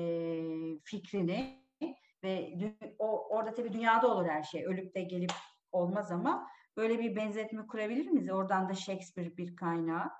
fikrini 0.84 1.62
ve 2.24 2.55
o 2.99 3.28
orada 3.28 3.55
tabii 3.55 3.72
dünyada 3.72 4.09
olur 4.09 4.26
her 4.26 4.43
şey. 4.43 4.66
Ölüp 4.66 4.95
de 4.95 5.03
gelip 5.03 5.32
olmaz 5.72 6.12
ama 6.12 6.49
böyle 6.76 6.99
bir 6.99 7.16
benzetme 7.16 7.66
kurabilir 7.66 8.09
miyiz? 8.09 8.30
Oradan 8.30 8.68
da 8.68 8.74
Shakespeare 8.74 9.36
bir 9.36 9.57
kaynağı. 9.57 10.11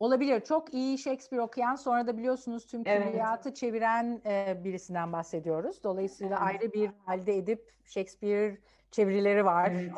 Olabilir. 0.00 0.40
Çok 0.40 0.74
iyi 0.74 0.98
Shakespeare 0.98 1.42
okuyan 1.42 1.74
sonra 1.76 2.06
da 2.06 2.18
biliyorsunuz 2.18 2.66
tüm 2.66 2.84
külliyatı 2.84 3.48
evet. 3.48 3.56
çeviren 3.56 4.20
e, 4.26 4.64
birisinden 4.64 5.12
bahsediyoruz. 5.12 5.84
Dolayısıyla 5.84 6.38
evet. 6.42 6.62
ayrı 6.62 6.72
bir 6.72 6.90
halde 7.06 7.36
edip 7.36 7.72
Shakespeare 7.84 8.58
çevirileri 8.96 9.44
var. 9.44 9.70
Evet, 9.70 9.92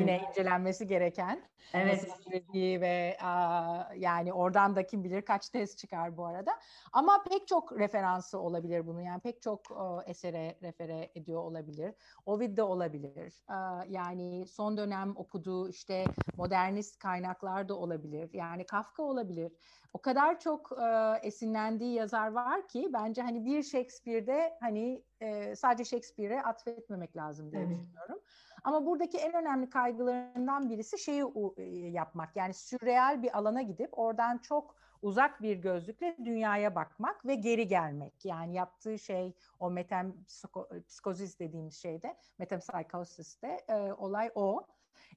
Yine 0.00 0.16
evet. 0.16 0.28
incelenmesi 0.28 0.86
gereken. 0.86 1.42
Evet. 1.74 2.08
Ve 2.54 3.16
a, 3.22 3.94
yani 3.96 4.32
oradan 4.32 4.76
da 4.76 4.86
kim 4.86 5.04
bilir 5.04 5.22
kaç 5.22 5.48
tez 5.48 5.76
çıkar 5.76 6.16
bu 6.16 6.26
arada. 6.26 6.50
Ama 6.92 7.24
pek 7.30 7.48
çok 7.48 7.78
referansı 7.78 8.38
olabilir 8.38 8.86
bunun. 8.86 9.00
Yani 9.00 9.20
pek 9.20 9.42
çok 9.42 9.70
o, 9.70 10.02
esere 10.06 10.58
refere 10.62 11.10
ediyor 11.14 11.40
olabilir. 11.42 11.94
Ovid 12.26 12.56
de 12.56 12.62
olabilir. 12.62 13.44
A, 13.48 13.84
yani 13.88 14.46
son 14.46 14.76
dönem 14.76 15.16
okuduğu 15.16 15.68
işte 15.68 16.04
modernist 16.36 16.98
kaynaklar 16.98 17.68
da 17.68 17.74
olabilir. 17.74 18.30
Yani 18.32 18.66
Kafka 18.66 19.02
olabilir. 19.02 19.52
O 19.92 19.98
kadar 19.98 20.40
çok 20.40 20.72
e, 20.82 21.18
esinlendiği 21.26 21.94
yazar 21.94 22.32
var 22.32 22.68
ki 22.68 22.90
bence 22.92 23.22
hani 23.22 23.44
bir 23.44 23.62
Shakespeare'de 23.62 24.56
hani 24.60 25.04
e, 25.20 25.56
sadece 25.56 25.84
Shakespeare'e 25.84 26.42
atfetmemek 26.42 27.16
lazım 27.16 27.52
diye 27.52 27.62
evet. 27.62 27.78
düşünüyorum. 27.78 28.20
Ama 28.64 28.86
buradaki 28.86 29.18
en 29.18 29.34
önemli 29.34 29.70
kaygılarından 29.70 30.70
birisi 30.70 30.98
şeyi 30.98 31.24
e, 31.56 31.62
yapmak. 31.88 32.36
Yani 32.36 32.54
sürreal 32.54 33.22
bir 33.22 33.38
alana 33.38 33.62
gidip 33.62 33.98
oradan 33.98 34.38
çok 34.38 34.76
uzak 35.02 35.42
bir 35.42 35.56
gözlükle 35.56 36.16
dünyaya 36.24 36.74
bakmak 36.74 37.26
ve 37.26 37.34
geri 37.34 37.68
gelmek. 37.68 38.24
Yani 38.24 38.54
yaptığı 38.54 38.98
şey 38.98 39.34
o 39.58 39.70
metempsikozis 39.70 41.38
dediğimiz 41.38 41.74
şeyde, 41.74 42.16
metempsychosis'te 42.38 43.64
e, 43.68 43.92
olay 43.92 44.30
o. 44.34 44.66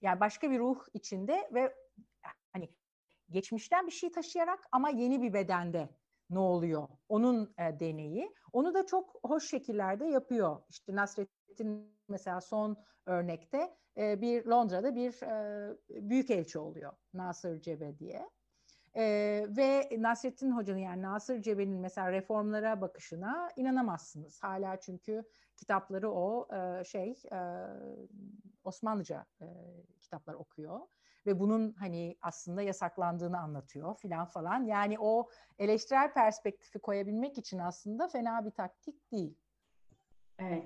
Yani 0.02 0.20
başka 0.20 0.52
bir 0.52 0.60
ruh 0.60 0.86
içinde 0.94 1.50
ve 1.54 1.76
hani 2.54 2.70
geçmişten 3.32 3.88
bir 3.88 3.92
şey 3.92 4.12
taşıyarak 4.12 4.68
ama 4.72 4.90
yeni 4.90 5.22
bir 5.22 5.34
bedende 5.34 5.90
ne 6.30 6.40
oluyor? 6.40 6.88
Onun 7.10 7.54
e, 7.58 7.80
deneyi. 7.80 8.34
Onu 8.54 8.74
da 8.74 8.86
çok 8.86 9.20
hoş 9.24 9.50
şekillerde 9.50 10.06
yapıyor. 10.06 10.62
İşte 10.70 10.96
Nasrettin 10.96 11.98
mesela 12.08 12.42
son 12.42 12.78
örnekte 13.06 13.76
e, 13.98 14.22
bir 14.22 14.46
Londra'da 14.46 14.96
bir 14.96 15.24
e, 15.24 15.78
büyük 15.90 16.30
elçi 16.30 16.60
oluyor 16.60 16.94
Nasır 17.14 17.62
Cebe 17.62 18.00
diye. 18.00 18.30
E, 18.96 19.04
ve 19.58 19.90
Nasrettin 19.98 20.52
Hoca'nın 20.52 20.80
yani 20.80 21.02
Nasır 21.02 21.42
Cebe'nin 21.42 21.80
mesela 21.80 22.12
reformlara 22.12 22.82
bakışına 22.82 23.50
inanamazsınız. 23.56 24.44
Hala 24.44 24.80
çünkü 24.80 25.24
kitapları 25.58 26.12
o 26.12 26.48
e, 26.56 26.84
şey 26.84 27.24
e, 27.32 27.40
Osmanlıca 28.64 29.26
e, 29.42 29.46
kitaplar 30.02 30.34
okuyor 30.34 30.80
ve 31.26 31.40
bunun 31.40 31.74
hani 31.74 32.18
aslında 32.22 32.62
yasaklandığını 32.62 33.40
anlatıyor 33.40 33.96
filan 33.96 34.26
falan. 34.26 34.64
Yani 34.64 35.00
o 35.00 35.30
eleştirel 35.60 36.14
perspektifi 36.14 36.80
koyabilmek 36.80 37.38
için 37.38 37.60
aslında 37.60 38.08
fena 38.08 38.46
bir 38.46 38.52
taktik 38.52 39.12
değil. 39.12 39.36
Evet. 40.40 40.64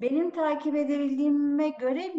Benim 0.00 0.30
takip 0.30 0.76
edebildiğime 0.76 1.68
göre 1.68 2.12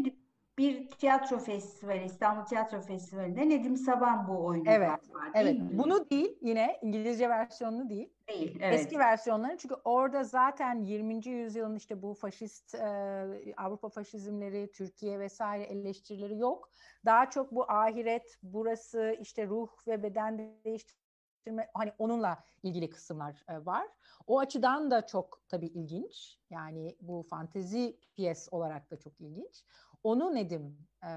bir 0.58 0.90
tiyatro 0.90 1.40
festivali, 1.40 2.04
İstanbul 2.04 2.46
Tiyatro 2.46 2.82
Festivali'nde 2.82 3.50
Nedim 3.50 3.78
Saban 3.78 4.28
bu 4.28 4.46
oyunu 4.46 4.70
evet, 4.70 4.90
var, 4.90 5.00
evet. 5.34 5.60
Mi? 5.60 5.78
Bunu 5.78 6.10
değil 6.10 6.38
yine 6.42 6.80
İngilizce 6.82 7.30
versiyonunu 7.30 7.90
değil. 7.90 8.10
Değil, 8.30 8.58
evet. 8.62 8.80
Eski 8.80 9.00
versiyonları 9.00 9.58
çünkü 9.58 9.76
orada 9.84 10.24
zaten 10.24 10.82
20. 10.82 11.28
yüzyılın 11.28 11.76
işte 11.76 12.02
bu 12.02 12.14
faşist 12.14 12.76
e, 12.76 13.54
Avrupa 13.58 13.90
faşizmleri, 13.90 14.72
Türkiye 14.72 15.20
vesaire 15.20 15.64
eleştirileri 15.64 16.38
yok. 16.38 16.70
Daha 17.06 17.30
çok 17.30 17.52
bu 17.52 17.72
ahiret, 17.72 18.38
burası 18.44 19.18
işte 19.22 19.48
ruh 19.48 19.70
ve 19.88 20.04
beden 20.04 20.62
değiştirme 20.66 21.70
hani 21.74 21.94
onunla 21.98 22.44
ilgili 22.64 22.90
kısımlar 22.90 23.44
e, 23.50 23.66
var. 23.66 23.88
O 24.28 24.40
açıdan 24.40 24.92
da 24.92 25.06
çok 25.06 25.42
tabii 25.48 25.68
ilginç. 25.68 26.38
Yani 26.50 26.98
bu 27.02 27.24
fantezi 27.30 27.98
piyes 28.16 28.48
olarak 28.52 28.92
da 28.92 29.00
çok 29.00 29.22
ilginç. 29.22 29.64
Onu 30.04 30.36
Nedim 30.36 30.78
e, 31.04 31.10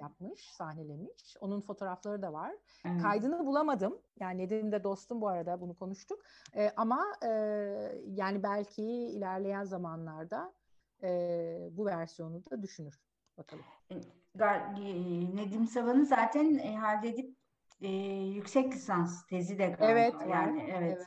yapmış, 0.00 0.50
sahnelemiş. 0.50 1.36
Onun 1.40 1.60
fotoğrafları 1.60 2.22
da 2.22 2.32
var. 2.32 2.54
Evet. 2.84 3.02
Kaydını 3.02 3.46
bulamadım. 3.46 3.98
Yani 4.20 4.38
Nedim 4.38 4.72
de 4.72 4.84
dostum 4.84 5.20
bu 5.20 5.28
arada 5.28 5.60
bunu 5.60 5.74
konuştuk. 5.74 6.22
E, 6.56 6.70
ama 6.76 7.04
e, 7.22 7.28
yani 8.06 8.42
belki 8.42 8.84
ilerleyen 8.84 9.64
zamanlarda 9.64 10.52
e, 11.02 11.68
bu 11.72 11.86
versiyonu 11.86 12.42
da 12.50 12.62
düşünür. 12.62 13.00
Bakalım. 13.38 13.64
Nedim 15.34 15.66
Saban'ı 15.66 16.06
zaten 16.06 16.58
e, 16.58 16.76
halledip 16.76 17.36
e, 17.80 17.88
yüksek 18.22 18.72
lisans 18.72 19.26
tezi 19.26 19.58
de 19.58 19.66
galiba. 19.66 19.86
Evet, 19.86 20.14
yani 20.28 20.66
evet. 20.70 20.82
evet. 20.82 21.06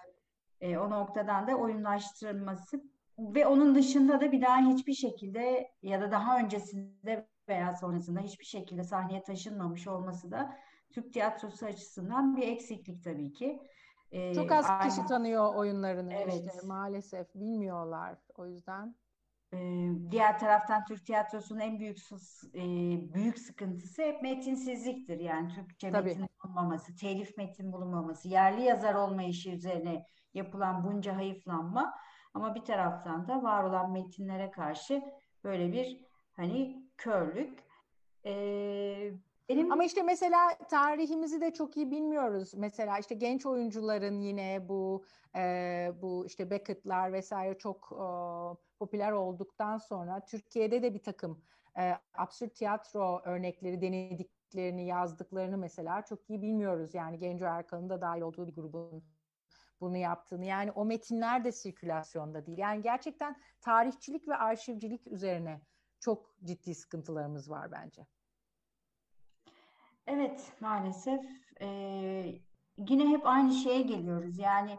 E, 0.61 0.77
o 0.77 0.89
noktadan 0.89 1.47
da 1.47 1.55
oyunlaştırılması 1.55 2.83
ve 3.19 3.47
onun 3.47 3.75
dışında 3.75 4.21
da 4.21 4.31
bir 4.31 4.41
daha 4.41 4.57
hiçbir 4.57 4.93
şekilde 4.93 5.71
ya 5.81 6.01
da 6.01 6.11
daha 6.11 6.39
öncesinde 6.39 7.27
veya 7.49 7.75
sonrasında 7.75 8.19
hiçbir 8.19 8.45
şekilde 8.45 8.83
sahneye 8.83 9.23
taşınmamış 9.23 9.87
olması 9.87 10.31
da 10.31 10.57
Türk 10.93 11.13
tiyatrosu 11.13 11.65
açısından 11.65 12.37
bir 12.37 12.47
eksiklik 12.47 13.03
tabii 13.03 13.33
ki. 13.33 13.59
Ee, 14.11 14.33
Çok 14.33 14.51
az 14.51 14.65
aynı... 14.69 14.89
kişi 14.89 15.05
tanıyor 15.05 15.55
oyunlarını 15.55 16.13
evet. 16.13 16.33
işte 16.33 16.67
maalesef 16.67 17.35
bilmiyorlar 17.35 18.17
o 18.35 18.47
yüzden. 18.47 18.95
Ee, 19.53 19.89
diğer 20.11 20.39
taraftan 20.39 20.85
Türk 20.85 21.05
tiyatrosunun 21.05 21.59
en 21.59 21.79
büyük 21.79 21.97
e, 22.55 22.63
büyük 23.13 23.39
sıkıntısı 23.39 24.01
hep 24.01 24.21
metinsizliktir. 24.21 25.19
Yani 25.19 25.49
Türkçe 25.49 25.91
Tabii. 25.91 26.09
metin 26.09 26.27
bulunmaması, 26.43 26.95
telif 26.95 27.37
metin 27.37 27.71
bulunmaması, 27.71 28.27
yerli 28.27 28.61
yazar 28.61 28.95
olmayışı 28.95 29.49
üzerine 29.49 30.05
yapılan 30.33 30.83
bunca 30.83 31.15
hayıflanma 31.15 31.93
ama 32.37 32.55
bir 32.55 32.65
taraftan 32.65 33.27
da 33.27 33.43
var 33.43 33.63
olan 33.63 33.91
metinlere 33.91 34.51
karşı 34.51 35.03
böyle 35.43 35.71
bir 35.71 36.01
hani 36.35 36.83
körlük. 36.97 37.63
Ee, 38.25 39.11
benim... 39.49 39.71
Ama 39.71 39.83
işte 39.83 40.03
mesela 40.03 40.57
tarihimizi 40.69 41.41
de 41.41 41.53
çok 41.53 41.77
iyi 41.77 41.91
bilmiyoruz. 41.91 42.53
Mesela 42.53 42.99
işte 42.99 43.15
genç 43.15 43.45
oyuncuların 43.45 44.19
yine 44.19 44.69
bu 44.69 45.03
e, 45.35 45.91
bu 46.01 46.25
işte 46.25 46.49
Beckett'lar 46.49 47.13
vesaire 47.13 47.57
çok 47.57 47.89
e, 47.91 48.07
popüler 48.79 49.11
olduktan 49.11 49.77
sonra 49.77 50.25
Türkiye'de 50.25 50.83
de 50.83 50.93
bir 50.93 51.03
takım 51.03 51.41
e, 51.79 51.93
absürt 52.17 52.55
tiyatro 52.55 53.21
örnekleri 53.25 53.81
denediklerini 53.81 54.85
yazdıklarını 54.85 55.57
mesela 55.57 56.01
çok 56.01 56.29
iyi 56.29 56.41
bilmiyoruz. 56.41 56.93
Yani 56.93 57.19
Genco 57.19 57.45
Erkan'ın 57.45 57.89
da 57.89 58.01
dahil 58.01 58.21
olduğu 58.21 58.47
bir 58.47 58.55
grubun 58.55 59.03
bunu 59.81 59.97
yaptığını. 59.97 60.45
Yani 60.45 60.71
o 60.71 60.85
metinler 60.85 61.43
de 61.43 61.51
sirkülasyonda 61.51 62.45
değil. 62.45 62.57
Yani 62.57 62.81
gerçekten 62.81 63.41
tarihçilik 63.61 64.27
ve 64.27 64.35
arşivcilik 64.35 65.07
üzerine 65.07 65.61
çok 65.99 66.35
ciddi 66.43 66.75
sıkıntılarımız 66.75 67.49
var 67.49 67.71
bence. 67.71 68.07
Evet 70.07 70.53
maalesef 70.59 71.21
ee, 71.61 72.41
yine 72.77 73.09
hep 73.09 73.25
aynı 73.27 73.53
şeye 73.53 73.81
geliyoruz. 73.81 74.39
Yani 74.39 74.77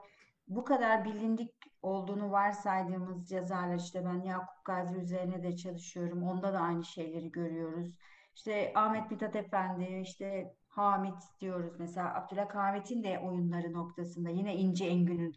bu 0.49 0.65
kadar 0.65 1.05
bilindik 1.05 1.55
olduğunu 1.83 2.31
varsaydığımız 2.31 3.31
yazarlar 3.31 3.77
işte 3.77 4.05
ben 4.05 4.23
Yakup 4.23 4.65
Gazi 4.65 4.97
üzerine 4.97 5.43
de 5.43 5.57
çalışıyorum. 5.57 6.23
Onda 6.23 6.53
da 6.53 6.59
aynı 6.59 6.85
şeyleri 6.85 7.33
görüyoruz. 7.33 7.95
İşte 8.35 8.73
Ahmet 8.75 9.11
Mithat 9.11 9.37
Efendi, 9.37 10.01
işte 10.03 10.55
Hamit 10.79 11.23
diyoruz 11.41 11.73
mesela 11.79 12.15
Abdülhak 12.15 12.55
Hamit'in 12.55 13.05
de 13.05 13.19
oyunları 13.19 13.73
noktasında 13.73 14.31
yine 14.31 14.57
İnce 14.57 14.87
Engün'ün 14.87 15.35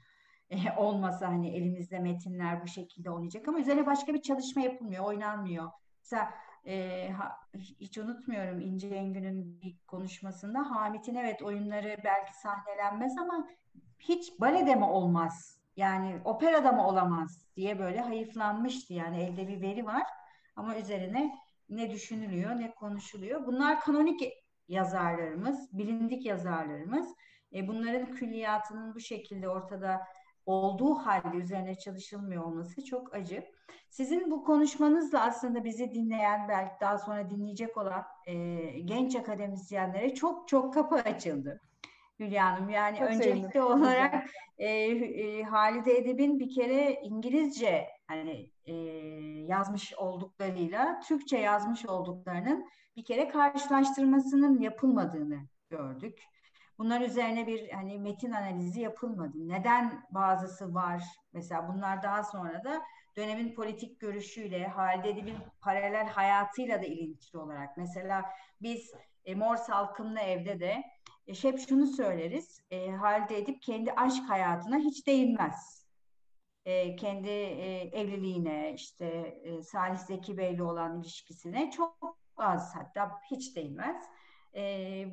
e, 0.49 0.55
olmasa 0.77 1.27
hani 1.27 1.49
elimizde 1.49 1.99
metinler 1.99 2.63
bu 2.63 2.67
şekilde 2.67 3.11
oynayacak 3.11 3.47
ama 3.47 3.59
üzerine 3.59 3.85
başka 3.85 4.13
bir 4.13 4.21
çalışma 4.21 4.61
yapılmıyor, 4.61 5.05
oynanmıyor. 5.05 5.71
Mesela 6.03 6.33
e, 6.65 7.09
ha, 7.11 7.37
hiç 7.55 7.97
unutmuyorum 7.97 8.59
İnce 8.61 8.87
Engün'ün 8.87 9.61
bir 9.61 9.77
konuşmasında 9.87 10.59
Hamit'in 10.59 11.15
evet 11.15 11.41
oyunları 11.41 11.97
belki 12.03 12.33
sahnelenmez 12.33 13.17
ama 13.17 13.47
hiç 13.99 14.39
balede 14.39 14.75
mi 14.75 14.85
olmaz? 14.85 15.61
Yani 15.75 16.21
operada 16.25 16.71
mı 16.71 16.87
olamaz 16.87 17.45
diye 17.55 17.79
böyle 17.79 18.01
hayıflanmıştı. 18.01 18.93
Yani 18.93 19.21
elde 19.21 19.47
bir 19.47 19.61
veri 19.61 19.85
var 19.85 20.03
ama 20.55 20.75
üzerine 20.75 21.31
ne 21.69 21.91
düşünülüyor, 21.91 22.59
ne 22.59 22.75
konuşuluyor. 22.75 23.45
Bunlar 23.45 23.79
kanonik 23.79 24.21
yazarlarımız, 24.71 25.69
bilindik 25.77 26.25
yazarlarımız. 26.25 27.15
E, 27.53 27.67
bunların 27.67 28.11
külliyatının 28.11 28.95
bu 28.95 28.99
şekilde 28.99 29.49
ortada 29.49 30.01
olduğu 30.45 30.95
halde 30.95 31.37
üzerine 31.37 31.75
çalışılmıyor 31.75 32.43
olması 32.43 32.85
çok 32.85 33.15
acı. 33.15 33.43
Sizin 33.89 34.31
bu 34.31 34.43
konuşmanızla 34.43 35.21
aslında 35.21 35.63
bizi 35.63 35.91
dinleyen, 35.91 36.49
belki 36.49 36.73
daha 36.81 36.97
sonra 36.97 37.29
dinleyecek 37.29 37.77
olan 37.77 38.03
e, 38.27 38.33
genç 38.79 39.15
akademisyenlere 39.15 40.15
çok 40.15 40.47
çok 40.47 40.73
kapı 40.73 40.95
açıldı. 40.95 41.61
Hülya 42.21 42.51
Hanım. 42.51 42.69
Yani 42.69 42.97
Çok 42.97 43.07
öncelikli 43.07 43.51
sevindim. 43.51 43.63
olarak 43.63 44.25
e, 44.57 44.67
e, 44.67 45.43
Halide 45.43 45.97
Edip'in 45.97 46.39
bir 46.39 46.55
kere 46.55 47.01
İngilizce 47.03 47.87
hani 48.07 48.51
e, 48.65 48.73
yazmış 49.47 49.93
olduklarıyla 49.93 50.99
Türkçe 50.99 51.37
yazmış 51.37 51.85
olduklarının 51.85 52.69
bir 52.95 53.05
kere 53.05 53.27
karşılaştırmasının 53.27 54.61
yapılmadığını 54.61 55.39
gördük. 55.69 56.19
Bunlar 56.77 57.01
üzerine 57.01 57.47
bir 57.47 57.69
hani 57.69 57.99
metin 57.99 58.31
analizi 58.31 58.81
yapılmadı. 58.81 59.31
Neden 59.35 60.03
bazısı 60.11 60.73
var? 60.73 61.03
Mesela 61.33 61.67
bunlar 61.67 62.03
daha 62.03 62.23
sonra 62.23 62.63
da 62.63 62.81
dönemin 63.17 63.55
politik 63.55 63.99
görüşüyle, 63.99 64.67
Halide 64.67 65.09
Edip'in 65.09 65.37
paralel 65.61 66.07
hayatıyla 66.07 66.81
da 66.81 66.85
ilintili 66.85 67.37
olarak. 67.37 67.77
Mesela 67.77 68.25
biz 68.61 68.91
e, 69.25 69.35
Mor 69.35 69.55
Salkımlı 69.55 70.19
Ev'de 70.19 70.59
de 70.59 70.83
hep 71.43 71.59
şunu 71.69 71.87
söyleriz. 71.87 72.61
E, 72.71 72.91
Halide 72.91 73.37
Edip 73.37 73.61
kendi 73.61 73.91
aşk 73.91 74.29
hayatına 74.29 74.77
hiç 74.77 75.07
değinmez. 75.07 75.85
E, 76.65 76.95
kendi 76.95 77.29
e, 77.29 77.89
evliliğine, 77.99 78.73
işte 78.73 79.05
e, 79.43 79.61
Salih 79.63 79.97
Zeki 79.97 80.37
Bey'le 80.37 80.61
olan 80.61 81.01
ilişkisine 81.01 81.71
çok 81.71 82.17
az 82.37 82.75
hatta 82.75 83.11
hiç 83.31 83.55
değinmez. 83.55 83.95
E, 84.55 85.05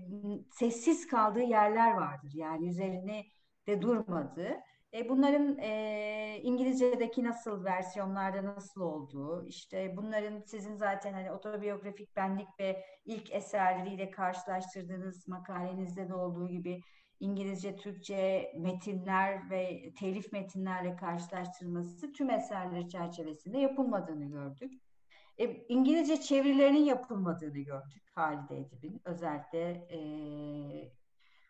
sessiz 0.51 1.07
kaldığı 1.07 1.43
yerler 1.43 1.93
vardır. 1.93 2.31
Yani 2.35 2.69
üzerine 2.69 3.25
de 3.67 3.83
durmadığı. 3.83 4.57
E, 4.95 5.09
bunların 5.09 5.59
e, 5.59 6.41
İngilizce'deki 6.43 7.25
nasıl 7.25 7.65
versiyonlarda 7.65 8.45
nasıl 8.45 8.81
olduğu, 8.81 9.47
işte 9.47 9.97
bunların 9.97 10.41
sizin 10.41 10.77
zaten 10.77 11.13
hani 11.13 11.33
otobiyografik 11.33 12.17
benlik 12.17 12.49
ve 12.61 12.85
ilk 13.05 13.33
eserleriyle 13.33 14.11
karşılaştırdığınız 14.11 15.29
makalenizde 15.29 16.09
de 16.09 16.15
olduğu 16.15 16.49
gibi 16.49 16.81
İngilizce, 17.21 17.77
Türkçe 17.77 18.53
metinler 18.59 19.51
ve 19.51 19.93
telif 19.99 20.33
metinlerle 20.33 20.97
karşılaştırılması 20.97 22.13
tüm 22.13 22.31
eserleri 22.31 22.89
çerçevesinde 22.89 23.59
yapılmadığını 23.59 24.25
gördük. 24.25 24.73
E, 25.39 25.45
İngilizce 25.69 26.21
çevirilerinin 26.21 26.85
yapılmadığını 26.85 27.59
gördük 27.59 28.03
Halide 28.15 28.59
Edip'in 28.59 29.01
özellikle 29.05 29.71
e, 29.71 30.01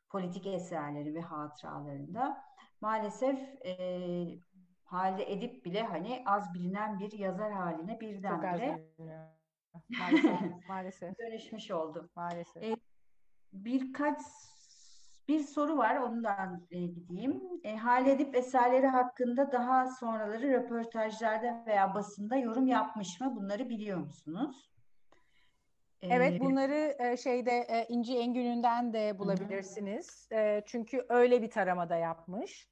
politik 0.08 0.46
eserleri 0.46 1.14
ve 1.14 1.20
hatıralarında 1.20 2.47
maalesef 2.80 3.38
e, 3.64 4.40
Halide 4.84 5.32
Edip 5.32 5.64
bile 5.64 5.82
hani 5.82 6.22
az 6.26 6.54
bilinen 6.54 6.98
bir 6.98 7.12
yazar 7.12 7.52
haline 7.52 8.00
birdenbire 8.00 8.88
maalesef, 9.98 10.68
maalesef. 10.68 11.18
dönüşmüş 11.18 11.70
oldu. 11.70 12.10
Maalesef. 12.16 12.62
E, 12.62 12.76
birkaç 13.52 14.18
bir 15.28 15.40
soru 15.40 15.76
var 15.76 15.96
ondan 15.96 16.66
e, 16.70 16.86
gideyim. 16.86 17.42
E, 17.64 17.76
Halide 17.76 18.12
Edip 18.12 18.34
eserleri 18.34 18.86
hakkında 18.86 19.52
daha 19.52 19.86
sonraları 19.86 20.52
röportajlarda 20.52 21.64
veya 21.66 21.94
basında 21.94 22.36
yorum 22.36 22.66
yapmış 22.66 23.20
mı? 23.20 23.36
Bunları 23.36 23.68
biliyor 23.68 23.98
musunuz? 23.98 24.70
Evet 26.02 26.40
bunları 26.40 27.16
şeyde 27.18 27.86
İnci 27.88 28.18
Engün'ünden 28.18 28.92
de 28.92 29.18
bulabilirsiniz. 29.18 30.28
Çünkü 30.66 31.06
öyle 31.08 31.42
bir 31.42 31.50
taramada 31.50 31.96
yapmış. 31.96 32.68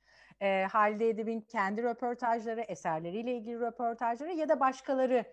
Halide 0.70 1.09
Edip'in 1.09 1.41
kendi 1.41 1.83
röportajları, 1.83 2.61
eserleriyle 2.61 3.37
ilgili 3.37 3.61
röportajları 3.61 4.33
ya 4.33 4.49
da 4.49 4.61
başkaları 4.61 5.24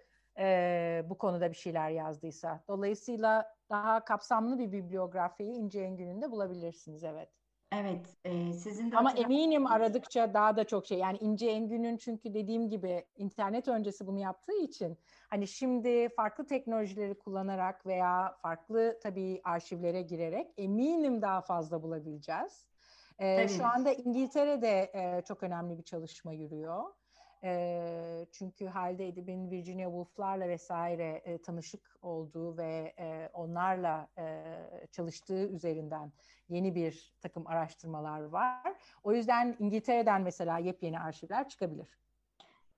bu 1.10 1.18
konuda 1.18 1.52
bir 1.52 1.58
şeyler 1.58 1.89
yazdıysa. 1.89 2.64
Dolayısıyla 2.68 3.56
daha 3.70 4.06
kapsamlı 4.06 4.60
bir 4.60 4.72
bibliografiyi 4.72 5.54
İnci 5.54 5.82
Engün'ün 5.82 6.22
de 6.22 6.32
bulabilirsiniz 6.32 7.04
evet. 7.04 7.30
Evet, 7.74 8.17
e, 8.26 8.53
sizin 8.53 8.91
de 8.91 8.97
Ama 8.97 9.11
eminim 9.11 9.67
aradıkça 9.67 10.34
daha 10.34 10.55
da 10.57 10.63
çok 10.63 10.86
şey. 10.86 10.97
Yani 10.97 11.17
İnce 11.17 11.47
Engün'ün 11.47 11.97
çünkü 11.97 12.34
dediğim 12.34 12.69
gibi 12.69 13.05
internet 13.17 13.67
öncesi 13.67 14.07
bunu 14.07 14.19
yaptığı 14.19 14.57
için 14.61 14.97
hani 15.30 15.47
şimdi 15.47 16.09
farklı 16.09 16.45
teknolojileri 16.45 17.13
kullanarak 17.13 17.86
veya 17.86 18.36
farklı 18.41 18.99
tabii 19.03 19.41
arşivlere 19.43 20.01
girerek 20.01 20.47
eminim 20.57 21.21
daha 21.21 21.41
fazla 21.41 21.84
bulabileceğiz. 21.84 22.65
E, 23.19 23.47
şu 23.47 23.65
anda 23.65 23.93
İngiltere'de 23.93 24.91
e, 24.93 25.21
çok 25.28 25.43
önemli 25.43 25.78
bir 25.78 25.84
çalışma 25.84 26.32
yürüyor. 26.32 26.84
E, 27.44 28.26
çünkü 28.32 28.66
Halide 28.66 29.08
Edip'in 29.08 29.52
Virginia 29.52 29.86
Woolf'larla 29.86 30.50
vesaire 30.50 31.22
e, 31.26 31.41
tanışık 31.41 31.98
olduğu 32.02 32.58
ve 32.58 32.94
e, 33.00 33.30
onlarla 33.34 34.08
e, 34.18 34.44
çalıştığı 34.91 35.48
üzerinden 35.48 36.12
yeni 36.50 36.76
bir 36.76 37.14
takım 37.22 37.48
araştırmalar 37.48 38.22
var. 38.22 38.74
O 39.04 39.14
yüzden 39.14 39.56
İngiltere'den 39.60 40.22
mesela 40.22 40.58
yepyeni 40.58 41.00
arşivler 41.00 41.50
çıkabilir. 41.50 41.88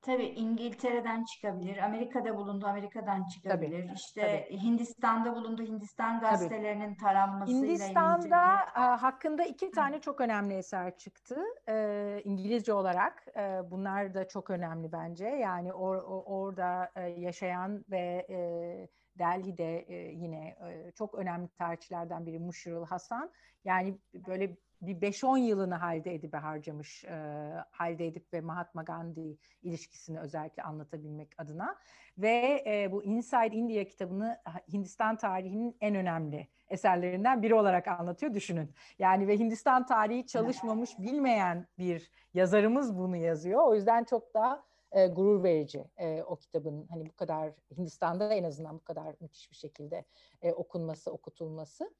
Tabii 0.06 0.26
İngiltere'den 0.26 1.24
çıkabilir, 1.24 1.78
Amerika'da 1.78 2.38
bulundu, 2.38 2.66
Amerika'dan 2.68 3.24
çıkabilir. 3.24 3.84
Tabii, 3.84 3.94
işte 3.96 4.48
tabii. 4.50 4.60
Hindistan'da 4.60 5.36
bulundu, 5.36 5.64
Hindistan 5.64 6.20
gazetelerinin 6.20 6.86
tabii. 6.86 6.98
taranmasıyla 6.98 7.60
Hindistan'da 7.60 8.56
ilgili. 8.56 8.82
hakkında 8.82 9.44
iki 9.44 9.72
tane 9.72 10.02
çok 10.02 10.22
önemli 10.22 10.54
eser 10.54 10.98
çıktı. 10.98 11.38
E, 11.70 12.22
İngilizce 12.24 12.74
olarak 12.74 13.26
e, 13.38 13.62
bunlar 13.72 14.14
da 14.14 14.28
çok 14.28 14.50
önemli 14.50 14.92
bence. 14.92 15.26
Yani 15.26 15.74
or, 15.74 15.96
orada 16.26 16.92
e, 16.96 17.02
yaşayan 17.02 17.86
ve 17.90 18.26
e, 18.30 18.38
Delhi'de 19.20 19.80
e, 19.80 19.96
yine 19.96 20.48
e, 20.48 20.92
çok 20.92 21.16
önemli 21.16 21.50
tarihçilerden 21.50 22.26
biri 22.26 22.40
Muşirul 22.40 22.86
Hasan. 22.86 23.32
Yani 23.64 23.98
böyle 24.14 24.58
bir 24.82 24.96
5-10 24.96 25.38
yılını 25.40 25.76
Halide 25.76 26.16
Edip'e 26.16 26.38
harcamış. 26.38 27.06
E, 27.06 27.16
Halide 27.72 28.08
Edip 28.08 28.34
ve 28.34 28.42
Mahatma 28.42 28.84
Gandhi 28.84 29.38
ilişkisini 29.62 30.20
özellikle 30.20 30.64
anlatabilmek 30.64 31.30
adına. 31.38 31.76
Ve 32.18 32.64
e, 32.68 32.92
bu 32.92 33.04
Inside 33.04 33.56
India 33.56 33.84
kitabını 33.84 34.42
Hindistan 34.74 35.18
tarihinin 35.18 35.78
en 35.82 35.96
önemli 35.96 36.48
eserlerinden 36.68 37.42
biri 37.42 37.56
olarak 37.56 37.88
anlatıyor 37.88 38.34
düşünün. 38.34 38.72
Yani 39.00 39.28
ve 39.28 39.38
Hindistan 39.40 39.86
tarihi 39.86 40.28
çalışmamış 40.28 41.00
bilmeyen 41.00 41.68
bir 41.78 42.12
yazarımız 42.34 42.98
bunu 42.98 43.18
yazıyor. 43.18 43.64
O 43.64 43.76
yüzden 43.76 44.04
çok 44.04 44.34
daha 44.34 44.64
e, 44.92 45.08
gurur 45.08 45.44
verici 45.44 45.86
e, 45.98 46.24
o 46.24 46.36
kitabın 46.36 46.88
hani 46.90 47.06
bu 47.06 47.16
kadar 47.16 47.54
Hindistan'da 47.78 48.34
en 48.34 48.44
azından 48.44 48.76
bu 48.76 48.84
kadar 48.84 49.16
müthiş 49.20 49.52
bir 49.52 49.56
şekilde 49.56 50.06
e, 50.42 50.54
okunması, 50.54 51.12
okutulması. 51.12 51.94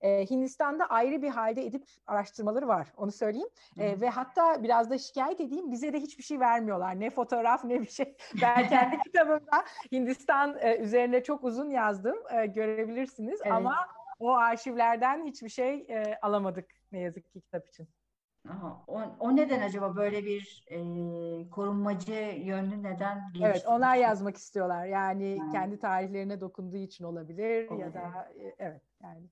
E, 0.00 0.30
Hindistan'da 0.30 0.86
ayrı 0.86 1.22
bir 1.22 1.28
halde 1.28 1.66
edip 1.66 1.84
araştırmaları 2.06 2.68
var. 2.68 2.92
Onu 2.96 3.12
söyleyeyim. 3.12 3.48
E, 3.78 4.00
ve 4.00 4.08
hatta 4.08 4.62
biraz 4.62 4.90
da 4.90 4.98
şikayet 4.98 5.40
edeyim. 5.40 5.72
Bize 5.72 5.92
de 5.92 6.00
hiçbir 6.00 6.22
şey 6.22 6.40
vermiyorlar. 6.40 7.00
Ne 7.00 7.10
fotoğraf 7.10 7.64
ne 7.64 7.80
bir 7.80 7.90
şey. 7.90 8.16
Ben 8.42 8.68
kendi 8.68 8.98
kitabımda 9.04 9.64
Hindistan 9.92 10.56
e, 10.60 10.76
üzerine 10.76 11.22
çok 11.22 11.44
uzun 11.44 11.70
yazdım. 11.70 12.16
E, 12.30 12.46
görebilirsiniz. 12.46 13.40
Evet. 13.44 13.52
Ama 13.52 13.76
o 14.18 14.32
arşivlerden 14.32 15.24
hiçbir 15.26 15.48
şey 15.48 15.74
e, 15.74 16.18
alamadık 16.22 16.70
ne 16.92 17.00
yazık 17.00 17.32
ki 17.32 17.40
kitap 17.40 17.68
için. 17.68 17.88
Aha, 18.48 18.84
o, 18.86 19.02
o 19.18 19.36
neden 19.36 19.62
acaba 19.62 19.96
böyle 19.96 20.24
bir 20.24 20.64
e, 20.70 20.78
korunmacı 21.50 22.40
yönlü 22.44 22.82
neden 22.82 23.18
gelişti? 23.32 23.44
Evet, 23.44 23.64
onlar 23.66 23.96
yazmak 23.96 24.36
istiyorlar. 24.36 24.86
Yani 24.86 25.38
hmm. 25.40 25.52
kendi 25.52 25.78
tarihlerine 25.78 26.40
dokunduğu 26.40 26.76
için 26.76 27.04
olabilir, 27.04 27.68
olabilir. 27.68 27.86
ya 27.86 27.94
da 27.94 28.32
e, 28.38 28.54
evet 28.58 28.82
yani. 29.02 29.28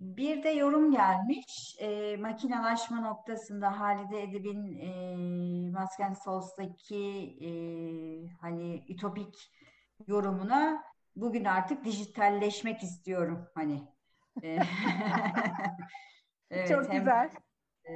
Bir 0.00 0.42
de 0.42 0.48
yorum 0.48 0.90
gelmiş. 0.92 1.76
E, 1.80 2.16
makinalaşma 2.16 3.00
noktasında 3.00 3.80
Halide 3.80 4.22
Edip'in 4.22 4.78
e, 4.78 4.90
Masken 5.70 6.12
Sols'taki 6.12 7.36
e, 7.40 7.50
hani 8.40 8.84
ütopik 8.88 9.50
yorumuna 10.06 10.84
bugün 11.16 11.44
artık 11.44 11.84
dijitalleşmek 11.84 12.82
istiyorum 12.82 13.48
hani. 13.54 13.88
E, 14.42 14.58
evet, 16.50 16.68
Çok 16.68 16.88
hem, 16.88 16.98
güzel. 16.98 17.30
E, 17.88 17.92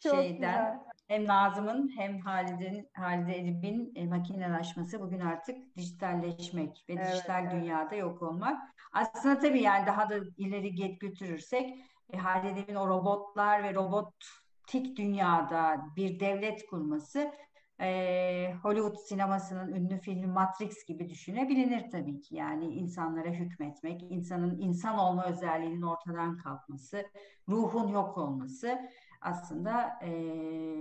Çok 0.00 0.14
şeyden 0.14 0.36
güzel. 0.36 0.91
Hem 1.08 1.26
Nazım'ın 1.26 1.92
hem 1.96 2.20
Halide'nin 2.20 2.88
Halide 2.94 3.38
Edip'in 3.38 3.92
e, 3.94 4.06
makinelaşması 4.06 5.00
bugün 5.00 5.20
artık 5.20 5.76
dijitalleşmek 5.76 6.84
ve 6.88 6.92
evet, 6.92 7.12
dijital 7.12 7.42
evet. 7.42 7.52
dünyada 7.52 7.94
yok 7.94 8.22
olmak. 8.22 8.60
Aslında 8.92 9.38
tabii 9.38 9.62
yani 9.62 9.86
daha 9.86 10.10
da 10.10 10.14
ileri 10.36 10.74
get 10.74 11.00
götürürsek 11.00 11.78
e, 12.12 12.16
Halide'nin 12.16 12.74
o 12.74 12.88
robotlar 12.88 13.62
ve 13.62 13.74
robotik 13.74 14.96
dünyada 14.96 15.86
bir 15.96 16.20
devlet 16.20 16.66
kurması 16.66 17.32
e, 17.80 18.54
Hollywood 18.62 18.96
sinemasının 18.96 19.72
ünlü 19.72 19.98
filmi 19.98 20.26
Matrix 20.26 20.84
gibi 20.84 21.08
düşünebilir 21.08 21.90
tabii 21.90 22.20
ki. 22.20 22.36
Yani 22.36 22.66
insanlara 22.66 23.28
hükmetmek, 23.28 24.02
insanın 24.02 24.58
insan 24.58 24.98
olma 24.98 25.24
özelliğinin 25.24 25.82
ortadan 25.82 26.36
kalkması, 26.36 27.10
ruhun 27.48 27.88
yok 27.88 28.18
olması 28.18 28.78
aslında 29.22 29.98
e, 30.02 30.10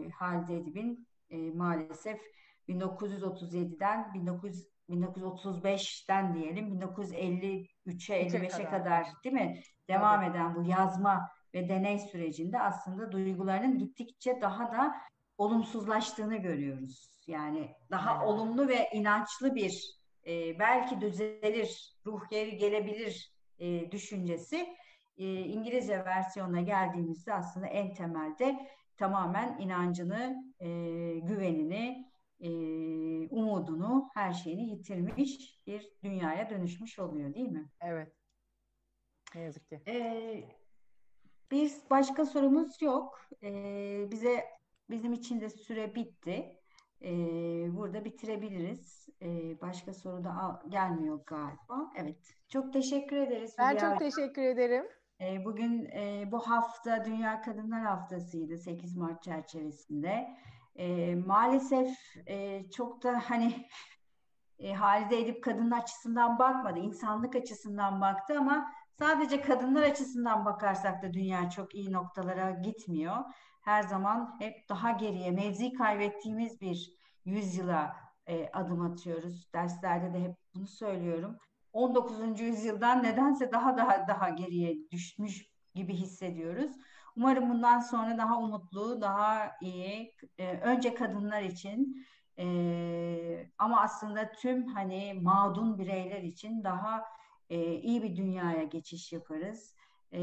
Halide 0.10 0.56
Edip'in 0.56 1.08
e, 1.30 1.38
maalesef 1.52 2.22
1937'den 2.70 4.14
1900 4.14 4.72
1935'ten 4.92 6.34
diyelim 6.34 6.80
1953'e 6.80 8.28
55'e 8.28 8.50
kadar. 8.50 8.70
kadar 8.70 9.06
değil 9.24 9.36
mi? 9.36 9.62
Devam 9.88 10.24
evet. 10.24 10.36
eden 10.36 10.56
bu 10.56 10.64
yazma 10.64 11.30
ve 11.54 11.70
deney 11.70 12.00
sürecinde 12.00 12.60
aslında 12.60 13.12
duygularının 13.12 13.80
gittikçe 13.80 14.42
daha 14.42 14.72
da 14.72 14.96
olumsuzlaştığını 15.38 16.38
görüyoruz. 16.38 17.24
Yani 17.28 17.76
daha 17.92 18.16
evet. 18.16 18.28
olumlu 18.28 18.68
ve 18.68 18.90
inançlı 18.94 19.56
bir 19.56 20.02
e, 20.28 20.60
belki 20.60 21.02
düzelir, 21.02 21.96
ruh 22.06 22.30
geri 22.30 22.58
gelebilir 22.58 23.34
e, 23.60 23.92
düşüncesi 23.92 24.68
e, 25.22 25.46
İngilizce 25.46 26.06
versiyonuna 26.06 26.62
geldiğimizde 26.62 27.34
aslında 27.34 27.68
en 27.68 27.94
temelde 27.94 28.68
tamamen 28.98 29.58
inancını, 29.60 30.44
e, 30.60 30.68
güvenini, 31.20 32.12
e, 32.40 32.50
umudunu, 33.30 34.10
her 34.14 34.34
şeyini 34.34 34.70
yitirmiş 34.70 35.62
bir 35.68 35.90
dünyaya 36.04 36.50
dönüşmüş 36.50 37.00
oluyor 37.00 37.34
değil 37.34 37.50
mi? 37.50 37.70
Evet. 37.82 38.14
Ne 39.36 39.42
yazık 39.42 39.70
ki. 39.70 39.82
Ee, 39.88 40.44
bir 41.52 41.72
başka 41.90 42.26
sorumuz 42.26 42.82
yok. 42.82 43.22
Ee, 43.44 44.08
bize 44.12 44.46
bizim 44.90 45.14
için 45.14 45.42
de 45.42 45.50
süre 45.50 45.96
bitti. 45.96 46.58
Ee, 47.02 47.10
burada 47.76 48.06
bitirebiliriz. 48.06 49.10
Ee, 49.22 49.62
başka 49.62 49.94
soru 49.94 50.24
da 50.24 50.64
gelmiyor 50.70 51.20
galiba. 51.26 51.92
Evet. 51.96 52.36
Çok 52.48 52.74
teşekkür 52.74 53.18
ederiz. 53.18 53.56
Ben 53.58 53.72
Hülya. 53.72 53.90
çok 53.90 54.00
teşekkür 54.00 54.42
ederim. 54.42 54.86
Ee, 55.22 55.46
bugün 55.46 55.86
e, 55.86 56.32
bu 56.32 56.40
hafta 56.40 57.06
Dünya 57.06 57.42
Kadınlar 57.42 57.82
Haftası'ydı 57.82 58.58
8 58.58 58.98
Mart 58.98 59.24
çerçevesinde. 59.24 60.38
E, 60.76 61.16
maalesef 61.16 61.98
e, 62.28 62.70
çok 62.70 63.04
da 63.04 63.22
hani 63.26 63.68
e, 64.60 64.74
Halide 64.74 65.20
Edip 65.20 65.44
kadın 65.44 65.72
açısından 65.72 66.40
bakmadı, 66.40 66.80
insanlık 66.80 67.36
açısından 67.36 68.02
baktı 68.02 68.40
ama 68.40 68.72
sadece 69.00 69.42
kadınlar 69.42 69.84
açısından 69.84 70.46
bakarsak 70.46 71.04
da 71.04 71.14
dünya 71.14 71.50
çok 71.50 71.76
iyi 71.76 71.92
noktalara 71.92 72.52
gitmiyor. 72.52 73.18
Her 73.62 73.84
zaman 73.84 74.36
hep 74.40 74.70
daha 74.70 74.92
geriye, 74.92 75.32
mevzi 75.32 75.74
kaybettiğimiz 75.74 76.62
bir 76.62 76.94
yüzyıla 77.26 77.96
adım 78.54 78.82
atıyoruz. 78.82 79.54
Derslerde 79.54 80.14
de 80.14 80.24
hep 80.24 80.36
bunu 80.56 80.68
söylüyorum. 80.68 81.38
19. 81.74 82.40
yüzyıldan 82.40 83.04
nedense 83.04 83.52
daha 83.52 83.78
daha 83.78 84.08
daha 84.08 84.30
geriye 84.30 84.90
düşmüş 84.92 85.46
gibi 85.76 85.94
hissediyoruz. 85.94 86.72
Umarım 87.16 87.50
bundan 87.50 87.80
sonra 87.80 88.18
daha 88.18 88.40
umutlu, 88.40 89.02
daha 89.02 89.52
iyi, 89.62 90.14
e, 90.38 90.58
önce 90.58 90.94
kadınlar 90.94 91.42
için 91.42 92.06
e, 92.40 92.46
ama 93.58 93.82
aslında 93.82 94.32
tüm 94.32 94.68
hani 94.68 95.14
mağdun 95.22 95.78
bireyler 95.80 96.22
için 96.24 96.64
daha 96.64 97.04
e, 97.50 97.74
iyi 97.74 98.04
bir 98.04 98.16
dünyaya 98.16 98.64
geçiş 98.64 99.12
yaparız. 99.12 99.76
E, 100.14 100.20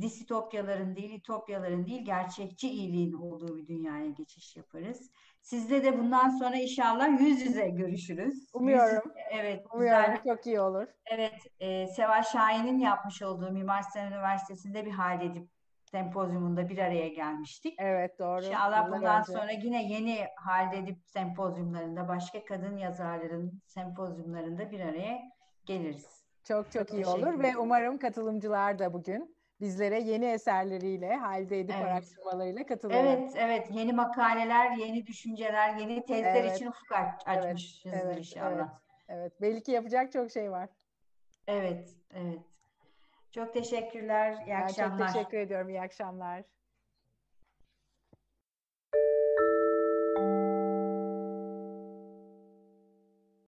distopyaların 0.00 0.96
değil, 0.96 1.14
ütopyaların 1.14 1.86
değil, 1.86 2.04
gerçekçi 2.04 2.70
iyiliğin 2.70 3.12
olduğu 3.12 3.56
bir 3.56 3.66
dünyaya 3.66 4.10
geçiş 4.10 4.56
yaparız. 4.56 5.10
Sizde 5.40 5.84
de 5.84 5.98
bundan 5.98 6.28
sonra 6.28 6.56
inşallah 6.56 7.20
yüz 7.20 7.40
yüze 7.40 7.68
görüşürüz. 7.68 8.50
Umuyorum. 8.52 9.02
Yüz, 9.06 9.24
evet. 9.30 9.66
Umuyorum 9.74 10.14
güzel. 10.14 10.34
çok 10.34 10.46
iyi 10.46 10.60
olur. 10.60 10.86
Evet. 11.06 11.34
E, 11.60 11.86
Seval 11.86 12.22
Şahin'in 12.22 12.78
yapmış 12.78 13.22
olduğu 13.22 13.52
Mimar 13.52 13.82
Sinan 13.82 14.12
Üniversitesi'nde 14.12 14.86
bir 14.86 14.90
hal 14.90 15.22
edip 15.22 15.48
sempozyumunda 15.92 16.68
bir 16.68 16.78
araya 16.78 17.08
gelmiştik. 17.08 17.74
Evet 17.78 18.18
doğru. 18.18 18.44
İnşallah 18.44 18.86
bundan 18.86 19.20
önce. 19.20 19.32
sonra 19.32 19.50
yine 19.50 19.92
yeni 19.92 20.26
halde 20.36 20.78
edip 20.78 20.98
sempozyumlarında 21.06 22.08
başka 22.08 22.44
kadın 22.44 22.76
yazarların 22.76 23.62
sempozyumlarında 23.66 24.70
bir 24.70 24.80
araya 24.80 25.22
geliriz. 25.66 26.21
Çok 26.44 26.72
çok, 26.72 26.88
çok 26.88 26.96
iyi 26.98 27.06
olur 27.06 27.42
ve 27.42 27.56
umarım 27.56 27.98
katılımcılar 27.98 28.78
da 28.78 28.92
bugün 28.92 29.36
bizlere 29.60 30.00
yeni 30.00 30.24
eserleriyle, 30.24 31.16
Halide 31.16 31.60
Edip 31.60 31.74
evet. 31.76 31.86
araştırmalarıyla 31.86 32.66
katılıyor. 32.66 33.04
Evet, 33.04 33.32
evet. 33.36 33.68
Yeni 33.70 33.92
makaleler, 33.92 34.70
yeni 34.70 35.06
düşünceler, 35.06 35.74
yeni 35.74 36.04
tezler 36.04 36.34
evet. 36.34 36.56
için 36.56 36.66
ufuk 36.66 36.92
açmışızdır 37.26 37.90
evet, 37.90 38.02
evet, 38.04 38.18
inşallah. 38.18 38.50
Evet, 38.52 38.68
evet. 39.08 39.40
Belli 39.40 39.62
ki 39.62 39.72
yapacak 39.72 40.12
çok 40.12 40.30
şey 40.30 40.50
var. 40.50 40.68
Evet, 41.46 41.88
evet. 42.14 42.40
Çok 43.30 43.54
teşekkürler. 43.54 44.32
İyi 44.46 44.50
ben 44.50 44.62
akşamlar. 44.62 45.06
Çok 45.06 45.14
teşekkür 45.14 45.38
ediyorum. 45.38 45.68
İyi 45.68 45.80
akşamlar. 45.80 46.42